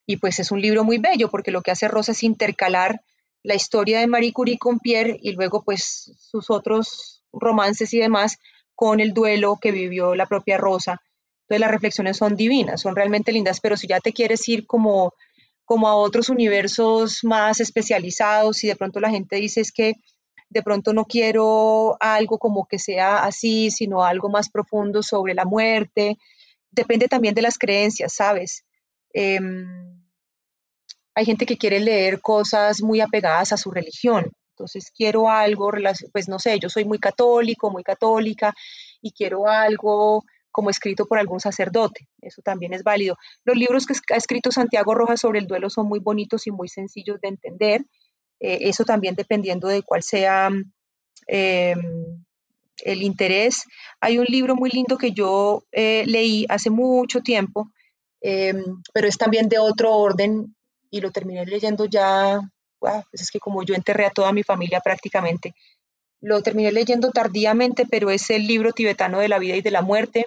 Y 0.06 0.16
pues 0.16 0.40
es 0.40 0.50
un 0.50 0.60
libro 0.60 0.82
muy 0.82 0.98
bello 0.98 1.30
porque 1.30 1.52
lo 1.52 1.62
que 1.62 1.70
hace 1.70 1.86
Rosa 1.86 2.12
es 2.12 2.24
intercalar 2.24 3.02
la 3.44 3.54
historia 3.54 4.00
de 4.00 4.06
Marie 4.08 4.32
Curie 4.32 4.58
con 4.58 4.80
Pierre 4.80 5.18
y 5.22 5.32
luego 5.32 5.62
pues 5.62 6.12
sus 6.18 6.50
otros 6.50 7.22
romances 7.32 7.94
y 7.94 7.98
demás 7.98 8.38
con 8.74 9.00
el 9.00 9.12
duelo 9.12 9.58
que 9.60 9.70
vivió 9.70 10.14
la 10.14 10.26
propia 10.26 10.56
Rosa. 10.56 11.00
Entonces 11.48 11.60
las 11.62 11.70
reflexiones 11.70 12.18
son 12.18 12.36
divinas, 12.36 12.82
son 12.82 12.94
realmente 12.94 13.32
lindas, 13.32 13.60
pero 13.60 13.74
si 13.78 13.86
ya 13.86 14.00
te 14.00 14.12
quieres 14.12 14.46
ir 14.48 14.66
como, 14.66 15.14
como 15.64 15.88
a 15.88 15.94
otros 15.94 16.28
universos 16.28 17.24
más 17.24 17.60
especializados 17.60 18.62
y 18.64 18.68
de 18.68 18.76
pronto 18.76 19.00
la 19.00 19.08
gente 19.08 19.36
dice 19.36 19.62
es 19.62 19.72
que 19.72 19.94
de 20.50 20.62
pronto 20.62 20.92
no 20.92 21.06
quiero 21.06 21.96
algo 22.00 22.36
como 22.38 22.66
que 22.66 22.78
sea 22.78 23.24
así, 23.24 23.70
sino 23.70 24.04
algo 24.04 24.28
más 24.28 24.50
profundo 24.50 25.02
sobre 25.02 25.32
la 25.32 25.46
muerte, 25.46 26.18
depende 26.70 27.08
también 27.08 27.34
de 27.34 27.42
las 27.42 27.56
creencias, 27.56 28.12
¿sabes? 28.12 28.66
Em, 29.14 30.02
hay 31.14 31.24
gente 31.24 31.46
que 31.46 31.56
quiere 31.56 31.80
leer 31.80 32.20
cosas 32.20 32.82
muy 32.82 33.00
apegadas 33.00 33.54
a 33.54 33.56
su 33.56 33.70
religión. 33.70 34.30
Entonces 34.50 34.90
quiero 34.94 35.30
algo, 35.30 35.70
pues 36.12 36.28
no 36.28 36.38
sé, 36.38 36.58
yo 36.58 36.68
soy 36.68 36.84
muy 36.84 36.98
católico, 36.98 37.70
muy 37.70 37.82
católica 37.82 38.54
y 39.00 39.12
quiero 39.12 39.48
algo 39.48 40.24
como 40.58 40.70
escrito 40.70 41.06
por 41.06 41.20
algún 41.20 41.38
sacerdote. 41.38 42.08
Eso 42.20 42.42
también 42.42 42.74
es 42.74 42.82
válido. 42.82 43.16
Los 43.44 43.56
libros 43.56 43.86
que 43.86 43.94
ha 44.12 44.16
escrito 44.16 44.50
Santiago 44.50 44.92
Rojas 44.92 45.20
sobre 45.20 45.38
el 45.38 45.46
duelo 45.46 45.70
son 45.70 45.86
muy 45.86 46.00
bonitos 46.00 46.48
y 46.48 46.50
muy 46.50 46.66
sencillos 46.66 47.20
de 47.20 47.28
entender. 47.28 47.82
Eh, 48.40 48.58
eso 48.62 48.84
también 48.84 49.14
dependiendo 49.14 49.68
de 49.68 49.84
cuál 49.84 50.02
sea 50.02 50.50
em, 51.28 52.24
el 52.78 53.02
interés. 53.04 53.66
Hay 54.00 54.18
un 54.18 54.24
libro 54.24 54.56
muy 54.56 54.70
lindo 54.70 54.98
que 54.98 55.12
yo 55.12 55.62
eh, 55.70 56.02
leí 56.08 56.44
hace 56.48 56.70
mucho 56.70 57.20
tiempo, 57.20 57.70
em, 58.20 58.82
pero 58.92 59.06
es 59.06 59.16
también 59.16 59.48
de 59.48 59.60
otro 59.60 59.94
orden 59.94 60.56
y 60.90 61.00
lo 61.00 61.12
terminé 61.12 61.46
leyendo 61.46 61.84
ya, 61.84 62.40
pues 62.80 63.22
es 63.22 63.30
que 63.30 63.38
como 63.38 63.62
yo 63.62 63.76
enterré 63.76 64.06
a 64.06 64.10
toda 64.10 64.32
mi 64.32 64.42
familia 64.42 64.80
prácticamente, 64.80 65.54
lo 66.20 66.42
terminé 66.42 66.72
leyendo 66.72 67.12
tardíamente, 67.12 67.86
pero 67.88 68.10
es 68.10 68.28
el 68.30 68.48
libro 68.48 68.72
tibetano 68.72 69.20
de 69.20 69.28
la 69.28 69.38
vida 69.38 69.54
y 69.54 69.62
de 69.62 69.70
la 69.70 69.82
muerte, 69.82 70.26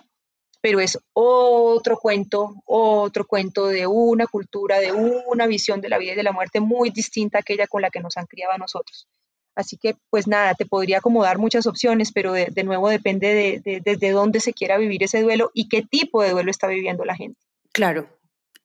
pero 0.62 0.80
es 0.80 1.00
otro 1.13 1.97
cuento, 1.97 2.56
otro 2.65 3.26
cuento 3.26 3.67
de 3.67 3.88
una 3.88 4.28
cultura, 4.28 4.80
de 4.80 4.91
una 4.91 5.47
visión 5.47 5.82
de 5.82 5.89
la 5.89 5.97
vida 5.97 6.13
y 6.13 6.15
de 6.15 6.24
la 6.24 6.32
muerte 6.32 6.60
muy 6.60 6.91
distinta 6.91 7.39
a 7.39 7.41
aquella 7.41 7.67
con 7.67 7.82
la 7.82 7.89
que 7.89 8.00
nos 8.00 8.17
han 8.17 8.28
criado 8.28 8.54
a 8.54 8.58
nosotros. 8.58 9.08
Así 9.56 9.78
que, 9.78 9.95
pues 10.10 10.28
nada, 10.28 10.54
te 10.54 10.65
podría 10.65 11.00
acomodar 11.00 11.38
muchas 11.38 11.67
opciones, 11.67 12.12
pero 12.13 12.32
de, 12.32 12.47
de 12.52 12.63
nuevo 12.63 12.89
depende 12.89 13.34
de, 13.34 13.60
de, 13.60 13.82
desde 13.84 14.12
dónde 14.12 14.39
se 14.39 14.54
quiera 14.54 14.78
vivir 14.78 15.04
ese 15.04 15.21
duelo 15.21 15.52
y 15.54 15.67
qué 15.67 15.82
tipo 15.82 16.21
de 16.21 16.30
duelo 16.30 16.52
está 16.52 16.67
viviendo 16.67 17.04
la 17.04 17.15
gente. 17.15 17.39
Claro. 17.74 18.08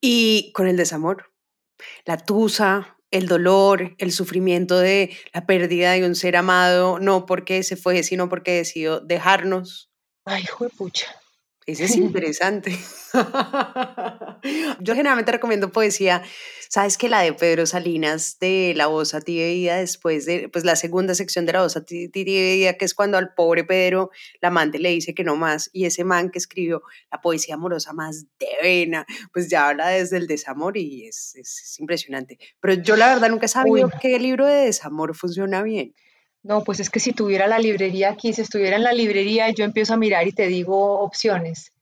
Y 0.00 0.52
con 0.52 0.68
el 0.68 0.76
desamor, 0.76 1.32
la 2.04 2.18
tusa, 2.18 2.96
el 3.10 3.26
dolor, 3.26 3.94
el 3.98 4.12
sufrimiento 4.12 4.78
de 4.78 5.16
la 5.32 5.46
pérdida 5.46 5.92
de 5.92 6.06
un 6.06 6.14
ser 6.14 6.36
amado, 6.36 6.98
no 6.98 7.26
porque 7.26 7.62
se 7.62 7.76
fue, 7.76 8.02
sino 8.02 8.28
porque 8.28 8.52
decidió 8.52 9.00
dejarnos. 9.00 9.90
Ay, 10.24 10.42
hijo 10.42 10.64
de 10.64 10.70
pucha. 10.70 11.06
Ese 11.66 11.84
es 11.84 11.96
interesante. 11.96 12.78
Yo 14.80 14.94
generalmente 14.94 15.32
recomiendo 15.32 15.72
poesía. 15.72 16.22
Sabes 16.68 16.96
que 16.96 17.08
la 17.08 17.22
de 17.22 17.32
Pedro 17.32 17.66
Salinas 17.66 18.38
de 18.38 18.72
La 18.76 18.86
voz 18.86 19.14
a 19.14 19.20
ti 19.20 19.38
bebida, 19.38 19.76
después 19.76 20.26
de 20.26 20.48
pues, 20.48 20.64
la 20.64 20.76
segunda 20.76 21.16
sección 21.16 21.44
de 21.44 21.54
La 21.54 21.62
voz 21.62 21.76
a 21.76 21.84
ti 21.84 22.08
bebida, 22.14 22.74
que 22.74 22.84
es 22.84 22.94
cuando 22.94 23.18
al 23.18 23.34
pobre 23.34 23.64
Pedro 23.64 24.10
la 24.40 24.48
amante 24.48 24.78
le 24.78 24.90
dice 24.90 25.12
que 25.12 25.24
no 25.24 25.34
más, 25.34 25.68
y 25.72 25.86
ese 25.86 26.04
man 26.04 26.30
que 26.30 26.38
escribió 26.38 26.82
la 27.10 27.20
poesía 27.20 27.56
amorosa 27.56 27.92
más 27.92 28.26
de 28.38 28.48
vena, 28.62 29.04
pues 29.32 29.48
ya 29.48 29.68
habla 29.68 29.88
desde 29.88 30.18
el 30.18 30.28
desamor 30.28 30.76
y 30.76 31.08
es, 31.08 31.34
es, 31.34 31.80
impresionante. 31.80 32.38
Pero 32.60 32.74
yo 32.74 32.94
la 32.94 33.08
verdad 33.08 33.28
nunca 33.28 33.46
he 33.46 33.48
sabido 33.48 33.90
que 34.00 34.14
el 34.14 34.22
libro 34.22 34.46
de 34.46 34.66
desamor 34.66 35.16
funciona 35.16 35.64
bien. 35.64 35.94
No, 36.46 36.62
pues 36.62 36.78
es 36.78 36.90
que 36.90 37.00
si 37.00 37.12
tuviera 37.12 37.48
la 37.48 37.58
librería 37.58 38.10
aquí, 38.10 38.32
si 38.32 38.42
estuviera 38.42 38.76
en 38.76 38.84
la 38.84 38.92
librería, 38.92 39.50
yo 39.50 39.64
empiezo 39.64 39.94
a 39.94 39.96
mirar 39.96 40.28
y 40.28 40.32
te 40.32 40.46
digo 40.46 41.00
opciones. 41.00 41.72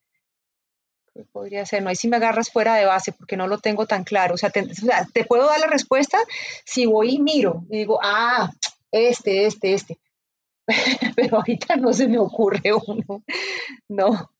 ¿Qué 1.13 1.23
podría 1.31 1.67
ser? 1.67 1.83
No, 1.83 1.91
ahí 1.91 1.97
si 1.97 2.09
me 2.09 2.17
agarras 2.17 2.51
fuera 2.51 2.75
de 2.77 2.87
base 2.87 3.13
porque 3.13 3.37
no 3.37 3.47
lo 3.47 3.59
tengo 3.59 3.87
tan 3.87 4.05
claro. 4.05 4.33
O 4.33 4.39
sea, 4.39 4.49
te, 4.49 5.25
puedo 5.27 5.47
dar 5.47 5.61
la 5.61 5.67
respuesta 5.67 6.17
si 6.65 6.87
voy 6.87 7.17
y 7.17 7.19
miro 7.19 7.67
y 7.69 7.77
digo, 7.77 7.99
ah, 8.03 8.51
este, 8.91 9.45
este, 9.45 9.75
este. 9.75 9.99
Pero 11.15 11.37
ahorita 11.37 11.77
no 11.77 11.93
se 11.93 12.09
me 12.09 12.19
ocurre 12.19 12.73
uno. 12.73 13.23
No. 13.87 14.31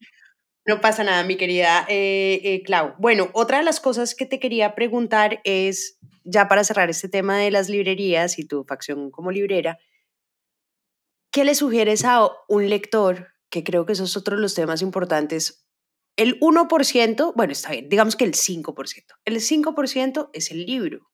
No 0.65 0.81
pasa 0.81 1.05
nada, 1.05 1.23
mi 1.25 1.37
querida 1.37 1.85
eh, 1.87 2.41
eh, 2.43 2.63
Clau. 2.63 2.95
Bueno, 2.97 3.29
otra 3.35 3.59
de 3.59 3.65
las 3.65 3.79
cosas 3.79 4.15
que 4.15 4.25
te 4.25 4.41
quería 4.41 4.75
preguntar 4.75 5.43
es, 5.45 5.99
ya 6.25 6.49
para 6.49 6.65
cerrar 6.65 6.89
este 6.89 7.11
tema 7.11 7.37
de 7.37 7.51
las 7.51 7.69
librerías 7.69 8.39
y 8.39 8.47
tu 8.47 8.65
facción 8.65 9.11
como 9.11 9.31
librera, 9.31 9.79
¿Qué 11.35 11.45
le 11.45 11.57
sugieres 11.57 12.05
a 12.05 12.31
un 12.47 12.71
lector? 12.71 13.33
Que 13.51 13.65
creo 13.65 13.85
que 13.85 13.95
esos 13.95 14.11
es 14.11 14.17
otro 14.17 14.37
de 14.37 14.43
los 14.43 14.55
temas 14.55 14.83
importantes. 14.83 15.67
El 16.17 16.39
1%, 16.39 17.33
bueno, 17.35 17.53
está 17.53 17.73
bien, 17.73 17.89
digamos 17.89 18.15
que 18.15 18.23
el 18.23 18.35
5%. 18.35 19.17
El 19.25 19.41
5% 19.41 20.31
es 20.33 20.53
el 20.53 20.65
libro, 20.65 21.11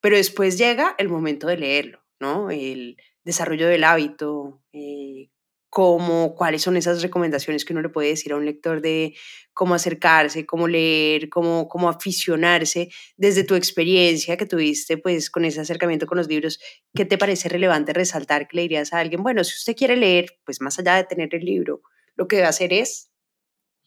pero 0.00 0.14
después 0.14 0.56
llega 0.56 0.94
el 0.98 1.08
momento 1.08 1.48
de 1.48 1.56
leerlo, 1.56 2.04
¿no? 2.20 2.48
El 2.52 2.96
desarrollo 3.24 3.66
del 3.66 3.82
hábito, 3.82 4.62
eh, 4.72 5.30
cómo, 5.74 6.36
cuáles 6.36 6.62
son 6.62 6.76
esas 6.76 7.02
recomendaciones 7.02 7.64
que 7.64 7.72
uno 7.72 7.82
le 7.82 7.88
puede 7.88 8.10
decir 8.10 8.32
a 8.32 8.36
un 8.36 8.44
lector 8.46 8.80
de 8.80 9.12
cómo 9.52 9.74
acercarse, 9.74 10.46
cómo 10.46 10.68
leer, 10.68 11.28
cómo, 11.28 11.66
cómo 11.66 11.88
aficionarse 11.88 12.90
desde 13.16 13.42
tu 13.42 13.56
experiencia 13.56 14.36
que 14.36 14.46
tuviste 14.46 14.98
pues 14.98 15.30
con 15.30 15.44
ese 15.44 15.60
acercamiento 15.60 16.06
con 16.06 16.16
los 16.16 16.28
libros, 16.28 16.60
¿qué 16.94 17.04
te 17.04 17.18
parece 17.18 17.48
relevante 17.48 17.92
resaltar 17.92 18.46
que 18.46 18.54
le 18.56 18.62
dirías 18.62 18.92
a 18.92 19.00
alguien? 19.00 19.24
Bueno, 19.24 19.42
si 19.42 19.56
usted 19.56 19.74
quiere 19.74 19.96
leer, 19.96 20.38
pues 20.44 20.60
más 20.60 20.78
allá 20.78 20.94
de 20.94 21.04
tener 21.04 21.34
el 21.34 21.44
libro, 21.44 21.82
lo 22.14 22.28
que 22.28 22.36
debe 22.36 22.46
hacer 22.46 22.72
es 22.72 23.10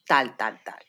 tal, 0.04 0.36
tal, 0.36 0.60
tal. 0.62 0.84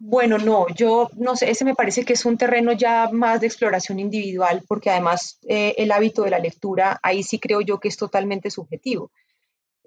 Bueno, 0.00 0.38
no, 0.38 0.66
yo 0.74 1.10
no 1.16 1.36
sé, 1.36 1.48
ese 1.48 1.64
me 1.64 1.76
parece 1.76 2.04
que 2.04 2.14
es 2.14 2.24
un 2.24 2.36
terreno 2.36 2.72
ya 2.72 3.08
más 3.12 3.40
de 3.40 3.46
exploración 3.46 4.00
individual, 4.00 4.64
porque 4.66 4.90
además 4.90 5.38
eh, 5.48 5.76
el 5.78 5.92
hábito 5.92 6.24
de 6.24 6.30
la 6.30 6.40
lectura, 6.40 6.98
ahí 7.04 7.22
sí 7.22 7.38
creo 7.38 7.60
yo 7.60 7.78
que 7.78 7.86
es 7.86 7.96
totalmente 7.96 8.50
subjetivo. 8.50 9.12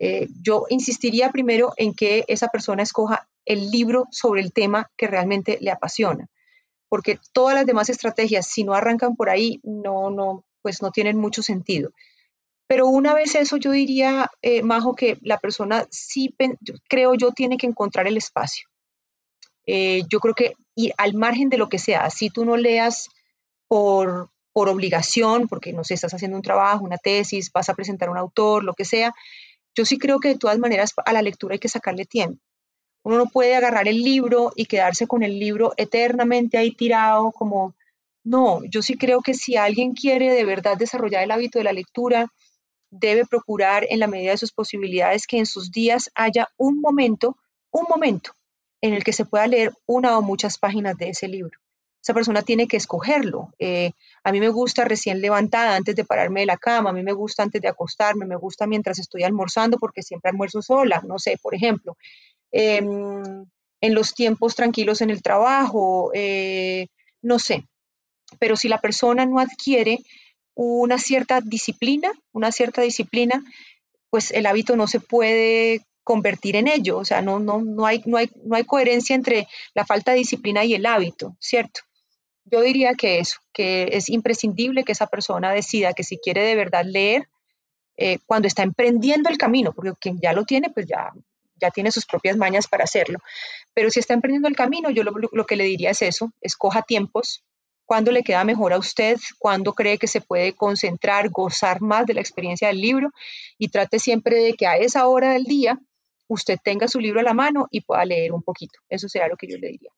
Eh, 0.04 0.30
yo 0.42 0.66
insistiría 0.70 1.30
primero 1.30 1.74
en 1.78 1.94
que 1.94 2.26
esa 2.28 2.48
persona 2.48 2.82
escoja 2.82 3.30
el 3.46 3.70
libro 3.70 4.08
sobre 4.10 4.42
el 4.42 4.52
tema 4.52 4.90
que 4.98 5.06
realmente 5.06 5.60
le 5.62 5.70
apasiona, 5.70 6.28
porque 6.90 7.20
todas 7.34 7.54
las 7.54 7.68
demás 7.68 7.88
estrategias, 7.92 8.48
si 8.48 8.64
no 8.64 8.74
arrancan 8.74 9.16
por 9.16 9.30
ahí, 9.30 9.60
no, 9.62 10.10
no, 10.10 10.44
pues 10.64 10.82
no 10.82 10.90
tienen 10.90 11.18
mucho 11.18 11.44
sentido. 11.44 11.92
Pero 12.66 12.88
una 12.88 13.14
vez 13.14 13.36
eso, 13.36 13.58
yo 13.58 13.70
diría, 13.70 14.32
eh, 14.42 14.64
Majo, 14.64 14.96
que 14.96 15.20
la 15.22 15.38
persona 15.38 15.86
sí, 15.92 16.34
creo 16.90 17.14
yo, 17.14 17.32
tiene 17.32 17.58
que 17.58 17.68
encontrar 17.68 18.08
el 18.08 18.18
espacio. 18.18 18.70
Eh, 19.68 20.02
yo 20.10 20.20
creo 20.20 20.34
que, 20.34 20.54
y 20.74 20.92
al 20.98 21.14
margen 21.14 21.50
de 21.50 21.60
lo 21.60 21.70
que 21.70 21.78
sea, 21.78 22.10
si 22.10 22.32
tú 22.32 22.44
no 22.44 22.58
leas 22.58 23.08
por, 23.68 24.32
por 24.52 24.68
obligación, 24.68 25.48
porque 25.48 25.74
no 25.74 25.84
sé, 25.84 25.94
estás 25.94 26.16
haciendo 26.16 26.38
un 26.38 26.44
trabajo, 26.44 26.84
una 26.84 26.98
tesis, 26.98 27.52
vas 27.52 27.70
a 27.70 27.76
presentar 27.76 28.10
un 28.10 28.18
autor, 28.18 28.64
lo 28.64 28.74
que 28.74 28.86
sea, 28.86 29.14
yo 29.76 29.86
sí 29.86 29.98
creo 29.98 30.20
que 30.20 30.30
de 30.30 30.38
todas 30.38 30.60
maneras 30.60 30.94
a 31.06 31.14
la 31.14 31.22
lectura 31.22 31.54
hay 31.54 31.60
que 31.60 31.70
sacarle 31.70 32.06
tiempo. 32.06 32.42
Uno 33.04 33.18
no 33.18 33.26
puede 33.26 33.56
agarrar 33.56 33.88
el 33.88 33.98
libro 33.98 34.52
y 34.56 34.66
quedarse 34.66 35.08
con 35.08 35.24
el 35.24 35.40
libro 35.40 35.74
eternamente 35.78 36.58
ahí 36.58 36.72
tirado 36.72 37.32
como, 37.32 37.76
no, 38.24 38.64
yo 38.66 38.82
sí 38.82 38.96
creo 38.96 39.22
que 39.22 39.34
si 39.34 39.56
alguien 39.56 39.94
quiere 39.94 40.34
de 40.34 40.46
verdad 40.46 40.78
desarrollar 40.78 41.24
el 41.24 41.32
hábito 41.32 41.58
de 41.58 41.64
la 41.64 41.74
lectura, 41.74 42.32
debe 42.92 43.26
procurar 43.26 43.88
en 43.90 44.00
la 44.00 44.08
medida 44.08 44.32
de 44.32 44.38
sus 44.38 44.52
posibilidades 44.52 45.26
que 45.26 45.38
en 45.38 45.46
sus 45.46 45.72
días 45.72 46.12
haya 46.14 46.50
un 46.58 46.80
momento, 46.80 47.38
un 47.72 47.86
momento 47.90 48.34
en 48.82 48.94
el 48.94 49.04
que 49.04 49.14
se 49.14 49.26
pueda 49.26 49.48
leer 49.48 49.72
una 49.88 50.18
o 50.18 50.22
muchas 50.22 50.58
páginas 50.58 50.98
de 50.98 51.10
ese 51.10 51.28
libro 51.28 51.58
esa 52.02 52.14
persona 52.14 52.42
tiene 52.42 52.68
que 52.68 52.78
escogerlo. 52.78 53.54
Eh, 53.60 53.92
a 54.24 54.32
mí 54.32 54.40
me 54.40 54.50
gusta 54.50 54.86
recién 54.86 55.22
levantada, 55.22 55.76
antes 55.76 55.96
de 55.96 56.04
pararme 56.04 56.42
de 56.42 56.48
la 56.48 56.58
cama, 56.58 56.90
a 56.90 56.94
mí 56.94 57.04
me 57.04 57.14
gusta 57.14 57.44
antes 57.44 57.62
de 57.62 57.68
acostarme, 57.68 58.26
me 58.26 58.36
gusta 58.36 58.66
mientras 58.66 58.98
estoy 58.98 59.24
almorzando, 59.24 59.78
porque 59.78 60.02
siempre 60.02 60.30
almuerzo 60.30 60.62
sola, 60.62 61.02
no 61.06 61.20
sé, 61.20 61.38
por 61.42 61.54
ejemplo. 61.54 61.98
Em, 62.52 63.46
en 63.82 63.96
los 63.96 64.14
tiempos 64.14 64.56
tranquilos 64.56 65.02
en 65.02 65.12
el 65.12 65.22
trabajo, 65.22 66.12
eh, 66.14 66.88
no 67.22 67.40
sé. 67.40 67.66
Pero 68.40 68.56
si 68.56 68.68
la 68.68 68.80
persona 68.80 69.26
no 69.26 69.40
adquiere 69.40 70.00
una 70.56 70.98
cierta 70.98 71.40
disciplina, 71.42 72.12
una 72.32 72.52
cierta 72.52 72.82
disciplina, 72.82 73.44
pues 74.10 74.32
el 74.32 74.46
hábito 74.46 74.76
no 74.76 74.88
se 74.88 75.00
puede 75.00 75.82
convertir 76.04 76.56
en 76.56 76.68
ello. 76.68 76.98
O 76.98 77.06
sea, 77.06 77.22
no, 77.22 77.40
no, 77.40 77.62
no, 77.62 77.86
hay, 77.86 78.02
no, 78.06 78.18
hay, 78.18 78.30
no 78.44 78.56
hay 78.56 78.64
coherencia 78.64 79.16
entre 79.16 79.48
la 79.74 79.86
falta 79.86 80.12
de 80.12 80.20
disciplina 80.20 80.66
y 80.66 80.74
el 80.74 80.86
hábito, 80.86 81.36
¿cierto? 81.40 81.82
Yo 82.46 82.62
diría 82.62 82.94
que 82.96 83.20
eso, 83.20 83.40
que 83.54 83.90
es 83.92 84.10
imprescindible 84.10 84.84
que 84.84 84.92
esa 84.92 85.08
persona 85.08 85.52
decida 85.52 85.94
que 85.94 86.04
si 86.04 86.18
quiere 86.18 86.44
de 86.44 86.56
verdad 86.56 86.86
leer, 86.86 87.28
eh, 87.98 88.18
cuando 88.26 88.48
está 88.48 88.64
emprendiendo 88.64 89.30
el 89.30 89.38
camino, 89.38 89.74
porque 89.74 89.92
quien 90.00 90.20
ya 90.20 90.34
lo 90.34 90.44
tiene, 90.46 90.70
pues 90.70 90.88
ya, 90.88 91.12
ya 91.56 91.70
tiene 91.70 91.92
sus 91.92 92.06
propias 92.06 92.38
mañas 92.38 92.68
para 92.68 92.84
hacerlo. 92.84 93.20
Pero 93.74 93.90
si 93.90 94.00
está 94.00 94.14
emprendiendo 94.14 94.48
el 94.48 94.56
camino, 94.56 94.90
yo 94.90 95.04
lo, 95.04 95.12
lo 95.32 95.46
que 95.46 95.56
le 95.56 95.66
diría 95.66 95.92
es 95.92 96.02
eso, 96.02 96.32
escoja 96.42 96.82
tiempos, 96.82 97.44
cuándo 97.86 98.12
le 98.12 98.24
queda 98.24 98.44
mejor 98.44 98.74
a 98.74 98.78
usted, 98.78 99.18
cuándo 99.38 99.74
cree 99.74 99.98
que 99.98 100.08
se 100.08 100.22
puede 100.22 100.54
concentrar, 100.54 101.30
gozar 101.30 101.82
más 101.82 102.06
de 102.06 102.14
la 102.14 102.22
experiencia 102.22 102.70
del 102.70 102.80
libro 102.80 103.12
y 103.58 103.68
trate 103.68 104.00
siempre 104.00 104.38
de 104.38 104.54
que 104.54 104.66
a 104.66 104.78
esa 104.78 105.08
hora 105.08 105.34
del 105.34 105.44
día 105.44 105.78
usted 106.28 106.58
tenga 106.64 106.88
su 106.88 107.00
libro 107.00 107.20
a 107.20 107.24
la 107.24 107.34
mano 107.34 107.68
y 107.70 107.82
pueda 107.82 108.06
leer 108.06 108.32
un 108.32 108.44
poquito. 108.44 108.80
Eso 108.88 109.10
será 109.10 109.28
lo 109.28 109.36
que 109.36 109.48
yo 109.48 109.58
le 109.58 109.68
diría. 109.68 109.92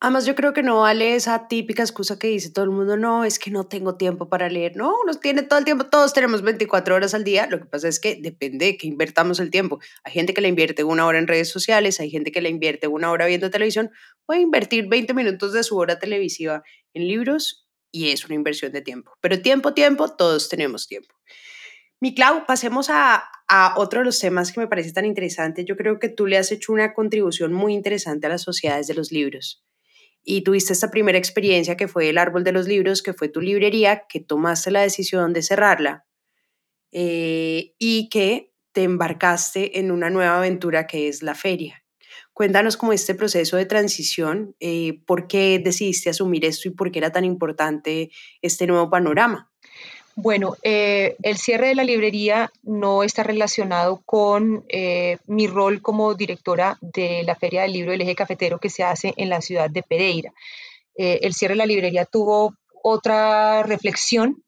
Además, 0.00 0.26
yo 0.26 0.36
creo 0.36 0.52
que 0.52 0.62
no 0.62 0.78
vale 0.82 1.16
esa 1.16 1.48
típica 1.48 1.82
excusa 1.82 2.20
que 2.20 2.28
dice 2.28 2.52
todo 2.52 2.64
el 2.64 2.70
mundo, 2.70 2.96
no, 2.96 3.24
es 3.24 3.40
que 3.40 3.50
no 3.50 3.66
tengo 3.66 3.96
tiempo 3.96 4.28
para 4.28 4.48
leer. 4.48 4.76
No, 4.76 4.94
uno 5.02 5.14
tiene 5.14 5.42
todo 5.42 5.58
el 5.58 5.64
tiempo, 5.64 5.86
todos 5.86 6.12
tenemos 6.12 6.42
24 6.42 6.94
horas 6.94 7.14
al 7.14 7.24
día. 7.24 7.48
Lo 7.50 7.58
que 7.58 7.64
pasa 7.64 7.88
es 7.88 7.98
que 7.98 8.14
depende 8.14 8.66
de 8.66 8.76
que 8.76 8.86
invertamos 8.86 9.40
el 9.40 9.50
tiempo. 9.50 9.80
Hay 10.04 10.12
gente 10.12 10.34
que 10.34 10.40
le 10.40 10.46
invierte 10.46 10.84
una 10.84 11.04
hora 11.04 11.18
en 11.18 11.26
redes 11.26 11.48
sociales, 11.48 11.98
hay 11.98 12.10
gente 12.10 12.30
que 12.30 12.40
le 12.40 12.48
invierte 12.48 12.86
una 12.86 13.10
hora 13.10 13.26
viendo 13.26 13.50
televisión. 13.50 13.90
Puede 14.24 14.40
invertir 14.40 14.86
20 14.86 15.14
minutos 15.14 15.52
de 15.52 15.64
su 15.64 15.76
hora 15.76 15.98
televisiva 15.98 16.62
en 16.94 17.08
libros 17.08 17.68
y 17.90 18.10
es 18.10 18.24
una 18.24 18.36
inversión 18.36 18.70
de 18.70 18.82
tiempo. 18.82 19.14
Pero 19.20 19.42
tiempo, 19.42 19.74
tiempo, 19.74 20.14
todos 20.14 20.48
tenemos 20.48 20.86
tiempo. 20.86 21.12
Mi 22.00 22.14
Clau, 22.14 22.46
pasemos 22.46 22.88
a, 22.90 23.24
a 23.48 23.74
otro 23.76 23.98
de 23.98 24.04
los 24.04 24.20
temas 24.20 24.52
que 24.52 24.60
me 24.60 24.68
parece 24.68 24.92
tan 24.92 25.06
interesante. 25.06 25.64
Yo 25.64 25.76
creo 25.76 25.98
que 25.98 26.08
tú 26.08 26.26
le 26.26 26.38
has 26.38 26.52
hecho 26.52 26.72
una 26.72 26.94
contribución 26.94 27.52
muy 27.52 27.74
interesante 27.74 28.28
a 28.28 28.30
las 28.30 28.42
sociedades 28.42 28.86
de 28.86 28.94
los 28.94 29.10
libros 29.10 29.64
y 30.30 30.42
tuviste 30.42 30.74
esta 30.74 30.90
primera 30.90 31.16
experiencia 31.16 31.78
que 31.78 31.88
fue 31.88 32.10
el 32.10 32.18
árbol 32.18 32.44
de 32.44 32.52
los 32.52 32.68
libros, 32.68 33.02
que 33.02 33.14
fue 33.14 33.30
tu 33.30 33.40
librería, 33.40 34.04
que 34.10 34.20
tomaste 34.20 34.70
la 34.70 34.82
decisión 34.82 35.32
de 35.32 35.40
cerrarla 35.40 36.04
eh, 36.92 37.72
y 37.78 38.10
que 38.10 38.52
te 38.72 38.82
embarcaste 38.82 39.78
en 39.78 39.90
una 39.90 40.10
nueva 40.10 40.36
aventura 40.36 40.86
que 40.86 41.08
es 41.08 41.22
la 41.22 41.34
feria. 41.34 41.82
Cuéntanos 42.34 42.76
cómo 42.76 42.92
este 42.92 43.14
proceso 43.14 43.56
de 43.56 43.64
transición, 43.64 44.54
eh, 44.60 45.00
por 45.06 45.28
qué 45.28 45.62
decidiste 45.64 46.10
asumir 46.10 46.44
esto 46.44 46.68
y 46.68 46.72
por 46.72 46.92
qué 46.92 46.98
era 46.98 47.10
tan 47.10 47.24
importante 47.24 48.10
este 48.42 48.66
nuevo 48.66 48.90
panorama. 48.90 49.50
Bueno, 50.20 50.56
eh, 50.64 51.14
el 51.22 51.38
cierre 51.38 51.68
de 51.68 51.74
la 51.76 51.84
librería 51.84 52.50
no 52.64 53.04
está 53.04 53.22
relacionado 53.22 54.02
con 54.04 54.64
eh, 54.68 55.18
mi 55.28 55.46
rol 55.46 55.80
como 55.80 56.12
directora 56.14 56.76
de 56.80 57.22
la 57.22 57.36
Feria 57.36 57.62
del 57.62 57.72
Libro 57.72 57.92
del 57.92 58.00
Eje 58.00 58.16
Cafetero 58.16 58.58
que 58.58 58.68
se 58.68 58.82
hace 58.82 59.14
en 59.16 59.28
la 59.28 59.40
ciudad 59.40 59.70
de 59.70 59.84
Pereira. 59.84 60.32
Eh, 60.96 61.20
el 61.22 61.34
cierre 61.34 61.52
de 61.52 61.58
la 61.58 61.66
librería 61.66 62.04
tuvo 62.04 62.52
otra 62.82 63.62
reflexión 63.62 64.42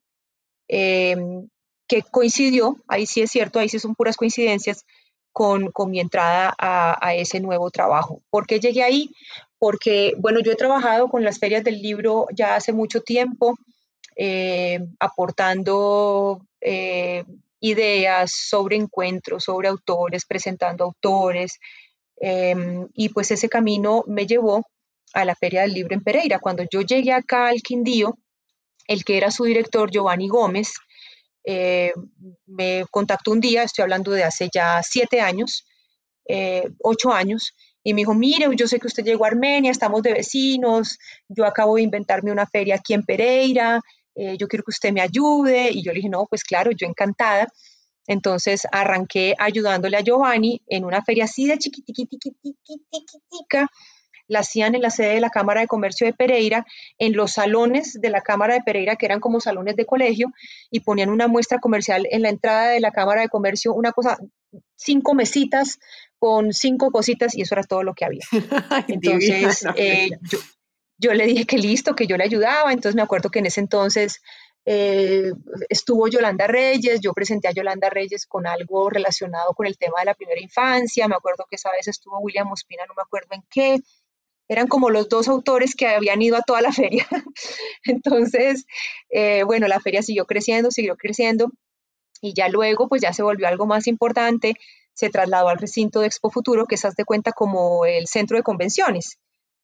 que 0.66 2.02
coincidió, 2.10 2.76
ahí 2.88 3.06
sí 3.06 3.22
es 3.22 3.30
cierto, 3.30 3.60
ahí 3.60 3.68
sí 3.68 3.78
son 3.78 3.94
puras 3.94 4.16
coincidencias, 4.16 4.84
con, 5.32 5.70
mi 5.86 6.00
entrada 6.00 6.52
a, 6.58 6.98
a, 7.00 7.14
ese 7.14 7.38
nuevo 7.38 7.70
trabajo. 7.70 8.22
¿Por 8.30 8.44
qué 8.48 8.58
llegué 8.58 8.82
ahí? 8.82 9.10
Porque, 9.60 10.14
bueno, 10.18 10.40
yo 10.40 10.50
he 10.50 10.56
trabajado 10.56 11.08
con 11.08 11.22
las 11.22 11.38
ferias 11.38 11.62
del 11.62 11.80
libro 11.80 12.26
ya 12.34 12.56
hace 12.56 12.72
mucho 12.72 13.02
tiempo. 13.02 13.56
Eh, 14.22 14.78
aportando 14.98 16.46
eh, 16.60 17.24
ideas 17.60 18.32
sobre 18.32 18.76
encuentros, 18.76 19.44
sobre 19.44 19.68
autores, 19.68 20.26
presentando 20.26 20.84
autores, 20.84 21.58
Em, 22.20 22.86
y 22.94 23.08
pues 23.08 23.30
ese 23.30 23.48
camino 23.48 24.04
me 24.06 24.26
llevó 24.26 24.62
a 25.14 25.24
la 25.24 25.34
Feria 25.34 25.62
del 25.62 25.72
Libro 25.72 25.94
en 25.94 26.04
Pereira. 26.04 26.38
Cuando 26.38 26.64
yo 26.70 26.82
llegué 26.82 27.12
acá 27.12 27.48
al 27.48 27.62
Quindío, 27.62 28.18
el 28.86 29.04
que 29.04 29.16
era 29.16 29.30
su 29.30 29.44
director, 29.44 29.90
Giovanni 29.90 30.28
Gómez, 30.28 30.74
eh, 31.44 31.92
me 32.46 32.84
contactó 32.90 33.32
un 33.32 33.40
día, 33.40 33.62
estoy 33.62 33.84
hablando 33.84 34.10
de 34.12 34.24
hace 34.24 34.50
ya 34.52 34.82
siete 34.82 35.20
años, 35.20 35.64
ocho 36.84 37.12
años, 37.12 37.54
y 37.82 37.92
me 37.92 38.02
dijo, 38.02 38.14
mire, 38.14 38.46
yo 38.54 38.68
sé 38.68 38.78
que 38.78 38.86
usted 38.86 39.02
llegó 39.04 39.24
a 39.24 39.28
Armenia, 39.28 39.72
estamos 39.72 40.00
de 40.02 40.12
vecinos, 40.12 40.96
yo 41.28 41.44
acabo 41.44 41.74
de 41.74 41.82
inventarme 41.82 42.30
una 42.30 42.46
feria 42.46 42.76
aquí 42.76 42.94
en 42.94 43.02
Pereira, 43.02 43.80
eh, 44.14 44.36
yo 44.38 44.48
quiero 44.48 44.64
que 44.64 44.70
usted 44.70 44.92
me 44.92 45.00
ayude. 45.00 45.70
Y 45.70 45.82
yo 45.82 45.92
le 45.92 45.96
dije, 45.96 46.08
no, 46.08 46.26
pues 46.26 46.44
claro, 46.44 46.70
yo 46.72 46.86
encantada. 46.86 47.48
Entonces 48.06 48.66
arranqué 48.72 49.34
ayudándole 49.38 49.96
a 49.96 50.00
Giovanni 50.00 50.60
en 50.66 50.84
una 50.84 51.02
feria 51.02 51.24
así 51.24 51.46
de 51.46 51.58
chiquitiquitica, 51.58 53.68
la 54.26 54.40
hacían 54.40 54.74
en 54.74 54.82
la 54.82 54.90
sede 54.90 55.14
de 55.14 55.20
la 55.20 55.30
Cámara 55.30 55.60
de 55.60 55.66
Comercio 55.66 56.06
de 56.06 56.12
Pereira, 56.12 56.64
en 56.98 57.14
los 57.14 57.32
salones 57.32 57.98
de 58.00 58.10
la 58.10 58.20
Cámara 58.20 58.54
de 58.54 58.62
Pereira, 58.62 58.96
que 58.96 59.06
eran 59.06 59.20
como 59.20 59.40
salones 59.40 59.76
de 59.76 59.86
colegio, 59.86 60.32
y 60.70 60.80
ponían 60.80 61.10
una 61.10 61.26
muestra 61.26 61.58
comercial 61.58 62.06
en 62.10 62.22
la 62.22 62.30
entrada 62.30 62.70
de 62.70 62.80
la 62.80 62.92
Cámara 62.92 63.22
de 63.22 63.28
Comercio, 63.28 63.74
una 63.74 63.92
cosa, 63.92 64.18
cinco 64.76 65.14
mesitas 65.14 65.78
con 66.18 66.52
cinco 66.52 66.90
cositas, 66.90 67.36
y 67.36 67.42
eso 67.42 67.56
era 67.56 67.64
todo 67.64 67.82
lo 67.82 67.94
que 67.94 68.04
había. 68.04 68.24
Entonces, 68.88 69.64
eh, 69.76 70.10
yo, 70.30 70.38
le 71.00 71.26
dije 71.26 71.46
que 71.46 71.58
listo, 71.58 71.94
que 71.94 72.06
yo 72.06 72.16
le 72.16 72.24
ayudaba, 72.24 72.72
entonces 72.72 72.94
me 72.94 73.02
acuerdo 73.02 73.30
que 73.30 73.38
en 73.38 73.46
ese 73.46 73.60
entonces 73.60 74.20
eh, 74.66 75.32
estuvo 75.68 76.08
Yolanda 76.08 76.46
Reyes, 76.46 77.00
yo 77.00 77.14
presenté 77.14 77.48
a 77.48 77.52
Yolanda 77.52 77.88
Reyes 77.88 78.26
con 78.26 78.46
algo 78.46 78.90
relacionado 78.90 79.54
con 79.54 79.66
el 79.66 79.78
tema 79.78 80.00
de 80.00 80.06
la 80.06 80.14
primera 80.14 80.40
infancia, 80.40 81.08
me 81.08 81.16
acuerdo 81.16 81.46
que 81.48 81.56
esa 81.56 81.70
vez 81.70 81.88
estuvo 81.88 82.18
William 82.20 82.50
Ospina, 82.52 82.84
no 82.86 82.94
me 82.94 83.02
acuerdo 83.02 83.28
en 83.32 83.42
qué, 83.50 83.80
eran 84.48 84.66
como 84.66 84.90
los 84.90 85.08
dos 85.08 85.28
autores 85.28 85.74
que 85.76 85.86
habían 85.86 86.20
ido 86.20 86.36
a 86.36 86.42
toda 86.42 86.60
la 86.60 86.72
feria. 86.72 87.06
Entonces, 87.84 88.66
eh, 89.08 89.44
bueno, 89.44 89.68
la 89.68 89.80
feria 89.80 90.02
siguió 90.02 90.26
creciendo, 90.26 90.70
siguió 90.70 90.96
creciendo 90.96 91.52
y 92.20 92.34
ya 92.34 92.48
luego 92.48 92.88
pues 92.88 93.00
ya 93.00 93.12
se 93.12 93.22
volvió 93.22 93.48
algo 93.48 93.66
más 93.66 93.86
importante, 93.86 94.54
se 94.92 95.08
trasladó 95.08 95.48
al 95.48 95.58
recinto 95.58 96.00
de 96.00 96.08
Expo 96.08 96.30
Futuro, 96.30 96.66
que 96.66 96.76
se 96.76 96.88
hace 96.88 97.04
cuenta 97.04 97.32
como 97.32 97.86
el 97.86 98.06
centro 98.08 98.36
de 98.36 98.42
convenciones, 98.42 99.18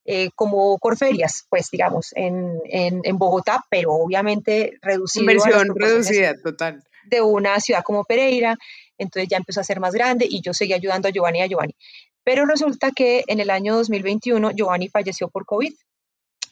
eh, 0.07 0.31
como 0.35 0.79
Corferias, 0.79 1.47
pues 1.51 1.69
digamos, 1.71 2.13
en, 2.15 2.61
en, 2.71 3.19
Bogotá, 3.19 3.65
pero 3.69 3.93
obviamente 3.93 4.79
reducido. 4.81 5.23
Inversión 5.23 5.69
reducida, 5.75 6.35
total. 6.43 6.83
De 7.05 7.21
una 7.23 7.59
ciudad 7.61 7.83
como 7.83 8.05
Pereira, 8.05 8.57
entonces 8.99 9.29
ya 9.29 9.37
empezó 9.37 9.61
a 9.61 9.65
ser 9.65 9.81
más 9.81 9.95
grande 9.95 10.27
y 10.29 10.41
yo 10.43 10.55
seguí 10.55 10.73
ayudando 10.73 11.09
a 11.09 11.11
Giovanni 11.11 11.41
y 11.41 11.43
a 11.43 11.47
Giovanni. 11.47 11.75
Pero 12.23 12.47
resulta 12.47 12.91
que 12.91 13.25
en 13.27 13.41
el 13.41 13.51
año 13.51 13.75
2021 13.75 14.53
Giovanni 14.53 14.89
falleció 14.89 15.29
por 15.29 15.45
COVID 15.45 15.73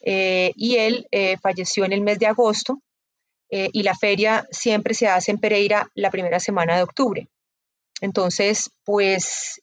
eh, 0.02 0.52
y 0.54 0.76
él 0.76 1.06
eh, 1.10 1.36
falleció 1.38 1.84
en 1.84 1.92
el 1.92 2.00
mes 2.00 2.18
de 2.18 2.26
agosto 2.26 2.80
eh, 3.50 3.70
y 3.72 3.82
la 3.82 3.94
feria 3.94 4.46
siempre 4.50 4.94
se 4.94 5.08
hace 5.08 5.30
en 5.30 5.38
Pereira 5.38 5.88
la 5.94 6.10
primera 6.10 6.40
semana 6.40 6.76
de 6.76 6.82
octubre. 6.82 7.28
Entonces, 8.00 8.70
pues 8.84 9.62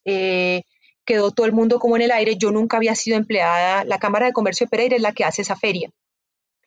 quedó 1.05 1.31
todo 1.31 1.45
el 1.45 1.53
mundo 1.53 1.79
como 1.79 1.95
en 1.95 2.03
el 2.03 2.11
aire. 2.11 2.35
Yo 2.37 2.51
nunca 2.51 2.77
había 2.77 2.95
sido 2.95 3.17
empleada, 3.17 3.83
la 3.83 3.99
Cámara 3.99 4.27
de 4.27 4.33
Comercio 4.33 4.65
de 4.65 4.69
Pereira 4.69 4.95
es 4.95 5.01
la 5.01 5.13
que 5.13 5.23
hace 5.23 5.41
esa 5.41 5.55
feria. 5.55 5.89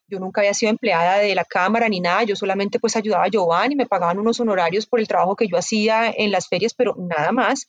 Yo 0.06 0.18
nunca 0.20 0.42
había 0.42 0.54
sido 0.54 0.70
empleada 0.70 1.18
de 1.18 1.34
la 1.34 1.44
Cámara 1.44 1.88
ni 1.88 2.00
nada, 2.00 2.24
yo 2.24 2.36
solamente 2.36 2.78
pues 2.78 2.96
ayudaba 2.96 3.24
a 3.24 3.28
Giovanni, 3.28 3.74
me 3.74 3.86
pagaban 3.86 4.18
unos 4.18 4.38
honorarios 4.38 4.86
por 4.86 5.00
el 5.00 5.08
trabajo 5.08 5.34
que 5.34 5.48
yo 5.48 5.56
hacía 5.56 6.12
en 6.14 6.30
las 6.30 6.48
ferias, 6.48 6.74
pero 6.74 6.94
nada 6.98 7.32
más. 7.32 7.66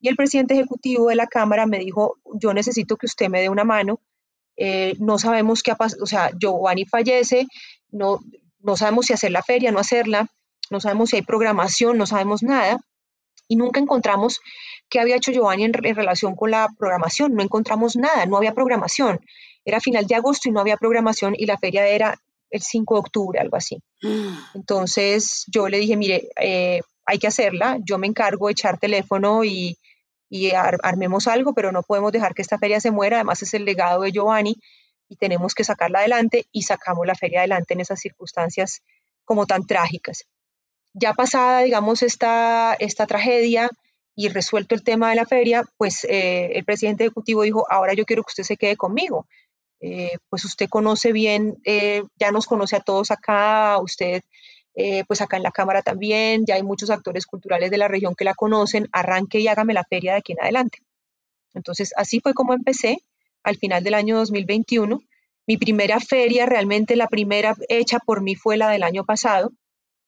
Y 0.00 0.08
el 0.08 0.16
presidente 0.16 0.54
ejecutivo 0.54 1.08
de 1.08 1.14
la 1.14 1.26
Cámara 1.26 1.66
me 1.66 1.78
dijo, 1.78 2.16
yo 2.34 2.52
necesito 2.54 2.96
que 2.96 3.06
usted 3.06 3.28
me 3.28 3.40
dé 3.40 3.48
una 3.48 3.64
mano. 3.64 4.00
Eh, 4.56 4.94
no 4.98 5.18
sabemos 5.18 5.62
qué 5.62 5.70
ha 5.70 5.76
pasado, 5.76 6.02
o 6.02 6.06
sea, 6.06 6.30
Giovanni 6.38 6.86
fallece, 6.86 7.46
no, 7.90 8.20
no 8.58 8.76
sabemos 8.76 9.06
si 9.06 9.12
hacer 9.12 9.30
la 9.30 9.42
feria, 9.42 9.70
no 9.70 9.78
hacerla, 9.78 10.26
no 10.70 10.80
sabemos 10.80 11.10
si 11.10 11.16
hay 11.16 11.22
programación, 11.22 11.98
no 11.98 12.06
sabemos 12.06 12.42
nada. 12.42 12.78
Y 13.50 13.56
nunca 13.56 13.80
encontramos 13.80 14.40
qué 14.88 15.00
había 15.00 15.16
hecho 15.16 15.32
Giovanni 15.32 15.64
en, 15.64 15.72
en 15.74 15.96
relación 15.96 16.36
con 16.36 16.52
la 16.52 16.68
programación, 16.78 17.34
no 17.34 17.42
encontramos 17.42 17.96
nada, 17.96 18.24
no 18.26 18.36
había 18.36 18.54
programación. 18.54 19.18
Era 19.64 19.80
final 19.80 20.06
de 20.06 20.14
agosto 20.14 20.48
y 20.48 20.52
no 20.52 20.60
había 20.60 20.76
programación 20.76 21.34
y 21.36 21.46
la 21.46 21.58
feria 21.58 21.84
era 21.88 22.16
el 22.48 22.62
5 22.62 22.94
de 22.94 23.00
octubre, 23.00 23.40
algo 23.40 23.56
así. 23.56 23.82
Entonces 24.54 25.46
yo 25.48 25.68
le 25.68 25.78
dije, 25.80 25.96
mire, 25.96 26.28
eh, 26.40 26.80
hay 27.04 27.18
que 27.18 27.26
hacerla, 27.26 27.78
yo 27.84 27.98
me 27.98 28.06
encargo 28.06 28.46
de 28.46 28.52
echar 28.52 28.78
teléfono 28.78 29.42
y, 29.42 29.76
y 30.28 30.52
armemos 30.52 31.26
algo, 31.26 31.52
pero 31.52 31.72
no 31.72 31.82
podemos 31.82 32.12
dejar 32.12 32.34
que 32.34 32.42
esta 32.42 32.56
feria 32.56 32.80
se 32.80 32.92
muera, 32.92 33.16
además 33.16 33.42
es 33.42 33.52
el 33.54 33.64
legado 33.64 34.02
de 34.02 34.12
Giovanni 34.12 34.60
y 35.08 35.16
tenemos 35.16 35.56
que 35.56 35.64
sacarla 35.64 35.98
adelante 35.98 36.46
y 36.52 36.62
sacamos 36.62 37.04
la 37.04 37.16
feria 37.16 37.40
adelante 37.40 37.74
en 37.74 37.80
esas 37.80 37.98
circunstancias 37.98 38.82
como 39.24 39.44
tan 39.46 39.66
trágicas. 39.66 40.24
Ya 40.92 41.14
pasada, 41.14 41.60
digamos, 41.60 42.02
esta, 42.02 42.74
esta 42.78 43.06
tragedia 43.06 43.70
y 44.16 44.28
resuelto 44.28 44.74
el 44.74 44.82
tema 44.82 45.10
de 45.10 45.16
la 45.16 45.24
feria, 45.24 45.64
pues 45.76 46.04
eh, 46.04 46.52
el 46.54 46.64
presidente 46.64 47.04
ejecutivo 47.04 47.42
dijo, 47.42 47.64
ahora 47.70 47.94
yo 47.94 48.04
quiero 48.04 48.22
que 48.22 48.30
usted 48.30 48.44
se 48.44 48.56
quede 48.56 48.76
conmigo. 48.76 49.26
Eh, 49.80 50.18
pues 50.28 50.44
usted 50.44 50.68
conoce 50.68 51.12
bien, 51.12 51.56
eh, 51.64 52.02
ya 52.18 52.30
nos 52.32 52.46
conoce 52.46 52.76
a 52.76 52.80
todos 52.80 53.10
acá, 53.10 53.78
usted 53.80 54.22
pues 55.06 55.20
acá 55.20 55.36
en 55.36 55.42
la 55.42 55.50
Cámara 55.50 55.82
también, 55.82 56.46
ya 56.46 56.54
hay 56.54 56.62
muchos 56.62 56.88
actores 56.88 57.26
culturales 57.26 57.70
de 57.70 57.76
la 57.76 57.86
región 57.86 58.14
que 58.14 58.24
la 58.24 58.32
conocen, 58.32 58.88
arranque 58.92 59.38
y 59.38 59.46
hágame 59.46 59.74
la 59.74 59.84
feria 59.84 60.12
de 60.12 60.18
aquí 60.18 60.32
en 60.32 60.40
adelante. 60.40 60.78
Entonces, 61.52 61.92
así 61.96 62.20
fue 62.20 62.32
como 62.32 62.54
empecé 62.54 63.02
al 63.42 63.56
final 63.56 63.84
del 63.84 63.92
año 63.92 64.16
2021. 64.16 65.02
Mi 65.46 65.58
primera 65.58 66.00
feria, 66.00 66.46
realmente 66.46 66.96
la 66.96 67.08
primera 67.08 67.54
hecha 67.68 67.98
por 67.98 68.22
mí 68.22 68.36
fue 68.36 68.56
la 68.56 68.70
del 68.70 68.82
año 68.82 69.04
pasado 69.04 69.52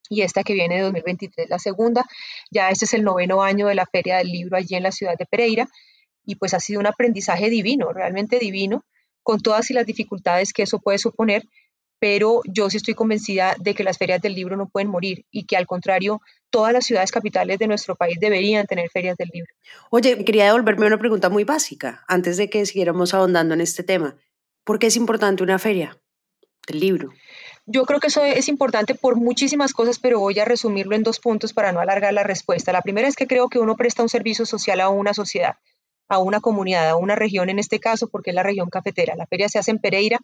y 0.09 0.22
esta 0.22 0.42
que 0.42 0.53
viene 0.53 0.76
de 0.76 0.82
2023, 0.82 1.48
la 1.48 1.59
segunda. 1.59 2.05
Ya 2.50 2.70
este 2.70 2.84
es 2.84 2.94
el 2.94 3.05
noveno 3.05 3.42
año 3.42 3.66
de 3.66 3.74
la 3.74 3.86
Feria 3.86 4.18
del 4.18 4.28
Libro 4.28 4.57
allí 4.57 4.74
en 4.74 4.82
la 4.82 4.92
ciudad 4.92 5.16
de 5.18 5.26
Pereira 5.26 5.68
y 6.24 6.36
pues 6.36 6.55
ha 6.55 6.61
sido 6.61 6.80
un 6.80 6.86
aprendizaje 6.86 7.50
divino, 7.50 7.92
realmente 7.92 8.38
divino, 8.38 8.84
con 9.22 9.40
todas 9.40 9.70
y 9.70 9.74
las 9.74 9.86
dificultades 9.86 10.53
que 10.53 10.62
eso 10.62 10.78
puede 10.80 10.98
suponer, 10.98 11.44
pero 11.98 12.40
yo 12.44 12.68
sí 12.68 12.78
estoy 12.78 12.94
convencida 12.94 13.55
de 13.61 13.74
que 13.74 13.84
las 13.84 13.96
ferias 13.96 14.20
del 14.20 14.34
libro 14.34 14.57
no 14.57 14.68
pueden 14.68 14.88
morir 14.88 15.24
y 15.30 15.44
que 15.44 15.57
al 15.57 15.66
contrario, 15.66 16.20
todas 16.50 16.72
las 16.72 16.84
ciudades 16.84 17.12
capitales 17.12 17.59
de 17.59 17.68
nuestro 17.68 17.94
país 17.94 18.18
deberían 18.20 18.66
tener 18.66 18.90
ferias 18.90 19.16
del 19.16 19.30
libro. 19.32 19.53
Oye, 19.90 20.24
quería 20.24 20.46
devolverme 20.46 20.86
una 20.86 20.98
pregunta 20.98 21.28
muy 21.28 21.44
básica 21.44 22.05
antes 22.09 22.36
de 22.36 22.50
que 22.50 22.66
siguiéramos 22.66 23.14
ahondando 23.14 23.55
en 23.55 23.61
este 23.61 23.84
tema. 23.84 24.16
¿Por 24.64 24.78
qué 24.78 24.88
es 24.88 24.96
importante 24.96 25.44
una 25.44 25.61
feria 25.61 25.96
del 26.66 26.80
libro? 26.80 27.12
Yo 27.66 27.84
creo 27.84 28.00
que 28.00 28.08
eso 28.08 28.24
es 28.24 28.48
importante 28.48 28.94
por 28.94 29.16
muchísimas 29.16 29.72
cosas, 29.72 29.98
pero 29.98 30.18
voy 30.18 30.38
a 30.38 30.44
resumirlo 30.44 30.96
en 30.96 31.04
dos 31.04 31.20
puntos 31.20 31.52
para 31.52 31.72
no 31.72 31.80
alargar 31.80 32.12
la 32.12 32.24
respuesta. 32.24 32.72
La 32.72 32.82
primera 32.82 33.06
es 33.06 33.14
que 33.14 33.26
creo 33.26 33.48
que 33.48 33.60
uno 33.60 33.76
presta 33.76 34.02
un 34.02 34.08
servicio 34.08 34.46
social 34.46 34.80
a 34.80 34.88
una 34.88 35.14
sociedad 35.14 35.56
a 36.12 36.18
una 36.18 36.40
comunidad, 36.40 36.90
a 36.90 36.96
una 36.96 37.14
región 37.14 37.48
en 37.48 37.58
este 37.58 37.80
caso, 37.80 38.06
porque 38.06 38.30
es 38.30 38.36
la 38.36 38.42
región 38.42 38.68
cafetera. 38.68 39.16
La 39.16 39.26
feria 39.26 39.48
se 39.48 39.58
hace 39.58 39.70
en 39.70 39.78
Pereira, 39.78 40.18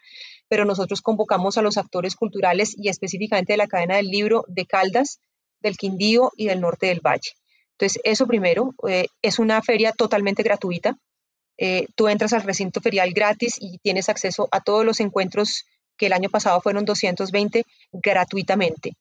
pero 0.47 0.67
nosotros 0.67 1.01
convocamos 1.01 1.57
a 1.57 1.63
los 1.63 1.79
actores 1.79 2.15
culturales 2.15 2.75
y 2.77 2.91
específicamente 2.91 3.55
de 3.55 3.57
la 3.57 3.69
cadena 3.69 3.97
del 3.97 4.09
libro 4.09 4.45
de 4.49 4.67
Caldas, 4.67 5.19
del 5.61 5.79
Quindío 5.79 6.31
y 6.37 6.47
del 6.47 6.61
norte 6.61 6.89
del 6.89 7.01
Valle. 7.01 7.33
Entonces, 7.73 8.03
eso 8.05 8.27
primero, 8.27 8.75
eh, 8.87 9.07
es 9.23 9.39
una 9.39 9.63
feria 9.63 9.93
totalmente 9.93 10.43
gratuita. 10.43 10.99
Eh, 11.57 11.87
tú 11.95 12.09
entras 12.09 12.35
al 12.35 12.43
recinto 12.43 12.83
ferial 12.83 13.13
gratis 13.13 13.57
y 13.59 13.79
tienes 13.79 14.11
acceso 14.11 14.49
a 14.51 14.61
todos 14.61 14.85
los 14.85 15.01
encuentros 15.01 15.65
que 15.99 16.07
el 16.07 16.15
año 16.15 16.31
pasado 16.31 16.61
fueron 16.61 16.85
220 16.85 17.65
gratuitamente. 17.93 18.93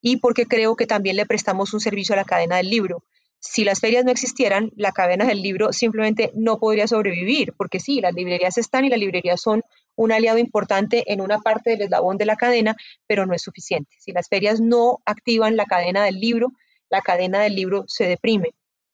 Y 0.00 0.18
porque 0.18 0.46
creo 0.46 0.76
que 0.76 0.86
también 0.86 1.16
le 1.16 1.26
prestamos 1.26 1.74
un 1.74 1.80
servicio 1.80 2.12
a 2.12 2.16
la 2.16 2.24
cadena 2.24 2.56
del 2.56 2.70
libro 2.70 3.02
si 3.44 3.64
las 3.64 3.80
ferias 3.80 4.04
no 4.04 4.12
existieran, 4.12 4.70
la 4.76 4.92
cadena 4.92 5.24
del 5.24 5.42
libro 5.42 5.72
simplemente 5.72 6.30
no 6.34 6.60
podría 6.60 6.86
sobrevivir, 6.86 7.52
porque 7.56 7.80
sí, 7.80 8.00
las 8.00 8.14
librerías 8.14 8.56
están 8.56 8.84
y 8.84 8.88
las 8.88 9.00
librerías 9.00 9.40
son 9.40 9.62
un 9.96 10.12
aliado 10.12 10.38
importante 10.38 11.12
en 11.12 11.20
una 11.20 11.40
parte 11.40 11.70
del 11.70 11.82
eslabón 11.82 12.18
de 12.18 12.24
la 12.24 12.36
cadena, 12.36 12.76
pero 13.08 13.26
no 13.26 13.34
es 13.34 13.42
suficiente. 13.42 13.96
Si 13.98 14.12
las 14.12 14.28
ferias 14.28 14.60
no 14.60 15.00
activan 15.04 15.56
la 15.56 15.64
cadena 15.64 16.04
del 16.04 16.20
libro, 16.20 16.52
la 16.88 17.02
cadena 17.02 17.42
del 17.42 17.56
libro 17.56 17.84
se 17.88 18.06
deprime. 18.06 18.50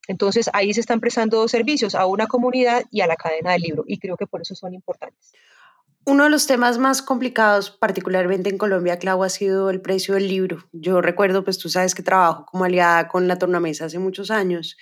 Entonces 0.08 0.48
ahí 0.54 0.72
se 0.72 0.80
están 0.80 1.00
prestando 1.00 1.36
dos 1.36 1.50
servicios, 1.50 1.94
a 1.94 2.06
una 2.06 2.26
comunidad 2.26 2.84
y 2.90 3.02
a 3.02 3.06
la 3.06 3.16
cadena 3.16 3.52
del 3.52 3.60
libro, 3.60 3.84
y 3.86 3.98
creo 3.98 4.16
que 4.16 4.26
por 4.26 4.40
eso 4.40 4.54
son 4.54 4.72
importantes. 4.72 5.34
Uno 6.08 6.24
de 6.24 6.30
los 6.30 6.46
temas 6.46 6.78
más 6.78 7.02
complicados, 7.02 7.70
particularmente 7.70 8.48
en 8.48 8.56
Colombia, 8.56 8.98
Clau, 8.98 9.22
ha 9.24 9.28
sido 9.28 9.68
el 9.68 9.82
precio 9.82 10.14
del 10.14 10.26
libro. 10.26 10.66
Yo 10.72 11.02
recuerdo, 11.02 11.44
pues 11.44 11.58
tú 11.58 11.68
sabes 11.68 11.94
que 11.94 12.02
trabajo 12.02 12.46
como 12.46 12.64
aliada 12.64 13.08
con 13.08 13.28
la 13.28 13.38
tornamesa 13.38 13.84
hace 13.84 13.98
muchos 13.98 14.30
años 14.30 14.78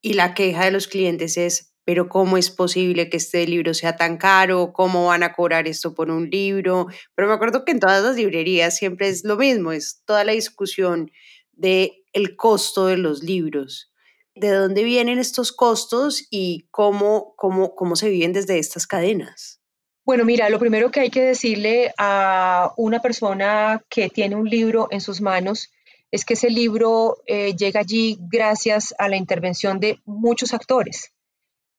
y 0.00 0.12
la 0.12 0.34
queja 0.34 0.66
de 0.66 0.70
los 0.70 0.86
clientes 0.86 1.36
es, 1.36 1.74
pero 1.84 2.08
¿cómo 2.08 2.36
es 2.36 2.50
posible 2.50 3.10
que 3.10 3.16
este 3.16 3.44
libro 3.44 3.74
sea 3.74 3.96
tan 3.96 4.18
caro? 4.18 4.72
¿Cómo 4.72 5.06
van 5.06 5.24
a 5.24 5.32
cobrar 5.32 5.66
esto 5.66 5.94
por 5.94 6.12
un 6.12 6.30
libro? 6.30 6.86
Pero 7.16 7.26
me 7.26 7.34
acuerdo 7.34 7.64
que 7.64 7.72
en 7.72 7.80
todas 7.80 8.04
las 8.04 8.14
librerías 8.14 8.76
siempre 8.76 9.08
es 9.08 9.24
lo 9.24 9.36
mismo, 9.36 9.72
es 9.72 10.02
toda 10.04 10.22
la 10.22 10.30
discusión 10.30 11.10
de 11.50 12.04
el 12.12 12.36
costo 12.36 12.86
de 12.86 12.98
los 12.98 13.24
libros. 13.24 13.92
¿De 14.36 14.52
dónde 14.52 14.84
vienen 14.84 15.18
estos 15.18 15.50
costos 15.50 16.24
y 16.30 16.68
cómo, 16.70 17.34
cómo, 17.36 17.74
cómo 17.74 17.96
se 17.96 18.10
viven 18.10 18.32
desde 18.32 18.60
estas 18.60 18.86
cadenas? 18.86 19.60
Bueno, 20.06 20.24
mira, 20.24 20.48
lo 20.50 20.60
primero 20.60 20.92
que 20.92 21.00
hay 21.00 21.10
que 21.10 21.20
decirle 21.20 21.92
a 21.98 22.72
una 22.76 23.02
persona 23.02 23.82
que 23.88 24.08
tiene 24.08 24.36
un 24.36 24.48
libro 24.48 24.86
en 24.92 25.00
sus 25.00 25.20
manos 25.20 25.72
es 26.12 26.24
que 26.24 26.34
ese 26.34 26.48
libro 26.48 27.16
eh, 27.26 27.56
llega 27.56 27.80
allí 27.80 28.16
gracias 28.30 28.94
a 28.98 29.08
la 29.08 29.16
intervención 29.16 29.80
de 29.80 29.98
muchos 30.04 30.54
actores 30.54 31.12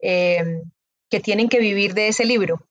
eh, 0.01 0.61
que 1.09 1.21
tienen 1.21 1.47
que 1.47 1.59
vivir 1.59 1.93
de 1.93 2.09
ese 2.09 2.25
libro. 2.25 2.67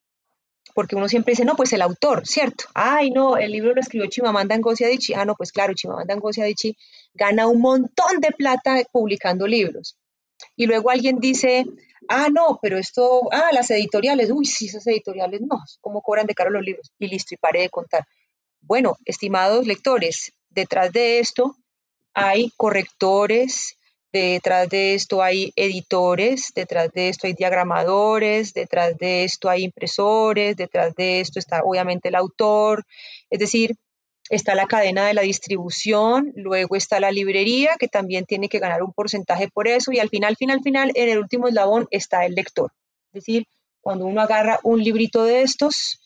Porque 0.75 0.95
uno 0.95 1.09
siempre 1.09 1.33
dice, 1.33 1.47
no, 1.47 1.57
pues 1.57 1.73
el 1.73 1.81
autor, 1.81 2.27
¿cierto? 2.27 2.67
Ay, 2.75 3.11
no, 3.11 3.39
el 3.39 3.51
libro 3.51 3.73
lo 3.73 3.81
escribió 3.81 4.11
Chimamanda 4.11 4.59
Ngozi 4.59 4.85
Adichie. 4.85 5.17
Ah, 5.17 5.25
no, 5.25 5.37
pues 5.37 5.53
claro, 5.53 5.73
Chimamanda 5.73 6.17
Ngozi 6.17 6.43
Adichie 6.43 6.77
gana 7.15 7.47
un 7.47 7.63
montón 7.63 8.21
de 8.21 8.31
plata 8.33 8.83
publicando 8.93 9.47
libros. 9.47 9.97
Y 10.55 10.67
luego 10.67 10.91
alguien 10.91 11.19
dice, 11.19 11.65
ah, 12.09 12.29
no, 12.33 12.59
pero 12.63 12.79
esto, 12.79 13.29
ah, 13.33 13.51
las 13.53 13.71
editoriales, 13.71 14.31
uy, 14.31 14.45
sí, 14.45 14.67
esas 14.67 14.87
editoriales, 14.87 15.41
no, 15.41 15.59
¿cómo 15.81 16.03
cobran 16.03 16.27
de 16.27 16.35
caro 16.35 16.51
los 16.51 16.63
libros? 16.63 16.93
Y 16.99 17.09
listo, 17.09 17.35
y 17.35 17.39
pare 17.39 17.61
de 17.63 17.71
contar. 17.71 18.05
Bueno, 18.61 18.97
estimados 19.05 19.67
lectores, 19.67 20.33
detrás 20.51 20.93
de 20.93 21.21
esto 21.21 21.57
hay 22.15 22.51
correctores, 22.57 23.77
detrás 24.13 24.69
de 24.69 24.95
esto 24.95 25.23
hay 25.23 25.53
editores, 25.57 26.53
detrás 26.55 26.91
de 26.93 27.11
esto 27.11 27.27
hay 27.27 27.35
diagramadores, 27.35 28.53
detrás 28.55 28.97
de 28.97 29.25
esto 29.25 29.49
hay 29.51 29.65
impresores, 29.65 30.57
detrás 30.57 30.95
de 30.95 31.21
esto 31.21 31.39
está 31.39 31.61
obviamente 31.63 32.09
el 32.09 32.15
autor, 32.15 32.85
es 33.31 33.39
decir, 33.39 33.77
está 34.31 34.55
la 34.55 34.66
cadena 34.66 35.07
de 35.07 35.14
la 35.14 35.22
distribución, 35.22 36.33
luego 36.37 36.77
está 36.77 37.01
la 37.01 37.11
librería 37.11 37.77
que 37.79 37.89
también 37.89 38.24
tiene 38.24 38.49
que 38.49 38.59
ganar 38.59 38.83
un 38.83 38.93
porcentaje 38.93 39.49
por 39.49 39.68
eso 39.68 39.93
y 39.93 39.99
al 39.99 40.09
final, 40.09 40.37
final, 40.37 40.62
final, 40.62 40.91
en 40.95 41.09
el 41.09 41.18
último 41.18 41.49
eslabón 41.49 41.87
está 41.91 42.24
el 42.24 42.35
lector. 42.35 42.72
Es 43.12 43.24
decir, 43.24 43.47
cuando 43.81 44.07
uno 44.07 44.20
agarra 44.20 44.59
un 44.62 44.83
librito 44.83 45.24
de 45.24 45.43
estos, 45.43 46.01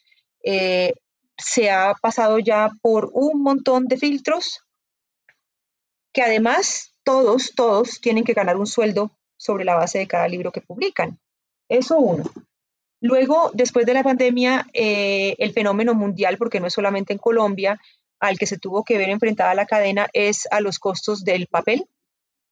eh, 0.44 0.94
se 1.36 1.70
ha 1.70 1.94
pasado 1.94 2.38
ya 2.38 2.70
por 2.82 3.10
un 3.12 3.42
montón 3.42 3.86
de 3.86 3.96
filtros 3.96 4.60
que 6.12 6.22
además 6.22 6.92
todos, 7.04 7.52
todos 7.54 8.00
tienen 8.00 8.24
que 8.24 8.34
ganar 8.34 8.56
un 8.56 8.66
sueldo 8.66 9.12
sobre 9.36 9.64
la 9.64 9.74
base 9.74 9.98
de 9.98 10.06
cada 10.06 10.28
libro 10.28 10.52
que 10.52 10.60
publican. 10.60 11.18
Eso 11.68 11.96
uno. 11.96 12.24
Luego, 13.00 13.50
después 13.54 13.86
de 13.86 13.94
la 13.94 14.02
pandemia, 14.02 14.66
eh, 14.74 15.34
el 15.38 15.52
fenómeno 15.52 15.94
mundial, 15.94 16.36
porque 16.36 16.60
no 16.60 16.66
es 16.66 16.74
solamente 16.74 17.14
en 17.14 17.18
Colombia, 17.18 17.80
al 18.20 18.38
que 18.38 18.46
se 18.46 18.58
tuvo 18.58 18.84
que 18.84 18.98
ver 18.98 19.08
enfrentada 19.08 19.54
la 19.54 19.66
cadena 19.66 20.08
es 20.12 20.46
a 20.50 20.60
los 20.60 20.78
costos 20.78 21.24
del 21.24 21.46
papel, 21.46 21.86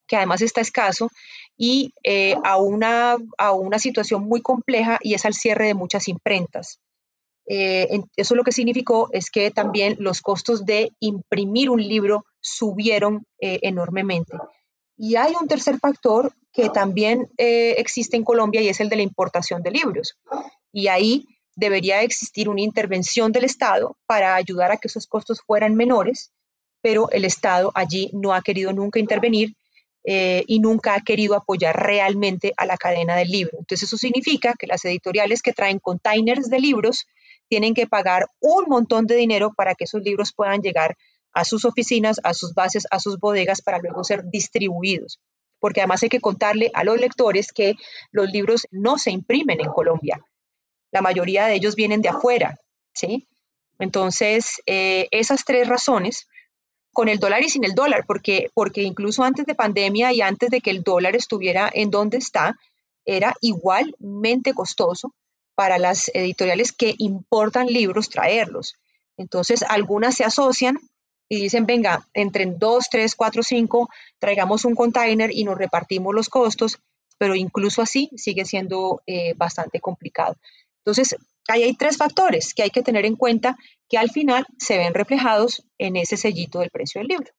que 0.06 0.16
además 0.16 0.40
está 0.40 0.60
escaso, 0.60 1.10
y 1.56 1.92
eh, 2.02 2.34
a, 2.42 2.56
una, 2.56 3.16
a 3.36 3.52
una 3.52 3.78
situación 3.78 4.24
muy 4.24 4.40
compleja 4.40 4.98
y 5.02 5.14
es 5.14 5.24
al 5.24 5.34
cierre 5.34 5.66
de 5.66 5.74
muchas 5.74 6.08
imprentas. 6.08 6.80
Eh, 7.46 8.00
eso 8.16 8.34
lo 8.34 8.44
que 8.44 8.52
significó 8.52 9.08
es 9.12 9.30
que 9.30 9.50
también 9.50 9.96
los 10.00 10.20
costos 10.20 10.66
de 10.66 10.92
imprimir 11.00 11.70
un 11.70 11.82
libro 11.82 12.24
subieron 12.40 13.24
eh, 13.40 13.58
enormemente. 13.62 14.36
Y 14.96 15.16
hay 15.16 15.34
un 15.40 15.46
tercer 15.46 15.78
factor 15.78 16.32
que 16.52 16.70
también 16.70 17.28
existe 17.36 18.16
en 18.16 18.24
Colombia 18.24 18.60
y 18.60 18.68
es 18.68 18.80
el 18.80 18.88
de 18.88 18.96
la 18.96 19.02
importación 19.02 19.62
de 19.62 19.70
libros. 19.70 20.18
Y 20.72 20.88
ahí 20.88 21.24
debería 21.58 22.02
existir 22.02 22.48
una 22.48 22.60
intervención 22.60 23.32
del 23.32 23.42
Estado 23.42 23.96
para 24.06 24.36
ayudar 24.36 24.70
a 24.70 24.76
que 24.76 24.86
esos 24.86 25.08
costos 25.08 25.40
fueran 25.44 25.74
menores, 25.74 26.30
pero 26.80 27.10
el 27.10 27.24
Estado 27.24 27.72
allí 27.74 28.10
no 28.12 28.32
ha 28.32 28.42
querido 28.42 28.72
nunca 28.72 29.00
intervenir 29.00 29.56
y 30.04 30.60
nunca 30.60 30.94
ha 30.94 31.00
querido 31.00 31.34
apoyar 31.34 31.76
realmente 31.76 32.54
a 32.56 32.64
la 32.64 32.76
cadena 32.76 33.16
del 33.16 33.28
libro. 33.28 33.58
Entonces 33.58 33.88
eso 33.88 33.98
significa 33.98 34.54
que 34.56 34.68
las 34.68 34.84
editoriales 34.84 35.42
que 35.42 35.52
traen 35.52 35.80
containers 35.80 36.48
de 36.48 36.60
libros 36.60 37.06
tienen 37.48 37.74
que 37.74 37.88
pagar 37.88 38.26
un 38.40 38.66
montón 38.68 39.06
de 39.06 39.16
dinero 39.16 39.52
para 39.54 39.74
que 39.74 39.84
esos 39.84 40.02
libros 40.02 40.32
puedan 40.32 40.62
llegar 40.62 40.96
a 41.32 41.44
sus 41.44 41.64
oficinas, 41.64 42.20
a 42.22 42.34
sus 42.34 42.54
bases, 42.54 42.86
a 42.92 43.00
sus 43.00 43.18
bodegas 43.18 43.62
para 43.62 43.78
luego 43.78 44.04
ser 44.04 44.22
distribuidos. 44.30 45.18
Porque 45.58 45.80
además 45.80 46.04
hay 46.04 46.08
que 46.08 46.20
contarle 46.20 46.70
a 46.72 46.84
los 46.84 47.00
lectores 47.00 47.52
que 47.52 47.74
los 48.12 48.30
libros 48.30 48.68
no 48.70 48.96
se 48.96 49.10
imprimen 49.10 49.60
en 49.60 49.70
Colombia. 49.70 50.24
La 50.90 51.02
mayoría 51.02 51.46
de 51.46 51.54
ellos 51.54 51.74
vienen 51.74 52.02
de 52.02 52.08
afuera, 52.08 52.56
¿sí? 52.94 53.26
Entonces, 53.78 54.60
eh, 54.66 55.08
esas 55.10 55.44
tres 55.44 55.68
razones, 55.68 56.26
con 56.92 57.08
el 57.08 57.18
dólar 57.18 57.42
y 57.42 57.48
sin 57.48 57.64
el 57.64 57.74
dólar, 57.74 58.04
porque, 58.06 58.50
porque 58.54 58.82
incluso 58.82 59.22
antes 59.22 59.46
de 59.46 59.54
pandemia 59.54 60.12
y 60.12 60.20
antes 60.20 60.50
de 60.50 60.60
que 60.60 60.70
el 60.70 60.82
dólar 60.82 61.14
estuviera 61.14 61.70
en 61.72 61.90
donde 61.90 62.16
está, 62.16 62.56
era 63.04 63.34
igualmente 63.40 64.52
costoso 64.52 65.14
para 65.54 65.78
las 65.78 66.10
editoriales 66.14 66.72
que 66.72 66.94
importan 66.98 67.66
libros 67.66 68.08
traerlos. 68.08 68.74
Entonces, 69.16 69.62
algunas 69.62 70.14
se 70.16 70.24
asocian 70.24 70.78
y 71.28 71.40
dicen, 71.40 71.66
venga, 71.66 72.06
entre 72.14 72.46
dos, 72.46 72.88
tres, 72.90 73.14
cuatro, 73.14 73.42
cinco, 73.42 73.88
traigamos 74.18 74.64
un 74.64 74.74
container 74.74 75.30
y 75.32 75.44
nos 75.44 75.58
repartimos 75.58 76.14
los 76.14 76.28
costos, 76.28 76.78
pero 77.18 77.34
incluso 77.34 77.82
así 77.82 78.10
sigue 78.16 78.44
siendo 78.44 79.02
eh, 79.06 79.34
bastante 79.36 79.80
complicado. 79.80 80.36
Entonces, 80.78 81.16
ahí 81.48 81.62
hay 81.62 81.74
tres 81.74 81.96
factores 81.96 82.54
que 82.54 82.62
hay 82.62 82.70
que 82.70 82.82
tener 82.82 83.04
en 83.04 83.16
cuenta 83.16 83.56
que 83.88 83.98
al 83.98 84.10
final 84.10 84.46
se 84.58 84.78
ven 84.78 84.94
reflejados 84.94 85.62
en 85.78 85.96
ese 85.96 86.16
sellito 86.16 86.60
del 86.60 86.70
precio 86.70 87.00
del 87.00 87.08
libro. 87.08 87.32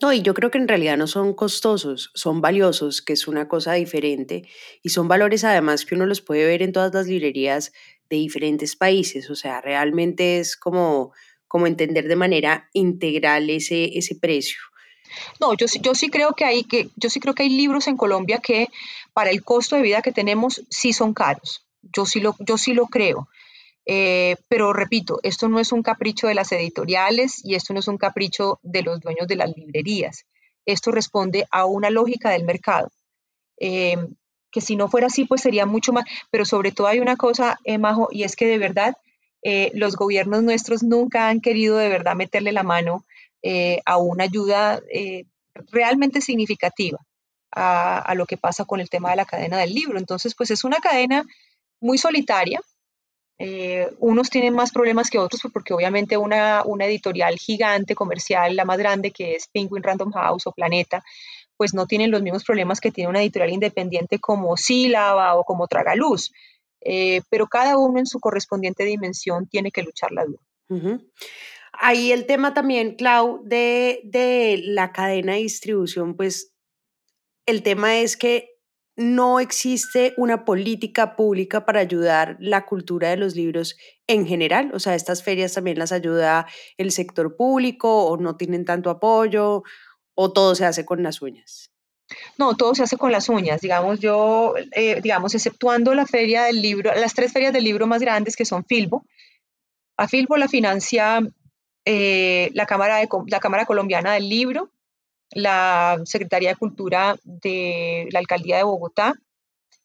No, 0.00 0.12
y 0.12 0.22
yo 0.22 0.34
creo 0.34 0.50
que 0.50 0.58
en 0.58 0.68
realidad 0.68 0.96
no 0.96 1.06
son 1.06 1.34
costosos, 1.34 2.10
son 2.14 2.40
valiosos, 2.40 3.02
que 3.02 3.12
es 3.12 3.28
una 3.28 3.48
cosa 3.48 3.74
diferente, 3.74 4.48
y 4.82 4.88
son 4.88 5.08
valores 5.08 5.44
además 5.44 5.84
que 5.84 5.94
uno 5.94 6.06
los 6.06 6.20
puede 6.20 6.46
ver 6.46 6.62
en 6.62 6.72
todas 6.72 6.92
las 6.94 7.06
librerías 7.06 7.72
de 8.08 8.16
diferentes 8.16 8.76
países, 8.76 9.30
o 9.30 9.34
sea, 9.34 9.60
realmente 9.60 10.38
es 10.38 10.56
como, 10.56 11.12
como 11.46 11.66
entender 11.66 12.08
de 12.08 12.16
manera 12.16 12.70
integral 12.72 13.50
ese, 13.50 13.96
ese 13.96 14.16
precio. 14.16 14.58
No, 15.40 15.54
yo, 15.54 15.66
yo 15.80 15.94
sí 15.94 16.08
creo 16.08 16.32
que 16.32 16.44
hay 16.44 16.64
que, 16.64 16.88
yo 16.96 17.08
sí 17.10 17.20
creo 17.20 17.34
que 17.34 17.44
hay 17.44 17.50
libros 17.50 17.86
en 17.86 17.96
Colombia 17.96 18.38
que 18.38 18.68
para 19.12 19.30
el 19.30 19.44
costo 19.44 19.76
de 19.76 19.82
vida 19.82 20.02
que 20.02 20.12
tenemos 20.12 20.62
sí 20.70 20.92
son 20.92 21.14
caros. 21.14 21.63
Yo 21.92 22.06
sí 22.06 22.20
lo, 22.20 22.36
yo 22.40 22.58
sí 22.58 22.74
lo 22.74 22.86
creo. 22.86 23.28
Eh, 23.86 24.36
pero 24.48 24.72
repito, 24.72 25.20
esto 25.22 25.48
no 25.48 25.60
es 25.60 25.72
un 25.72 25.82
capricho 25.82 26.26
de 26.26 26.34
las 26.34 26.52
editoriales 26.52 27.44
y 27.44 27.54
esto 27.54 27.74
no 27.74 27.80
es 27.80 27.88
un 27.88 27.98
capricho 27.98 28.58
de 28.62 28.82
los 28.82 29.00
dueños 29.00 29.28
de 29.28 29.36
las 29.36 29.54
librerías. 29.56 30.24
Esto 30.64 30.90
responde 30.90 31.46
a 31.50 31.66
una 31.66 31.90
lógica 31.90 32.30
del 32.30 32.44
mercado. 32.44 32.90
Eh, 33.58 33.96
que 34.50 34.60
si 34.60 34.76
no 34.76 34.88
fuera 34.88 35.08
así, 35.08 35.24
pues 35.24 35.42
sería 35.42 35.66
mucho 35.66 35.92
más. 35.92 36.04
Pero 36.30 36.44
sobre 36.44 36.72
todo 36.72 36.86
hay 36.86 37.00
una 37.00 37.16
cosa, 37.16 37.58
eh, 37.64 37.78
Majo, 37.78 38.08
y 38.10 38.22
es 38.22 38.36
que 38.36 38.46
de 38.46 38.58
verdad 38.58 38.96
los 39.74 39.94
gobiernos 39.96 40.42
nuestros 40.42 40.82
nunca 40.82 41.28
han 41.28 41.42
querido 41.42 41.76
de 41.76 41.90
verdad 41.90 42.16
meterle 42.16 42.50
la 42.50 42.62
mano 42.62 43.04
a 43.84 43.98
una 43.98 44.24
ayuda 44.24 44.80
realmente 45.70 46.22
significativa 46.22 46.98
a 47.50 48.14
lo 48.14 48.24
que 48.24 48.38
pasa 48.38 48.64
con 48.64 48.80
el 48.80 48.88
tema 48.88 49.10
de 49.10 49.16
la 49.16 49.26
cadena 49.26 49.58
del 49.58 49.74
libro. 49.74 49.98
Entonces, 49.98 50.34
pues 50.34 50.50
es 50.50 50.64
una 50.64 50.78
cadena 50.78 51.26
muy 51.84 51.98
solitaria, 51.98 52.60
eh, 53.38 53.90
unos 53.98 54.30
tienen 54.30 54.54
más 54.54 54.72
problemas 54.72 55.10
que 55.10 55.18
otros 55.18 55.42
porque 55.52 55.74
obviamente 55.74 56.16
una, 56.16 56.62
una 56.64 56.86
editorial 56.86 57.36
gigante, 57.36 57.94
comercial, 57.94 58.56
la 58.56 58.64
más 58.64 58.78
grande 58.78 59.10
que 59.10 59.34
es 59.34 59.48
Penguin 59.48 59.82
Random 59.82 60.10
House 60.12 60.46
o 60.46 60.52
Planeta, 60.52 61.04
pues 61.58 61.74
no 61.74 61.86
tienen 61.86 62.10
los 62.10 62.22
mismos 62.22 62.42
problemas 62.42 62.80
que 62.80 62.90
tiene 62.90 63.10
una 63.10 63.20
editorial 63.20 63.52
independiente 63.52 64.18
como 64.18 64.56
Sílaba 64.56 65.34
o 65.34 65.44
como 65.44 65.68
Tragaluz. 65.68 66.32
Eh, 66.80 67.20
pero 67.28 67.48
cada 67.48 67.76
uno 67.76 67.98
en 67.98 68.06
su 68.06 68.18
correspondiente 68.18 68.84
dimensión 68.84 69.46
tiene 69.46 69.70
que 69.70 69.82
luchar 69.82 70.10
la 70.12 70.24
dura. 70.24 70.42
Ahí 71.72 72.12
el 72.12 72.24
tema 72.24 72.54
también, 72.54 72.94
Clau, 72.94 73.42
de, 73.44 74.00
de 74.04 74.60
la 74.64 74.92
cadena 74.92 75.34
de 75.34 75.40
distribución, 75.40 76.16
pues 76.16 76.52
el 77.46 77.62
tema 77.62 77.98
es 77.98 78.16
que 78.16 78.53
no 78.96 79.40
existe 79.40 80.14
una 80.16 80.44
política 80.44 81.16
pública 81.16 81.66
para 81.66 81.80
ayudar 81.80 82.36
la 82.38 82.64
cultura 82.64 83.10
de 83.10 83.16
los 83.16 83.34
libros 83.34 83.76
en 84.06 84.26
general. 84.26 84.70
O 84.72 84.78
sea, 84.78 84.94
estas 84.94 85.22
ferias 85.22 85.54
también 85.54 85.78
las 85.78 85.92
ayuda 85.92 86.46
el 86.76 86.92
sector 86.92 87.36
público 87.36 88.06
o 88.06 88.16
no 88.16 88.36
tienen 88.36 88.64
tanto 88.64 88.90
apoyo 88.90 89.62
o 90.14 90.32
todo 90.32 90.54
se 90.54 90.64
hace 90.64 90.84
con 90.84 91.02
las 91.02 91.22
uñas. 91.22 91.70
No, 92.38 92.56
todo 92.56 92.74
se 92.74 92.82
hace 92.84 92.96
con 92.96 93.10
las 93.10 93.28
uñas. 93.28 93.60
Digamos, 93.60 93.98
yo, 93.98 94.54
eh, 94.72 95.00
digamos, 95.00 95.34
exceptuando 95.34 95.94
la 95.94 96.06
feria 96.06 96.44
del 96.44 96.62
libro, 96.62 96.94
las 96.94 97.14
tres 97.14 97.32
ferias 97.32 97.52
del 97.52 97.64
libro 97.64 97.86
más 97.86 98.00
grandes 98.00 98.36
que 98.36 98.44
son 98.44 98.64
Filbo. 98.64 99.06
A 99.96 100.06
Filbo 100.06 100.36
la 100.36 100.48
financia 100.48 101.20
eh, 101.84 102.50
la, 102.54 102.66
Cámara 102.66 102.96
de, 102.96 103.08
la 103.26 103.40
Cámara 103.40 103.66
Colombiana 103.66 104.14
del 104.14 104.28
Libro, 104.28 104.70
la 105.34 106.00
Secretaría 106.04 106.50
de 106.50 106.56
Cultura 106.56 107.16
de 107.24 108.08
la 108.10 108.18
Alcaldía 108.20 108.56
de 108.56 108.62
Bogotá 108.62 109.14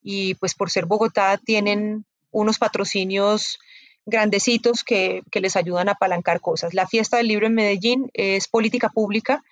y 0.01 0.35
pues 0.35 0.55
por 0.55 0.69
ser 0.69 0.85
Bogotá 0.85 1.39
tienen 1.43 2.05
unos 2.31 2.57
patrocinios 2.57 3.59
grandecitos 4.05 4.83
que, 4.83 5.23
les 5.33 5.55
ayudan 5.55 5.89
a 5.89 5.93
apalancar 5.93 6.41
cosas. 6.41 6.73
La 6.73 6.87
fiesta 6.87 7.17
del 7.17 7.27
libro 7.27 7.47
en 7.47 7.53
Medellín 7.53 8.09
es 8.13 8.47
política 8.47 8.89
pública 8.89 9.43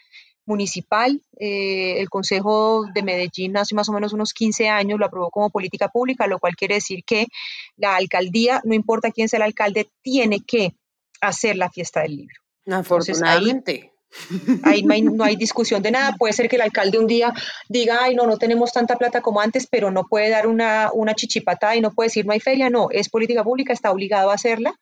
municipal. 0.46 1.22
Eh, 1.40 2.00
el 2.00 2.10
Consejo 2.10 2.86
de 2.94 3.04
Medellín 3.04 3.58
hace 3.58 3.76
más 3.76 3.90
o 3.90 3.94
menos 3.94 4.14
unos 4.14 4.34
15 4.34 4.70
años 4.70 5.00
lo 5.00 5.06
aprobó 5.06 5.30
como 5.30 5.50
política 5.50 5.90
pública, 5.90 6.28
lo 6.28 6.40
cual 6.40 6.56
quiere 6.56 6.76
decir 6.76 7.04
que 7.06 7.28
la 7.76 7.96
alcaldía, 7.96 8.62
no 8.64 8.74
importa 8.74 9.12
quién 9.12 9.30
sea 9.30 9.38
el 9.38 9.44
alcalde, 9.44 9.90
tiene 10.02 10.40
que 10.46 10.74
hacer 11.22 11.58
la 11.58 11.70
fiesta 11.70 12.02
del 12.02 12.18
libro. 12.18 12.36
Afortunadamente. 12.70 13.92
No 14.30 14.92
hay, 14.92 15.02
no 15.02 15.24
hay, 15.24 15.36
discusión 15.36 15.82
de 15.82 15.92
nada. 15.92 16.16
Puede 16.18 16.34
ser 16.34 16.50
que 16.50 16.56
el 16.56 16.62
alcalde 16.62 17.00
un 17.00 17.08
día 17.08 17.34
diga, 17.70 18.00
ay, 18.02 18.16
no, 18.16 18.26
no 18.26 18.38
tenemos 18.38 18.72
tanta 18.72 18.96
plata 18.96 19.22
como 19.22 19.42
antes, 19.42 19.68
pero 19.68 19.92
no 19.92 20.06
puede 20.06 20.30
dar 20.30 20.48
una, 20.48 20.92
una 20.94 21.14
chichipatada 21.14 21.76
y 21.76 21.82
no 21.82 21.94
puede 21.94 22.08
decir, 22.08 22.26
no 22.26 22.34
hay 22.34 22.40
feria. 22.40 22.70
No, 22.70 22.90
es 22.92 23.10
política 23.10 23.44
pública, 23.44 23.74
está 23.74 23.92
obligado 23.92 24.32
a 24.32 24.36
hacerla. 24.36 24.74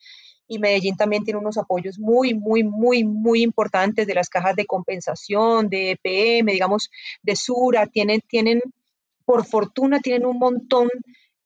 Y 0.47 0.59
Medellín 0.59 0.95
también 0.95 1.23
tiene 1.23 1.39
unos 1.39 1.57
apoyos 1.57 1.97
muy, 1.97 2.36
muy, 2.36 2.63
muy, 2.63 3.03
muy 3.03 3.41
importantes 3.41 4.05
de 4.05 4.13
las 4.13 4.30
cajas 4.30 4.55
de 4.55 4.65
compensación, 4.65 5.69
de 5.69 5.91
EPM, 5.91 6.51
digamos, 6.51 6.91
de 7.23 7.36
Sura. 7.36 7.88
Tienen, 7.88 8.21
tienen 8.21 8.61
por 9.26 9.45
fortuna, 9.45 9.99
tienen 9.99 10.26
un 10.28 10.38
montón 10.38 10.88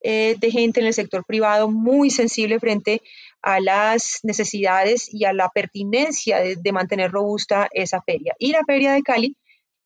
eh, 0.02 0.36
de 0.40 0.52
gente 0.52 0.80
en 0.80 0.88
el 0.88 0.94
sector 0.94 1.26
privado 1.26 1.70
muy 1.70 2.10
sensible 2.10 2.60
frente 2.60 3.02
a 3.42 3.60
las 3.60 4.20
necesidades 4.24 5.14
y 5.14 5.26
a 5.26 5.34
la 5.34 5.50
pertinencia 5.50 6.40
de, 6.40 6.72
mantener 6.72 7.12
robusta 7.12 7.68
esa 7.72 8.02
feria. 8.02 8.36
Y 8.38 8.52
la 8.52 8.64
feria 8.66 8.94
de 8.94 9.02
Cali, 9.02 9.38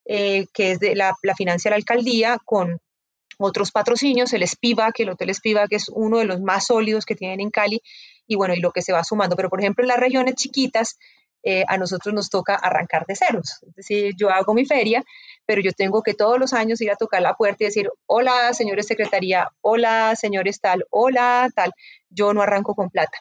eh, 0.06 0.48
que 0.54 0.72
es 0.72 0.80
de 0.80 0.96
la, 0.96 1.16
la 1.22 1.36
financia 1.36 1.70
la 1.70 1.78
alcaldía 1.78 2.38
con 2.44 2.80
otros 3.38 3.72
patrocinios, 3.72 4.34
el 4.34 4.44
que 4.94 5.04
el 5.04 5.10
Hotel 5.10 5.32
que 5.70 5.76
es 5.76 5.90
uno 5.90 6.20
de 6.20 6.26
los 6.26 6.42
más 6.42 6.68
sólidos 6.68 7.06
que 7.06 7.16
tienen 7.16 7.42
en 7.42 7.52
Cali, 7.52 7.82
y 8.28 8.36
bueno, 8.36 8.54
y 8.54 8.60
lo 8.60 8.72
que 8.72 8.82
se 8.82 8.94
va 8.94 9.04
sumando. 9.04 9.36
Pero, 9.36 9.50
por 9.50 9.60
ejemplo, 9.60 9.84
en 9.84 9.90
las 9.90 10.00
regiones 10.00 10.36
chiquitas, 10.36 10.98
eh, 11.46 11.66
a 11.68 11.78
nosotros 11.78 12.16
nos 12.16 12.30
toca 12.30 12.56
arrancar 12.56 13.06
de 13.06 13.16
ceros. 13.16 13.60
Es 13.68 13.76
decir, 13.76 14.14
yo 14.18 14.30
hago 14.30 14.54
mi 14.54 14.66
feria, 14.66 15.04
pero 15.46 15.62
yo 15.62 15.74
tengo 15.74 16.02
que 16.02 16.14
todos 16.14 16.40
los 16.40 16.54
años 16.54 16.80
ir 16.80 16.90
a 16.90 16.96
tocar 16.96 17.22
la 17.22 17.34
puerta 17.36 17.64
y 17.64 17.68
decir, 17.68 17.90
hola, 18.06 18.54
señores 18.54 18.88
secretaría, 18.88 19.50
hola, 19.62 20.16
señores 20.16 20.62
tal, 20.62 20.86
hola, 20.90 21.50
tal. 21.54 21.74
Yo 22.10 22.34
no 22.34 22.42
arranco 22.42 22.76
con 22.76 22.90
plata. 22.90 23.18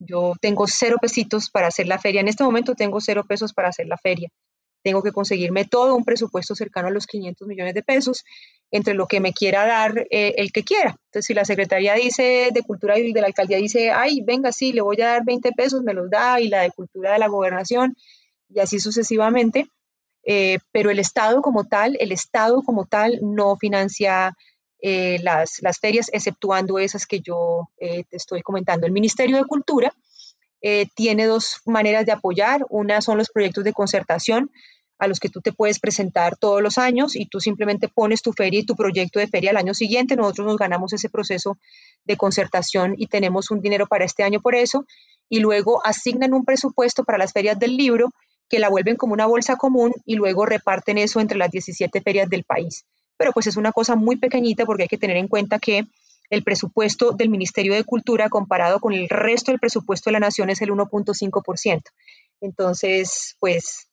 Yo 0.00 0.32
tengo 0.40 0.66
cero 0.66 0.96
pesitos 1.00 1.50
para 1.50 1.68
hacer 1.68 1.86
la 1.86 1.98
feria. 1.98 2.20
En 2.20 2.28
este 2.28 2.42
momento 2.42 2.74
tengo 2.74 3.00
cero 3.00 3.24
pesos 3.28 3.52
para 3.52 3.68
hacer 3.68 3.86
la 3.86 3.98
feria. 3.98 4.30
Tengo 4.82 5.02
que 5.02 5.12
conseguirme 5.12 5.66
todo 5.66 5.94
un 5.94 6.04
presupuesto 6.04 6.54
cercano 6.54 6.88
a 6.88 6.90
los 6.90 7.06
500 7.06 7.46
millones 7.46 7.74
de 7.74 7.82
pesos 7.82 8.24
entre 8.70 8.94
lo 8.94 9.06
que 9.06 9.20
me 9.20 9.34
quiera 9.34 9.66
dar 9.66 10.06
eh, 10.10 10.34
el 10.38 10.52
que 10.52 10.64
quiera. 10.64 10.96
Entonces, 11.06 11.26
si 11.26 11.34
la 11.34 11.44
Secretaría 11.44 11.94
dice 11.94 12.48
de 12.52 12.62
Cultura 12.62 12.98
y 12.98 13.12
de 13.12 13.20
la 13.20 13.26
Alcaldía 13.26 13.58
dice, 13.58 13.90
ay, 13.90 14.22
venga, 14.22 14.52
sí, 14.52 14.72
le 14.72 14.80
voy 14.80 15.00
a 15.02 15.08
dar 15.08 15.24
20 15.24 15.52
pesos, 15.52 15.82
me 15.82 15.92
los 15.92 16.08
da, 16.08 16.40
y 16.40 16.48
la 16.48 16.62
de 16.62 16.70
Cultura 16.70 17.12
de 17.12 17.18
la 17.18 17.28
Gobernación, 17.28 17.94
y 18.48 18.60
así 18.60 18.80
sucesivamente. 18.80 19.66
Eh, 20.24 20.58
pero 20.72 20.90
el 20.90 20.98
Estado 20.98 21.42
como 21.42 21.64
tal, 21.64 21.96
el 22.00 22.12
Estado 22.12 22.62
como 22.62 22.86
tal 22.86 23.18
no 23.22 23.56
financia 23.56 24.34
eh, 24.82 25.18
las, 25.22 25.60
ferias, 25.80 26.10
exceptuando 26.12 26.78
esas 26.78 27.06
que 27.06 27.20
yo 27.20 27.68
te 27.78 28.06
estoy 28.10 28.42
comentando. 28.42 28.86
El 28.86 28.92
Ministerio 28.92 29.36
de 29.36 29.44
Cultura 29.44 29.92
tiene 30.94 31.26
dos 31.26 31.60
maneras 31.64 32.04
de 32.04 32.12
apoyar. 32.12 32.66
Una 32.68 33.00
son 33.00 33.16
los 33.16 33.30
proyectos 33.30 33.64
de 33.64 33.72
concertación, 33.72 34.50
a 35.00 35.08
los 35.08 35.18
que 35.18 35.30
tú 35.30 35.40
te 35.40 35.52
puedes 35.52 35.80
presentar 35.80 36.36
todos 36.36 36.62
los 36.62 36.78
años 36.78 37.16
y 37.16 37.26
tú 37.26 37.40
simplemente 37.40 37.88
pones 37.88 38.20
tu 38.20 38.32
feria 38.32 38.60
y 38.60 38.66
tu 38.66 38.76
proyecto 38.76 39.18
de 39.18 39.26
feria 39.26 39.50
al 39.50 39.56
año 39.56 39.72
siguiente. 39.72 40.14
Nosotros 40.14 40.46
nos 40.46 40.58
ganamos 40.58 40.92
ese 40.92 41.08
proceso 41.08 41.56
de 42.04 42.16
concertación 42.18 42.94
y 42.96 43.06
tenemos 43.06 43.50
un 43.50 43.60
dinero 43.62 43.86
para 43.86 44.04
este 44.04 44.22
año 44.22 44.40
por 44.40 44.54
eso. 44.54 44.84
Y 45.28 45.40
luego 45.40 45.84
asignan 45.84 46.34
un 46.34 46.44
presupuesto 46.44 47.02
para 47.04 47.16
las 47.16 47.32
ferias 47.32 47.58
del 47.58 47.76
libro 47.78 48.10
que 48.48 48.58
la 48.58 48.68
vuelven 48.68 48.96
como 48.96 49.14
una 49.14 49.26
bolsa 49.26 49.56
común 49.56 49.92
y 50.04 50.16
luego 50.16 50.44
reparten 50.44 50.98
eso 50.98 51.20
entre 51.20 51.38
las 51.38 51.50
17 51.50 52.02
ferias 52.02 52.28
del 52.28 52.44
país. 52.44 52.84
Pero 53.20 53.32
pues 53.32 53.46
es 53.46 53.58
una 53.58 53.70
cosa 53.70 53.96
muy 53.96 54.16
pequeñita 54.16 54.64
porque 54.64 54.84
hay 54.84 54.88
que 54.88 54.96
tener 54.96 55.18
en 55.18 55.28
cuenta 55.28 55.58
que 55.58 55.84
el 56.30 56.42
presupuesto 56.42 57.10
del 57.10 57.28
Ministerio 57.28 57.74
de 57.74 57.84
Cultura 57.84 58.30
comparado 58.30 58.80
con 58.80 58.94
el 58.94 59.10
resto 59.10 59.52
del 59.52 59.60
presupuesto 59.60 60.08
de 60.08 60.12
la 60.12 60.20
nación 60.20 60.48
es 60.48 60.62
el 60.62 60.70
1.5%. 60.70 61.82
Entonces, 62.40 63.36
pues 63.38 63.88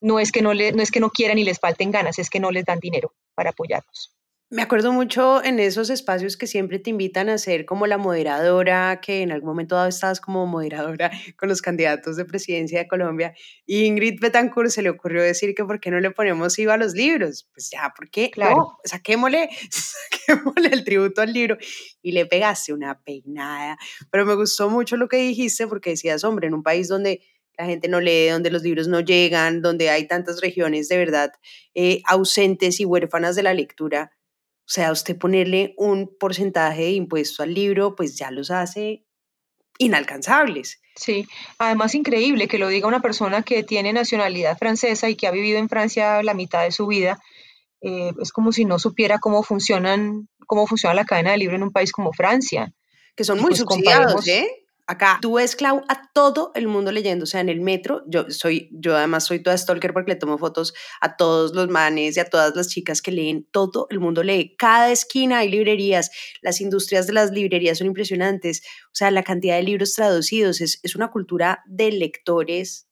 no 0.00 0.20
es 0.20 0.30
que 0.30 0.40
no, 0.40 0.54
le, 0.54 0.70
no 0.70 0.84
es 0.84 0.92
que 0.92 1.00
no 1.00 1.10
quieran 1.10 1.38
y 1.38 1.42
les 1.42 1.58
falten 1.58 1.90
ganas, 1.90 2.20
es 2.20 2.30
que 2.30 2.38
no 2.38 2.52
les 2.52 2.64
dan 2.64 2.78
dinero 2.78 3.12
para 3.34 3.50
apoyarlos. 3.50 4.14
Me 4.52 4.62
acuerdo 4.62 4.92
mucho 4.92 5.44
en 5.44 5.60
esos 5.60 5.90
espacios 5.90 6.36
que 6.36 6.48
siempre 6.48 6.80
te 6.80 6.90
invitan 6.90 7.28
a 7.28 7.38
ser 7.38 7.64
como 7.64 7.86
la 7.86 7.98
moderadora, 7.98 9.00
que 9.00 9.22
en 9.22 9.30
algún 9.30 9.50
momento 9.50 9.76
dado 9.76 9.86
estabas 9.86 10.20
como 10.20 10.44
moderadora 10.44 11.08
con 11.38 11.48
los 11.48 11.62
candidatos 11.62 12.16
de 12.16 12.24
presidencia 12.24 12.80
de 12.80 12.88
Colombia. 12.88 13.32
Y 13.64 13.84
Ingrid 13.84 14.18
Betancourt 14.20 14.70
se 14.70 14.82
le 14.82 14.90
ocurrió 14.90 15.22
decir 15.22 15.54
que 15.54 15.64
por 15.64 15.78
qué 15.78 15.92
no 15.92 16.00
le 16.00 16.10
ponemos 16.10 16.58
IVA 16.58 16.74
a 16.74 16.78
los 16.78 16.94
libros. 16.94 17.48
Pues 17.54 17.70
ya, 17.70 17.92
¿por 17.96 18.10
qué? 18.10 18.32
Claro. 18.32 18.76
saquémosle, 18.84 19.50
saquémosle 19.70 20.68
el 20.72 20.82
tributo 20.82 21.20
al 21.22 21.32
libro. 21.32 21.56
Y 22.02 22.10
le 22.10 22.26
pegaste 22.26 22.72
una 22.72 23.00
peinada. 23.00 23.78
Pero 24.10 24.26
me 24.26 24.34
gustó 24.34 24.68
mucho 24.68 24.96
lo 24.96 25.06
que 25.06 25.18
dijiste 25.18 25.68
porque 25.68 25.90
decías, 25.90 26.24
hombre, 26.24 26.48
en 26.48 26.54
un 26.54 26.64
país 26.64 26.88
donde 26.88 27.22
la 27.56 27.66
gente 27.66 27.86
no 27.86 28.00
lee, 28.00 28.26
donde 28.26 28.50
los 28.50 28.62
libros 28.62 28.88
no 28.88 28.98
llegan, 28.98 29.62
donde 29.62 29.90
hay 29.90 30.08
tantas 30.08 30.40
regiones 30.40 30.88
de 30.88 30.96
verdad 30.98 31.30
eh, 31.74 32.02
ausentes 32.04 32.80
y 32.80 32.84
huérfanas 32.84 33.36
de 33.36 33.44
la 33.44 33.54
lectura. 33.54 34.10
O 34.70 34.72
sea, 34.72 34.92
usted 34.92 35.18
ponerle 35.18 35.74
un 35.78 36.16
porcentaje 36.16 36.82
de 36.82 36.90
impuesto 36.92 37.42
al 37.42 37.52
libro, 37.52 37.96
pues 37.96 38.16
ya 38.16 38.30
los 38.30 38.52
hace 38.52 39.04
inalcanzables. 39.78 40.80
Sí, 40.94 41.26
además 41.58 41.96
increíble 41.96 42.46
que 42.46 42.56
lo 42.58 42.68
diga 42.68 42.86
una 42.86 43.00
persona 43.00 43.42
que 43.42 43.64
tiene 43.64 43.92
nacionalidad 43.92 44.56
francesa 44.56 45.10
y 45.10 45.16
que 45.16 45.26
ha 45.26 45.32
vivido 45.32 45.58
en 45.58 45.68
Francia 45.68 46.22
la 46.22 46.34
mitad 46.34 46.62
de 46.62 46.70
su 46.70 46.86
vida. 46.86 47.18
Eh, 47.80 48.12
es 48.22 48.30
como 48.30 48.52
si 48.52 48.64
no 48.64 48.78
supiera 48.78 49.18
cómo 49.18 49.42
funcionan, 49.42 50.28
cómo 50.46 50.68
funciona 50.68 50.94
la 50.94 51.04
cadena 51.04 51.32
de 51.32 51.38
libro 51.38 51.56
en 51.56 51.64
un 51.64 51.72
país 51.72 51.90
como 51.90 52.12
Francia. 52.12 52.72
Que 53.16 53.24
son 53.24 53.40
muy 53.40 53.48
pues 53.48 53.58
subsidiados, 53.58 54.28
¿eh? 54.28 54.46
Acá 54.90 55.20
tú 55.22 55.34
ves, 55.34 55.54
Clau, 55.54 55.84
a 55.86 56.10
todo 56.12 56.50
el 56.56 56.66
mundo 56.66 56.90
leyendo, 56.90 57.22
o 57.22 57.26
sea, 57.26 57.40
en 57.40 57.48
el 57.48 57.60
metro, 57.60 58.02
yo 58.08 58.28
soy, 58.28 58.68
yo 58.72 58.96
además 58.96 59.24
soy 59.24 59.40
toda 59.40 59.56
stalker 59.56 59.92
porque 59.92 60.10
le 60.10 60.16
tomo 60.16 60.36
fotos 60.36 60.74
a 61.00 61.16
todos 61.16 61.54
los 61.54 61.68
manes 61.68 62.16
y 62.16 62.20
a 62.20 62.24
todas 62.24 62.56
las 62.56 62.66
chicas 62.66 63.00
que 63.00 63.12
leen, 63.12 63.46
todo 63.52 63.86
el 63.90 64.00
mundo 64.00 64.24
lee, 64.24 64.56
cada 64.58 64.90
esquina 64.90 65.38
hay 65.38 65.48
librerías, 65.48 66.10
las 66.42 66.60
industrias 66.60 67.06
de 67.06 67.12
las 67.12 67.30
librerías 67.30 67.78
son 67.78 67.86
impresionantes, 67.86 68.62
o 68.86 68.94
sea, 68.94 69.12
la 69.12 69.22
cantidad 69.22 69.54
de 69.54 69.62
libros 69.62 69.92
traducidos, 69.92 70.60
es, 70.60 70.80
es 70.82 70.96
una 70.96 71.12
cultura 71.12 71.62
de 71.66 71.92
lectores 71.92 72.88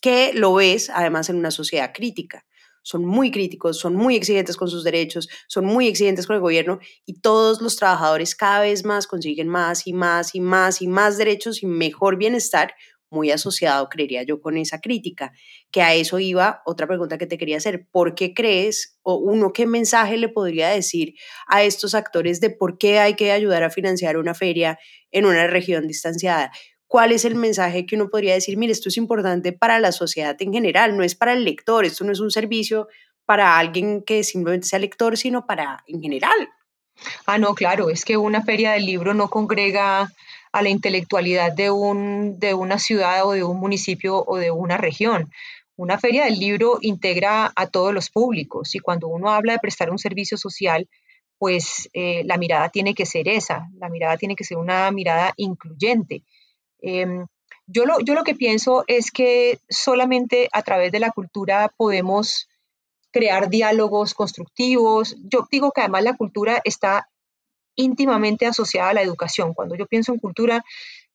que 0.00 0.32
lo 0.34 0.54
ves 0.54 0.90
además 0.90 1.28
en 1.28 1.38
una 1.38 1.50
sociedad 1.50 1.90
crítica 1.92 2.46
son 2.82 3.04
muy 3.04 3.30
críticos, 3.30 3.78
son 3.78 3.94
muy 3.96 4.16
exigentes 4.16 4.56
con 4.56 4.68
sus 4.68 4.84
derechos, 4.84 5.28
son 5.48 5.64
muy 5.64 5.88
exigentes 5.88 6.26
con 6.26 6.36
el 6.36 6.42
gobierno 6.42 6.78
y 7.06 7.20
todos 7.20 7.60
los 7.62 7.76
trabajadores 7.76 8.34
cada 8.34 8.60
vez 8.60 8.84
más 8.84 9.06
consiguen 9.06 9.48
más 9.48 9.86
y 9.86 9.92
más 9.92 10.34
y 10.34 10.40
más 10.40 10.82
y 10.82 10.88
más 10.88 11.18
derechos 11.18 11.62
y 11.62 11.66
mejor 11.66 12.16
bienestar, 12.16 12.74
muy 13.10 13.30
asociado, 13.30 13.88
creería 13.88 14.22
yo, 14.22 14.40
con 14.40 14.56
esa 14.56 14.80
crítica. 14.80 15.32
Que 15.70 15.82
a 15.82 15.94
eso 15.94 16.18
iba 16.18 16.62
otra 16.64 16.86
pregunta 16.86 17.18
que 17.18 17.26
te 17.26 17.38
quería 17.38 17.58
hacer. 17.58 17.86
¿Por 17.92 18.14
qué 18.14 18.32
crees, 18.34 18.98
o 19.02 19.16
uno, 19.16 19.52
qué 19.52 19.66
mensaje 19.66 20.16
le 20.16 20.28
podría 20.28 20.70
decir 20.70 21.14
a 21.46 21.62
estos 21.62 21.94
actores 21.94 22.40
de 22.40 22.50
por 22.50 22.78
qué 22.78 22.98
hay 22.98 23.14
que 23.14 23.30
ayudar 23.30 23.62
a 23.62 23.70
financiar 23.70 24.16
una 24.16 24.34
feria 24.34 24.78
en 25.10 25.26
una 25.26 25.46
región 25.46 25.86
distanciada? 25.86 26.50
Cuál 26.92 27.10
es 27.12 27.24
el 27.24 27.36
mensaje 27.36 27.86
que 27.86 27.96
uno 27.96 28.10
podría 28.10 28.34
decir, 28.34 28.58
mire, 28.58 28.70
esto 28.70 28.90
es 28.90 28.98
importante 28.98 29.54
para 29.54 29.78
la 29.78 29.92
sociedad 29.92 30.36
en 30.40 30.52
general, 30.52 30.94
no 30.94 31.02
es 31.02 31.14
para 31.14 31.32
el 31.32 31.42
lector, 31.42 31.86
esto 31.86 32.04
no 32.04 32.12
es 32.12 32.20
un 32.20 32.30
servicio 32.30 32.86
para 33.24 33.56
alguien 33.56 34.02
que 34.02 34.22
simplemente 34.22 34.66
sea 34.66 34.78
lector, 34.78 35.16
sino 35.16 35.46
para 35.46 35.82
en 35.86 36.02
general. 36.02 36.50
Ah, 37.24 37.38
no, 37.38 37.54
claro, 37.54 37.88
es 37.88 38.04
que 38.04 38.18
una 38.18 38.42
feria 38.42 38.72
del 38.72 38.84
libro 38.84 39.14
no 39.14 39.30
congrega 39.30 40.12
a 40.52 40.62
la 40.62 40.68
intelectualidad 40.68 41.52
de, 41.52 41.70
un, 41.70 42.38
de 42.38 42.52
una 42.52 42.78
ciudad 42.78 43.26
o 43.26 43.32
de 43.32 43.42
un 43.42 43.58
municipio 43.58 44.22
o 44.26 44.36
de 44.36 44.50
una 44.50 44.76
región. 44.76 45.30
Una 45.76 45.98
feria 45.98 46.26
del 46.26 46.38
libro 46.38 46.76
integra 46.82 47.50
a 47.56 47.68
todos 47.68 47.94
los 47.94 48.10
públicos 48.10 48.74
y 48.74 48.80
cuando 48.80 49.08
uno 49.08 49.30
habla 49.30 49.54
de 49.54 49.60
prestar 49.60 49.90
un 49.90 49.98
servicio 49.98 50.36
social, 50.36 50.86
pues 51.38 51.88
eh, 51.94 52.22
la 52.26 52.36
mirada 52.36 52.68
tiene 52.68 52.92
que 52.92 53.06
ser 53.06 53.28
esa, 53.28 53.66
la 53.78 53.88
mirada 53.88 54.18
tiene 54.18 54.36
que 54.36 54.44
ser 54.44 54.58
una 54.58 54.90
mirada 54.90 55.32
incluyente. 55.38 56.22
Em, 56.82 57.26
yo, 57.66 57.86
lo, 57.86 58.00
yo 58.00 58.14
lo 58.14 58.24
que 58.24 58.34
pienso 58.34 58.84
es 58.86 59.10
que 59.10 59.60
solamente 59.68 60.48
a 60.52 60.62
través 60.62 60.92
de 60.92 61.00
la 61.00 61.10
cultura 61.10 61.72
podemos 61.76 62.48
crear 63.12 63.48
diálogos 63.48 64.14
constructivos. 64.14 65.16
Yo 65.22 65.46
digo 65.50 65.70
que 65.70 65.82
además 65.82 66.02
la 66.02 66.16
cultura 66.16 66.60
está 66.64 67.08
íntimamente 67.76 68.46
asociada 68.46 68.90
a 68.90 68.94
la 68.94 69.02
educación. 69.02 69.54
Cuando 69.54 69.76
yo 69.76 69.86
pienso 69.86 70.12
en 70.12 70.18
cultura, 70.18 70.64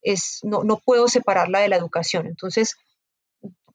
es, 0.01 0.39
no, 0.43 0.63
no 0.63 0.77
puedo 0.77 1.07
separarla 1.07 1.59
de 1.59 1.69
la 1.69 1.75
educación. 1.75 2.27
Entonces, 2.27 2.77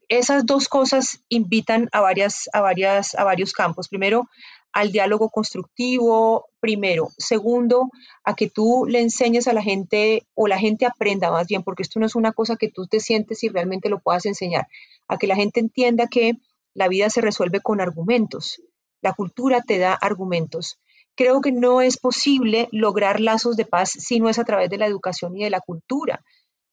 esas 0.08 0.46
dos 0.46 0.68
cosas 0.68 1.20
invitan 1.28 1.88
a, 1.92 2.00
varias, 2.00 2.48
a, 2.52 2.60
varias, 2.60 3.14
a 3.14 3.24
varios 3.24 3.52
campos. 3.52 3.88
Primero, 3.88 4.28
al 4.72 4.92
diálogo 4.92 5.28
constructivo, 5.30 6.46
primero. 6.60 7.08
Segundo, 7.18 7.90
a 8.24 8.34
que 8.34 8.48
tú 8.48 8.86
le 8.88 9.00
enseñes 9.00 9.48
a 9.48 9.52
la 9.52 9.62
gente 9.62 10.22
o 10.34 10.48
la 10.48 10.58
gente 10.58 10.86
aprenda 10.86 11.30
más 11.30 11.46
bien, 11.46 11.62
porque 11.62 11.82
esto 11.82 12.00
no 12.00 12.06
es 12.06 12.14
una 12.14 12.32
cosa 12.32 12.56
que 12.56 12.70
tú 12.70 12.86
te 12.86 13.00
sientes 13.00 13.42
y 13.44 13.48
realmente 13.48 13.88
lo 13.88 14.00
puedas 14.00 14.26
enseñar, 14.26 14.66
a 15.08 15.18
que 15.18 15.26
la 15.26 15.36
gente 15.36 15.60
entienda 15.60 16.06
que 16.06 16.34
La 16.74 16.88
vida 16.88 17.10
se 17.10 17.20
resuelve 17.20 17.60
con 17.60 17.82
argumentos. 17.82 18.62
La 19.02 19.12
cultura 19.12 19.60
te 19.60 19.78
da 19.78 19.92
argumentos. 19.92 20.78
Creo 21.14 21.42
que 21.42 21.52
no 21.52 21.82
es 21.82 21.98
posible 21.98 22.68
lograr 22.72 23.20
lazos 23.20 23.56
de 23.56 23.66
paz 23.66 23.90
si 23.90 24.20
no 24.20 24.30
es 24.30 24.38
a 24.38 24.44
través 24.44 24.70
de 24.70 24.78
la 24.78 24.86
educación 24.86 25.36
y 25.36 25.44
de 25.44 25.50
la 25.50 25.60
cultura. 25.60 26.22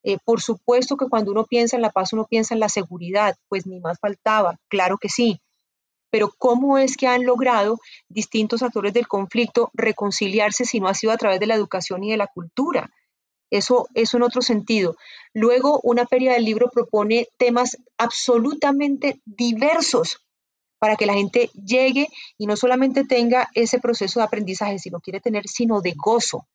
Eh, 0.04 0.18
por 0.24 0.40
supuesto 0.42 0.96
que 0.96 1.08
cuando 1.10 1.32
uno 1.32 1.46
piensa 1.46 1.76
en 1.76 1.82
la 1.82 1.90
paz, 1.90 2.14
uno 2.14 2.26
piensa 2.26 2.54
en 2.54 2.62
la 2.62 2.70
seguridad, 2.70 3.36
pues 3.50 3.68
ni 3.68 3.82
más 3.82 4.00
faltaba, 4.00 4.56
claro 4.70 4.98
que 4.98 5.10
sí. 5.10 5.42
Pero 6.10 6.34
¿cómo 6.38 6.78
es 6.78 6.98
que 6.98 7.08
han 7.08 7.26
logrado 7.26 7.80
distintos 8.08 8.64
actores 8.64 8.94
del 8.94 9.08
conflicto 9.08 9.70
reconciliarse 9.74 10.66
si 10.66 10.80
no 10.80 10.88
ha 10.88 10.94
sido 10.94 11.14
a 11.14 11.18
través 11.18 11.40
de 11.40 11.48
la 11.48 11.56
educación 11.56 12.04
y 12.04 12.12
de 12.12 12.18
la 12.18 12.28
cultura? 12.28 12.90
Eso, 13.52 13.88
eso 13.94 14.18
en 14.18 14.24
otro 14.24 14.42
sentido. 14.42 14.96
Luego, 15.34 15.80
una 15.84 16.06
feria 16.06 16.34
del 16.34 16.46
libro 16.46 16.70
propone 16.70 17.28
temas 17.38 17.78
absolutamente 17.98 19.20
diversos 19.26 20.24
para 20.80 20.96
que 20.96 21.06
la 21.06 21.14
gente 21.14 21.50
llegue 21.54 22.08
y 22.38 22.48
no 22.48 22.56
solamente 22.56 23.04
tenga 23.04 23.50
ese 23.54 23.80
proceso 23.80 24.20
de 24.20 24.26
aprendizaje, 24.26 24.80
sino 24.80 25.00
quiere 25.00 25.20
tener, 25.20 25.48
sino 25.48 25.82
de 25.82 25.94
gozo. 25.96 26.48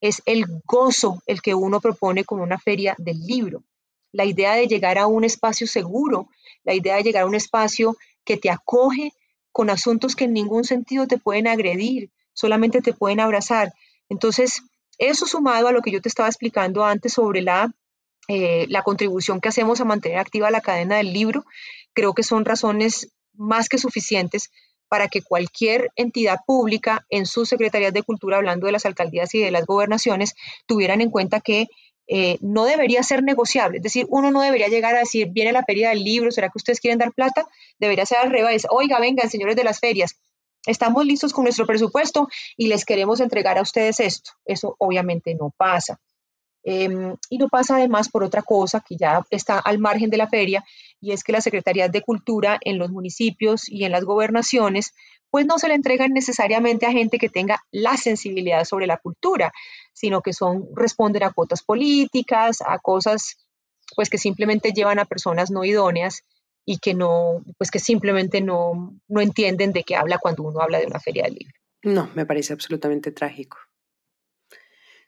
Es 0.00 0.22
el 0.24 0.46
gozo 0.64 1.22
el 1.26 1.42
que 1.42 1.54
uno 1.54 1.80
propone 1.80 2.24
con 2.24 2.40
una 2.40 2.58
feria 2.58 2.94
del 2.98 3.18
libro. 3.20 3.62
La 4.12 4.24
idea 4.24 4.54
de 4.54 4.66
llegar 4.66 4.98
a 4.98 5.06
un 5.06 5.24
espacio 5.24 5.66
seguro, 5.66 6.28
la 6.64 6.74
idea 6.74 6.96
de 6.96 7.02
llegar 7.02 7.24
a 7.24 7.26
un 7.26 7.34
espacio 7.34 7.96
que 8.26 8.36
te 8.36 8.50
acoge 8.50 9.14
con 9.52 9.70
asuntos 9.70 10.14
que 10.14 10.24
en 10.24 10.34
ningún 10.34 10.64
sentido 10.64 11.06
te 11.06 11.16
pueden 11.16 11.46
agredir, 11.46 12.10
solamente 12.34 12.82
te 12.82 12.92
pueden 12.92 13.20
abrazar. 13.20 13.72
Entonces, 14.10 14.62
eso 14.98 15.24
sumado 15.26 15.68
a 15.68 15.72
lo 15.72 15.80
que 15.80 15.90
yo 15.90 16.02
te 16.02 16.10
estaba 16.10 16.28
explicando 16.28 16.84
antes 16.84 17.14
sobre 17.14 17.40
la, 17.40 17.72
eh, 18.28 18.66
la 18.68 18.82
contribución 18.82 19.40
que 19.40 19.48
hacemos 19.48 19.80
a 19.80 19.84
mantener 19.84 20.18
activa 20.18 20.50
la 20.50 20.60
cadena 20.60 20.98
del 20.98 21.14
libro, 21.14 21.46
creo 21.94 22.12
que 22.12 22.22
son 22.22 22.44
razones 22.44 23.08
más 23.32 23.70
que 23.70 23.78
suficientes 23.78 24.50
para 24.88 25.08
que 25.08 25.22
cualquier 25.22 25.90
entidad 25.96 26.40
pública 26.46 27.06
en 27.08 27.26
sus 27.26 27.48
secretarías 27.48 27.92
de 27.92 28.02
cultura, 28.02 28.36
hablando 28.36 28.66
de 28.66 28.72
las 28.72 28.86
alcaldías 28.86 29.34
y 29.34 29.40
de 29.40 29.50
las 29.50 29.66
gobernaciones, 29.66 30.34
tuvieran 30.66 31.00
en 31.00 31.10
cuenta 31.10 31.40
que 31.40 31.66
eh, 32.08 32.38
no 32.40 32.64
debería 32.64 33.02
ser 33.02 33.22
negociable. 33.22 33.78
Es 33.78 33.82
decir, 33.82 34.06
uno 34.08 34.30
no 34.30 34.40
debería 34.40 34.68
llegar 34.68 34.94
a 34.94 35.00
decir, 35.00 35.28
viene 35.30 35.52
la 35.52 35.64
feria 35.64 35.90
del 35.90 36.04
libro, 36.04 36.30
¿será 36.30 36.48
que 36.48 36.58
ustedes 36.58 36.80
quieren 36.80 36.98
dar 36.98 37.12
plata? 37.12 37.46
Debería 37.78 38.06
ser 38.06 38.18
al 38.18 38.30
revés. 38.30 38.66
Oiga, 38.70 39.00
vengan, 39.00 39.28
señores 39.28 39.56
de 39.56 39.64
las 39.64 39.80
ferias, 39.80 40.16
estamos 40.66 41.04
listos 41.04 41.32
con 41.32 41.44
nuestro 41.44 41.66
presupuesto 41.66 42.28
y 42.56 42.68
les 42.68 42.84
queremos 42.84 43.20
entregar 43.20 43.58
a 43.58 43.62
ustedes 43.62 44.00
esto. 44.00 44.32
Eso 44.44 44.76
obviamente 44.78 45.34
no 45.34 45.52
pasa. 45.56 45.98
Em, 46.68 47.14
y 47.30 47.38
no 47.38 47.48
pasa 47.48 47.76
además 47.76 48.08
por 48.08 48.24
otra 48.24 48.42
cosa 48.42 48.80
que 48.86 48.96
ya 48.96 49.24
está 49.30 49.60
al 49.60 49.78
margen 49.78 50.10
de 50.10 50.16
la 50.16 50.26
feria, 50.26 50.64
y 51.00 51.12
es 51.12 51.22
que 51.22 51.30
las 51.30 51.44
secretarías 51.44 51.92
de 51.92 52.02
cultura 52.02 52.58
en 52.60 52.78
los 52.78 52.90
municipios 52.90 53.68
y 53.68 53.84
en 53.84 53.92
las 53.92 54.02
gobernaciones, 54.04 54.92
pues 55.30 55.46
no 55.46 55.58
se 55.58 55.68
le 55.68 55.74
entregan 55.74 56.12
necesariamente 56.12 56.84
a 56.86 56.90
gente 56.90 57.18
que 57.18 57.28
tenga 57.28 57.62
la 57.70 57.96
sensibilidad 57.96 58.64
sobre 58.64 58.88
la 58.88 58.96
cultura, 58.96 59.52
sino 59.96 60.20
que 60.20 60.34
son, 60.34 60.68
responden 60.74 61.22
a 61.22 61.32
cuotas 61.32 61.62
políticas, 61.62 62.58
a 62.64 62.78
cosas 62.78 63.38
pues 63.94 64.10
que 64.10 64.18
simplemente 64.18 64.72
llevan 64.72 64.98
a 64.98 65.06
personas 65.06 65.50
no 65.50 65.64
idóneas 65.64 66.22
y 66.66 66.78
que 66.78 66.92
no, 66.92 67.42
pues 67.56 67.70
que 67.70 67.78
simplemente 67.78 68.42
no, 68.42 68.94
no 69.08 69.20
entienden 69.20 69.72
de 69.72 69.84
qué 69.84 69.96
habla 69.96 70.18
cuando 70.18 70.42
uno 70.42 70.60
habla 70.60 70.80
de 70.80 70.86
una 70.86 71.00
feria 71.00 71.24
del 71.24 71.34
libro. 71.34 71.54
No, 71.82 72.10
me 72.14 72.26
parece 72.26 72.52
absolutamente 72.52 73.10
trágico. 73.10 73.56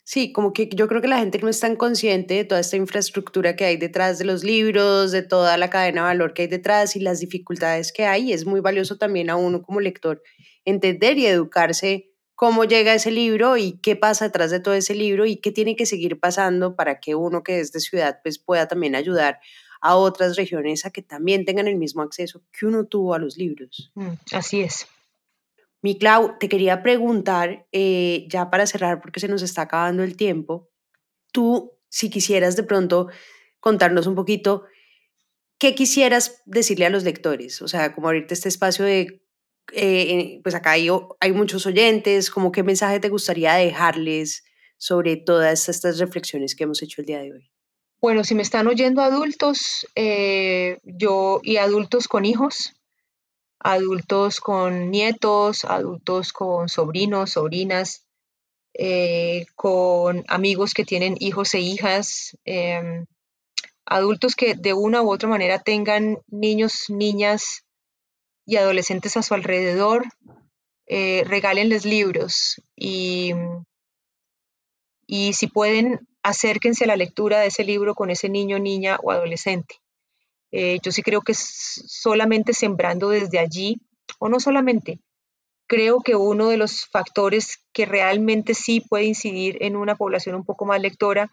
Sí, 0.04 0.32
como 0.32 0.54
que 0.54 0.70
yo 0.72 0.88
creo 0.88 1.02
que 1.02 1.08
la 1.08 1.18
gente 1.18 1.38
no 1.40 1.50
es 1.50 1.60
tan 1.60 1.76
consciente 1.76 2.32
de 2.32 2.44
toda 2.44 2.62
esta 2.62 2.76
infraestructura 2.76 3.56
que 3.56 3.66
hay 3.66 3.76
detrás 3.76 4.18
de 4.18 4.24
los 4.24 4.42
libros, 4.42 5.12
de 5.12 5.22
toda 5.22 5.58
la 5.58 5.68
cadena 5.68 6.00
de 6.00 6.06
valor 6.06 6.32
que 6.32 6.42
hay 6.42 6.48
detrás 6.48 6.96
y 6.96 7.00
las 7.00 7.20
dificultades 7.20 7.92
que 7.92 8.06
hay. 8.06 8.32
Es 8.32 8.46
muy 8.46 8.60
valioso 8.60 8.96
también 8.96 9.28
a 9.28 9.36
uno 9.36 9.60
como 9.60 9.80
lector 9.80 10.22
entender 10.64 11.18
y 11.18 11.26
educarse 11.26 12.07
cómo 12.38 12.62
llega 12.64 12.94
ese 12.94 13.10
libro 13.10 13.56
y 13.56 13.80
qué 13.82 13.96
pasa 13.96 14.26
detrás 14.26 14.52
de 14.52 14.60
todo 14.60 14.74
ese 14.74 14.94
libro 14.94 15.26
y 15.26 15.38
qué 15.38 15.50
tiene 15.50 15.74
que 15.74 15.86
seguir 15.86 16.20
pasando 16.20 16.76
para 16.76 17.00
que 17.00 17.16
uno 17.16 17.42
que 17.42 17.58
es 17.58 17.72
de 17.72 17.80
ciudad 17.80 18.20
pues 18.22 18.38
pueda 18.38 18.68
también 18.68 18.94
ayudar 18.94 19.40
a 19.80 19.96
otras 19.96 20.36
regiones 20.36 20.86
a 20.86 20.90
que 20.90 21.02
también 21.02 21.44
tengan 21.44 21.66
el 21.66 21.74
mismo 21.74 22.00
acceso 22.00 22.40
que 22.52 22.66
uno 22.66 22.84
tuvo 22.84 23.14
a 23.14 23.18
los 23.18 23.36
libros. 23.36 23.90
Mm, 23.96 24.10
así 24.30 24.60
es. 24.60 24.86
Mi 25.82 25.98
Clau, 25.98 26.38
te 26.38 26.48
quería 26.48 26.80
preguntar, 26.80 27.66
eh, 27.72 28.28
ya 28.28 28.50
para 28.50 28.68
cerrar, 28.68 29.00
porque 29.00 29.18
se 29.18 29.26
nos 29.26 29.42
está 29.42 29.62
acabando 29.62 30.04
el 30.04 30.16
tiempo, 30.16 30.70
tú, 31.32 31.72
si 31.88 32.08
quisieras 32.08 32.54
de 32.54 32.62
pronto 32.62 33.08
contarnos 33.58 34.06
un 34.06 34.14
poquito, 34.14 34.62
¿qué 35.58 35.74
quisieras 35.74 36.40
decirle 36.46 36.86
a 36.86 36.90
los 36.90 37.02
lectores? 37.02 37.62
O 37.62 37.66
sea, 37.66 37.96
como 37.96 38.06
abrirte 38.06 38.34
este 38.34 38.48
espacio 38.48 38.84
de, 38.84 39.24
eh, 39.72 40.40
pues 40.42 40.54
acá 40.54 40.72
hay, 40.72 41.32
muchos 41.32 41.66
oyentes, 41.66 42.30
como 42.30 42.52
qué 42.52 42.62
mensaje 42.62 43.00
te 43.00 43.08
gustaría 43.08 43.54
dejarles 43.54 44.44
sobre 44.76 45.16
todas 45.16 45.68
estas 45.68 45.98
reflexiones 45.98 46.54
que 46.54 46.64
hemos 46.64 46.82
hecho 46.82 47.00
el 47.00 47.06
día 47.06 47.20
de 47.20 47.32
hoy. 47.32 47.50
Bueno, 48.00 48.22
si 48.22 48.34
me 48.34 48.42
están 48.42 48.66
oyendo 48.68 49.02
adultos, 49.02 49.86
eh, 49.96 50.78
yo 50.84 51.40
y 51.42 51.56
adultos 51.56 52.06
con 52.06 52.24
hijos, 52.24 52.74
adultos 53.58 54.40
con 54.40 54.90
nietos, 54.90 55.64
adultos 55.64 56.32
con 56.32 56.68
sobrinos, 56.68 57.30
sobrinas, 57.30 58.06
eh, 58.74 59.46
con 59.56 60.24
amigos 60.28 60.74
que 60.74 60.84
tienen 60.84 61.16
hijos 61.18 61.54
e 61.54 61.60
hijas, 61.60 62.38
em, 62.44 63.06
adultos 63.84 64.36
que 64.36 64.54
de 64.54 64.74
una 64.74 65.02
u 65.02 65.10
otra 65.10 65.28
manera 65.28 65.58
tengan 65.58 66.18
niños, 66.28 66.84
niñas 66.88 67.64
y 68.48 68.56
adolescentes 68.56 69.14
a 69.18 69.22
su 69.22 69.34
alrededor, 69.34 70.06
eh, 70.86 71.22
regálenles 71.26 71.84
libros 71.84 72.62
y, 72.74 73.32
y 75.06 75.34
si 75.34 75.48
pueden, 75.48 76.08
acérquense 76.22 76.84
a 76.84 76.86
la 76.86 76.96
lectura 76.96 77.40
de 77.40 77.48
ese 77.48 77.62
libro 77.62 77.94
con 77.94 78.08
ese 78.08 78.30
niño, 78.30 78.58
niña 78.58 78.96
o 79.02 79.10
adolescente. 79.10 79.74
Eh, 80.50 80.78
yo 80.82 80.92
sí 80.92 81.02
creo 81.02 81.20
que 81.20 81.34
solamente 81.34 82.54
sembrando 82.54 83.10
desde 83.10 83.38
allí, 83.38 83.82
o 84.18 84.30
no 84.30 84.40
solamente, 84.40 84.98
creo 85.66 86.00
que 86.00 86.16
uno 86.16 86.48
de 86.48 86.56
los 86.56 86.86
factores 86.86 87.58
que 87.74 87.84
realmente 87.84 88.54
sí 88.54 88.80
puede 88.80 89.04
incidir 89.04 89.58
en 89.60 89.76
una 89.76 89.94
población 89.94 90.34
un 90.36 90.46
poco 90.46 90.64
más 90.64 90.80
lectora 90.80 91.30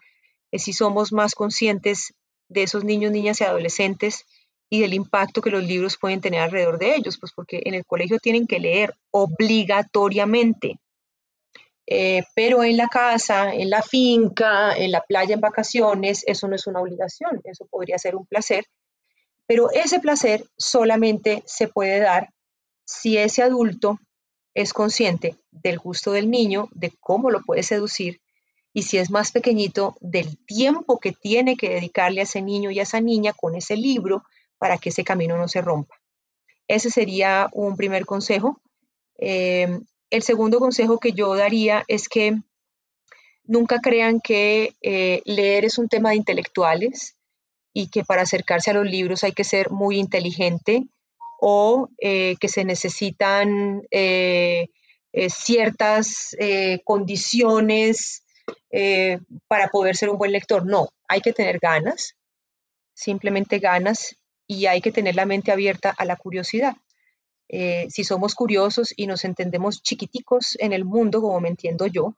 es 0.50 0.64
si 0.64 0.74
somos 0.74 1.14
más 1.14 1.34
conscientes 1.34 2.12
de 2.48 2.64
esos 2.64 2.84
niños, 2.84 3.10
niñas 3.10 3.40
y 3.40 3.44
adolescentes 3.44 4.26
y 4.68 4.80
del 4.80 4.94
impacto 4.94 5.40
que 5.40 5.50
los 5.50 5.64
libros 5.64 5.96
pueden 5.96 6.20
tener 6.20 6.40
alrededor 6.40 6.78
de 6.78 6.96
ellos, 6.96 7.18
pues 7.18 7.32
porque 7.34 7.62
en 7.64 7.74
el 7.74 7.84
colegio 7.84 8.18
tienen 8.18 8.46
que 8.46 8.58
leer 8.58 8.94
obligatoriamente, 9.10 10.78
eh, 11.86 12.24
pero 12.34 12.64
en 12.64 12.76
la 12.76 12.88
casa, 12.88 13.54
en 13.54 13.70
la 13.70 13.82
finca, 13.82 14.76
en 14.76 14.90
la 14.90 15.02
playa, 15.02 15.34
en 15.34 15.40
vacaciones, 15.40 16.24
eso 16.26 16.48
no 16.48 16.56
es 16.56 16.66
una 16.66 16.80
obligación, 16.80 17.40
eso 17.44 17.66
podría 17.66 17.98
ser 17.98 18.16
un 18.16 18.26
placer. 18.26 18.64
Pero 19.46 19.70
ese 19.70 20.00
placer 20.00 20.44
solamente 20.56 21.44
se 21.46 21.68
puede 21.68 22.00
dar 22.00 22.30
si 22.84 23.18
ese 23.18 23.42
adulto 23.42 24.00
es 24.54 24.72
consciente 24.72 25.36
del 25.52 25.78
gusto 25.78 26.10
del 26.10 26.28
niño, 26.28 26.68
de 26.72 26.92
cómo 26.98 27.30
lo 27.30 27.42
puede 27.42 27.62
seducir 27.62 28.20
y 28.76 28.82
si 28.82 28.98
es 28.98 29.10
más 29.10 29.32
pequeñito, 29.32 29.96
del 30.00 30.36
tiempo 30.44 31.00
que 31.00 31.12
tiene 31.12 31.56
que 31.56 31.70
dedicarle 31.70 32.20
a 32.20 32.24
ese 32.24 32.42
niño 32.42 32.70
y 32.70 32.78
a 32.78 32.82
esa 32.82 33.00
niña 33.00 33.32
con 33.32 33.54
ese 33.54 33.74
libro 33.74 34.22
para 34.58 34.78
que 34.78 34.90
ese 34.90 35.04
camino 35.04 35.36
no 35.36 35.48
se 35.48 35.62
rompa. 35.62 35.96
Ese 36.68 36.90
sería 36.90 37.48
un 37.52 37.76
primer 37.76 38.06
consejo. 38.06 38.60
Eh, 39.18 39.80
el 40.10 40.22
segundo 40.22 40.58
consejo 40.58 40.98
que 40.98 41.12
yo 41.12 41.34
daría 41.34 41.84
es 41.88 42.08
que 42.08 42.36
nunca 43.44 43.80
crean 43.80 44.20
que 44.20 44.74
eh, 44.82 45.22
leer 45.24 45.64
es 45.64 45.78
un 45.78 45.88
tema 45.88 46.10
de 46.10 46.16
intelectuales 46.16 47.16
y 47.72 47.88
que 47.88 48.04
para 48.04 48.22
acercarse 48.22 48.70
a 48.70 48.74
los 48.74 48.86
libros 48.86 49.24
hay 49.24 49.32
que 49.32 49.44
ser 49.44 49.70
muy 49.70 49.98
inteligente 49.98 50.84
o 51.40 51.88
eh, 51.98 52.36
que 52.40 52.48
se 52.48 52.64
necesitan 52.64 53.82
eh, 53.90 54.68
ciertas 55.28 56.36
condiciones 56.84 58.22
para 59.48 59.68
poder 59.68 59.96
ser 59.96 60.10
un 60.10 60.18
buen 60.18 60.30
lector. 60.30 60.66
No, 60.66 60.90
hay 61.08 61.22
que 61.22 61.32
tener 61.32 61.58
ganas, 61.58 62.16
simplemente 62.92 63.58
ganas 63.58 64.18
y 64.46 64.66
hay 64.66 64.80
que 64.80 64.92
tener 64.92 65.14
la 65.14 65.26
mente 65.26 65.52
abierta 65.52 65.94
a 65.96 66.04
la 66.04 66.16
curiosidad. 66.16 66.76
si 67.48 68.04
somos 68.04 68.34
curiosos 68.34 68.92
y 68.96 69.06
nos 69.06 69.24
entendemos 69.24 69.82
chiquiticos 69.82 70.56
en 70.58 70.72
el 70.72 70.84
mundo, 70.84 71.20
como 71.20 71.40
me 71.40 71.48
entiendo 71.48 71.86
yo, 71.86 72.16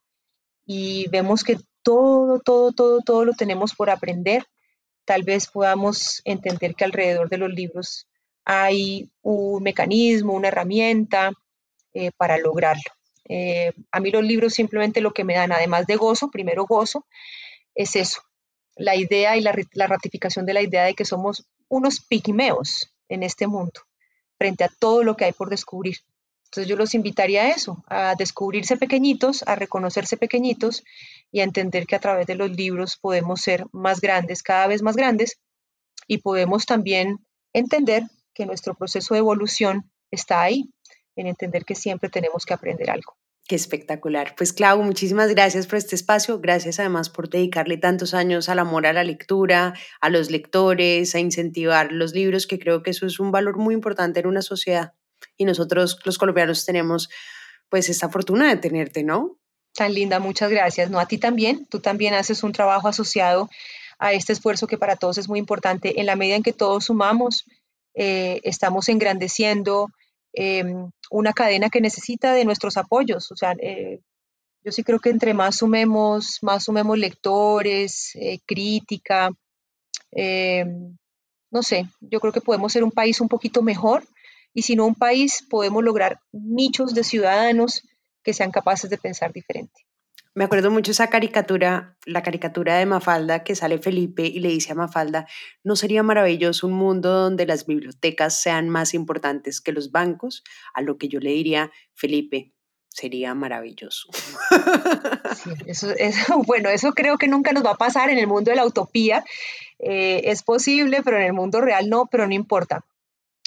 y 0.66 1.08
vemos 1.08 1.44
que 1.44 1.58
todo, 1.82 2.40
todo, 2.40 2.72
todo, 2.72 3.00
todo 3.00 3.24
lo 3.24 3.32
tenemos 3.32 3.74
por 3.74 3.90
aprender, 3.90 4.44
tal 5.04 5.22
vez 5.22 5.46
podamos 5.46 6.20
entender 6.24 6.74
que 6.74 6.84
alrededor 6.84 7.30
de 7.30 7.38
los 7.38 7.50
libros 7.50 8.06
hay 8.44 9.10
un 9.22 9.62
mecanismo, 9.62 10.34
una 10.34 10.48
herramienta 10.48 11.32
eh, 11.94 12.10
para 12.16 12.36
lograrlo. 12.36 12.82
Eh, 13.26 13.72
a 13.90 14.00
mí 14.00 14.10
los 14.10 14.22
libros 14.22 14.54
simplemente 14.54 15.00
lo 15.00 15.12
que 15.12 15.24
me 15.24 15.34
dan, 15.34 15.52
además 15.52 15.86
de 15.86 15.96
gozo, 15.96 16.30
primero 16.30 16.66
gozo, 16.66 17.06
es 17.74 17.96
eso, 17.96 18.20
la 18.76 18.96
idea 18.96 19.36
y 19.36 19.40
la, 19.40 19.52
ratificación 19.86 20.44
de 20.46 20.54
la 20.54 20.62
idea 20.62 20.84
de 20.84 20.94
que 20.94 21.04
somos 21.06 21.46
unos 21.68 22.00
pigmeos 22.00 22.92
en 23.08 23.22
este 23.22 23.46
mundo, 23.46 23.80
frente 24.36 24.64
a 24.64 24.70
todo 24.78 25.02
lo 25.02 25.16
que 25.16 25.26
hay 25.26 25.32
por 25.32 25.50
descubrir. 25.50 25.98
Entonces 26.44 26.68
yo 26.68 26.76
los 26.76 26.94
invitaría 26.94 27.42
a 27.42 27.50
eso, 27.50 27.84
a 27.88 28.14
descubrirse 28.14 28.78
pequeñitos, 28.78 29.42
a 29.46 29.54
reconocerse 29.54 30.16
pequeñitos 30.16 30.82
y 31.30 31.40
a 31.40 31.44
entender 31.44 31.86
que 31.86 31.96
a 31.96 32.00
través 32.00 32.26
de 32.26 32.36
los 32.36 32.50
libros 32.50 32.96
podemos 32.96 33.42
ser 33.42 33.66
más 33.72 34.00
grandes, 34.00 34.42
cada 34.42 34.66
vez 34.66 34.82
más 34.82 34.96
grandes, 34.96 35.40
y 36.06 36.18
podemos 36.18 36.64
también 36.64 37.18
entender 37.52 38.04
que 38.32 38.46
nuestro 38.46 38.74
proceso 38.74 39.12
de 39.12 39.18
evolución 39.18 39.90
está 40.10 40.40
ahí, 40.40 40.70
en 41.16 41.26
entender 41.26 41.64
que 41.66 41.74
siempre 41.74 42.08
tenemos 42.08 42.46
que 42.46 42.54
aprender 42.54 42.90
algo. 42.90 43.16
Qué 43.48 43.54
espectacular. 43.54 44.34
Pues 44.36 44.52
Clau, 44.52 44.82
muchísimas 44.82 45.30
gracias 45.30 45.66
por 45.66 45.78
este 45.78 45.94
espacio. 45.94 46.38
Gracias 46.38 46.78
además 46.80 47.08
por 47.08 47.30
dedicarle 47.30 47.78
tantos 47.78 48.12
años 48.12 48.50
al 48.50 48.58
amor 48.58 48.86
a 48.86 48.92
la 48.92 49.04
lectura, 49.04 49.72
a 50.02 50.10
los 50.10 50.30
lectores, 50.30 51.14
a 51.14 51.18
incentivar 51.18 51.90
los 51.90 52.12
libros, 52.12 52.46
que 52.46 52.58
creo 52.58 52.82
que 52.82 52.90
eso 52.90 53.06
es 53.06 53.18
un 53.18 53.30
valor 53.30 53.56
muy 53.56 53.72
importante 53.72 54.20
en 54.20 54.26
una 54.26 54.42
sociedad. 54.42 54.92
Y 55.38 55.46
nosotros 55.46 55.98
los 56.04 56.18
colombianos 56.18 56.66
tenemos 56.66 57.08
pues 57.70 57.88
esta 57.88 58.10
fortuna 58.10 58.50
de 58.50 58.58
tenerte, 58.58 59.02
¿no? 59.02 59.38
Tan 59.74 59.94
linda, 59.94 60.18
muchas 60.20 60.50
gracias. 60.50 60.90
No, 60.90 61.00
a 61.00 61.06
ti 61.06 61.16
también. 61.16 61.64
Tú 61.70 61.80
también 61.80 62.12
haces 62.12 62.42
un 62.42 62.52
trabajo 62.52 62.86
asociado 62.86 63.48
a 63.98 64.12
este 64.12 64.34
esfuerzo 64.34 64.66
que 64.66 64.76
para 64.76 64.96
todos 64.96 65.16
es 65.16 65.26
muy 65.26 65.38
importante. 65.38 65.98
En 65.98 66.04
la 66.04 66.16
medida 66.16 66.36
en 66.36 66.42
que 66.42 66.52
todos 66.52 66.84
sumamos, 66.84 67.46
eh, 67.94 68.42
estamos 68.44 68.90
engrandeciendo 68.90 69.88
Em, 70.40 70.88
una 71.10 71.32
cadena 71.32 71.68
que 71.68 71.80
necesita 71.80 72.32
de 72.32 72.44
nuestros 72.44 72.76
apoyos. 72.76 73.32
O 73.32 73.36
sea, 73.36 73.56
eh, 73.60 73.98
yo 74.62 74.70
sí 74.70 74.84
creo 74.84 75.00
que 75.00 75.10
entre 75.10 75.34
más 75.34 75.56
sumemos, 75.56 76.38
más 76.42 76.62
sumemos 76.62 76.96
lectores, 76.96 78.12
eh, 78.14 78.38
crítica, 78.46 79.30
em, 80.12 80.96
no 81.50 81.62
sé, 81.64 81.88
yo 82.00 82.20
creo 82.20 82.32
que 82.32 82.40
podemos 82.40 82.72
ser 82.72 82.84
un 82.84 82.92
país 82.92 83.20
un 83.20 83.28
poquito 83.28 83.62
mejor 83.62 84.04
y 84.54 84.62
si 84.62 84.76
no 84.76 84.86
un 84.86 84.94
país, 84.94 85.44
podemos 85.50 85.82
lograr 85.82 86.20
nichos 86.30 86.94
de 86.94 87.02
ciudadanos 87.02 87.82
que 88.22 88.32
sean 88.32 88.52
capaces 88.52 88.88
de 88.90 88.98
pensar 88.98 89.32
diferente. 89.32 89.87
Me 90.38 90.44
acuerdo 90.44 90.70
mucho 90.70 90.92
esa 90.92 91.08
caricatura, 91.08 91.96
la 92.06 92.22
caricatura 92.22 92.78
de 92.78 92.86
Mafalda, 92.86 93.42
que 93.42 93.56
sale 93.56 93.78
Felipe 93.78 94.24
y 94.24 94.38
le 94.38 94.50
dice 94.50 94.70
a 94.70 94.76
Mafalda, 94.76 95.26
¿no 95.64 95.74
sería 95.74 96.04
maravilloso 96.04 96.68
un 96.68 96.74
mundo 96.74 97.12
donde 97.12 97.44
las 97.44 97.66
bibliotecas 97.66 98.40
sean 98.40 98.68
más 98.68 98.94
importantes 98.94 99.60
que 99.60 99.72
los 99.72 99.90
bancos? 99.90 100.44
A 100.74 100.80
lo 100.80 100.96
que 100.96 101.08
yo 101.08 101.18
le 101.18 101.30
diría, 101.30 101.72
Felipe, 101.92 102.52
sería 102.88 103.34
maravilloso. 103.34 104.10
Sí, 105.34 105.50
eso, 105.66 105.88
bueno, 106.46 106.68
eso 106.68 106.92
creo 106.92 107.18
que 107.18 107.26
nunca 107.26 107.50
nos 107.50 107.64
va 107.64 107.72
a 107.72 107.76
pasar 107.76 108.08
en 108.08 108.18
el 108.18 108.28
mundo 108.28 108.52
de 108.52 108.58
la 108.58 108.64
utopía. 108.64 109.24
Eh, 109.80 110.20
es 110.22 110.44
posible, 110.44 111.02
pero 111.02 111.16
en 111.16 111.24
el 111.24 111.32
mundo 111.32 111.60
real 111.60 111.90
no, 111.90 112.06
pero 112.06 112.28
no 112.28 112.34
importa. 112.34 112.84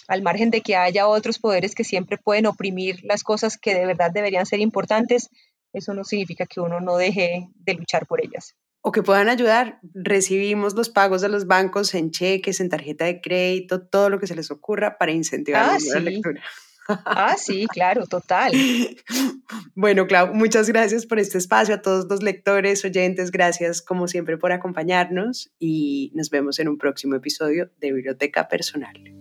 Al 0.09 0.23
margen 0.23 0.51
de 0.51 0.59
que 0.59 0.75
haya 0.75 1.07
otros 1.07 1.39
poderes 1.39 1.73
que 1.73 1.85
siempre 1.85 2.17
pueden 2.17 2.47
oprimir 2.47 2.99
las 3.03 3.23
cosas 3.23 3.57
que 3.57 3.75
de 3.75 3.85
verdad 3.85 4.11
deberían 4.11 4.45
ser 4.45 4.59
importantes, 4.59 5.29
eso 5.73 5.93
no 5.93 6.03
significa 6.03 6.45
que 6.45 6.59
uno 6.59 6.79
no 6.79 6.97
deje 6.97 7.47
de 7.55 7.73
luchar 7.73 8.05
por 8.05 8.23
ellas. 8.23 8.55
O 8.81 8.91
que 8.91 9.03
puedan 9.03 9.29
ayudar. 9.29 9.79
Recibimos 9.93 10.73
los 10.73 10.89
pagos 10.89 11.21
de 11.21 11.29
los 11.29 11.45
bancos 11.45 11.93
en 11.93 12.11
cheques, 12.11 12.59
en 12.59 12.69
tarjeta 12.69 13.05
de 13.05 13.21
crédito, 13.21 13.81
todo 13.81 14.09
lo 14.09 14.19
que 14.19 14.27
se 14.27 14.35
les 14.35 14.49
ocurra 14.49 14.97
para 14.97 15.11
incentivar 15.11 15.69
ah, 15.69 15.77
la 15.93 15.99
lectura. 15.99 16.41
Ah, 17.05 17.35
sí, 17.37 17.67
claro, 17.71 18.07
total. 18.07 18.51
Bueno, 19.75 20.07
Clau, 20.07 20.33
muchas 20.33 20.67
gracias 20.67 21.05
por 21.05 21.19
este 21.19 21.37
espacio. 21.37 21.75
A 21.75 21.81
todos 21.81 22.07
los 22.09 22.23
lectores, 22.23 22.83
oyentes, 22.83 23.31
gracias 23.31 23.81
como 23.81 24.07
siempre 24.07 24.37
por 24.37 24.51
acompañarnos 24.51 25.51
y 25.59 26.11
nos 26.15 26.29
vemos 26.29 26.59
en 26.59 26.67
un 26.67 26.77
próximo 26.77 27.15
episodio 27.15 27.69
de 27.79 27.93
Biblioteca 27.93 28.47
Personal. 28.47 29.20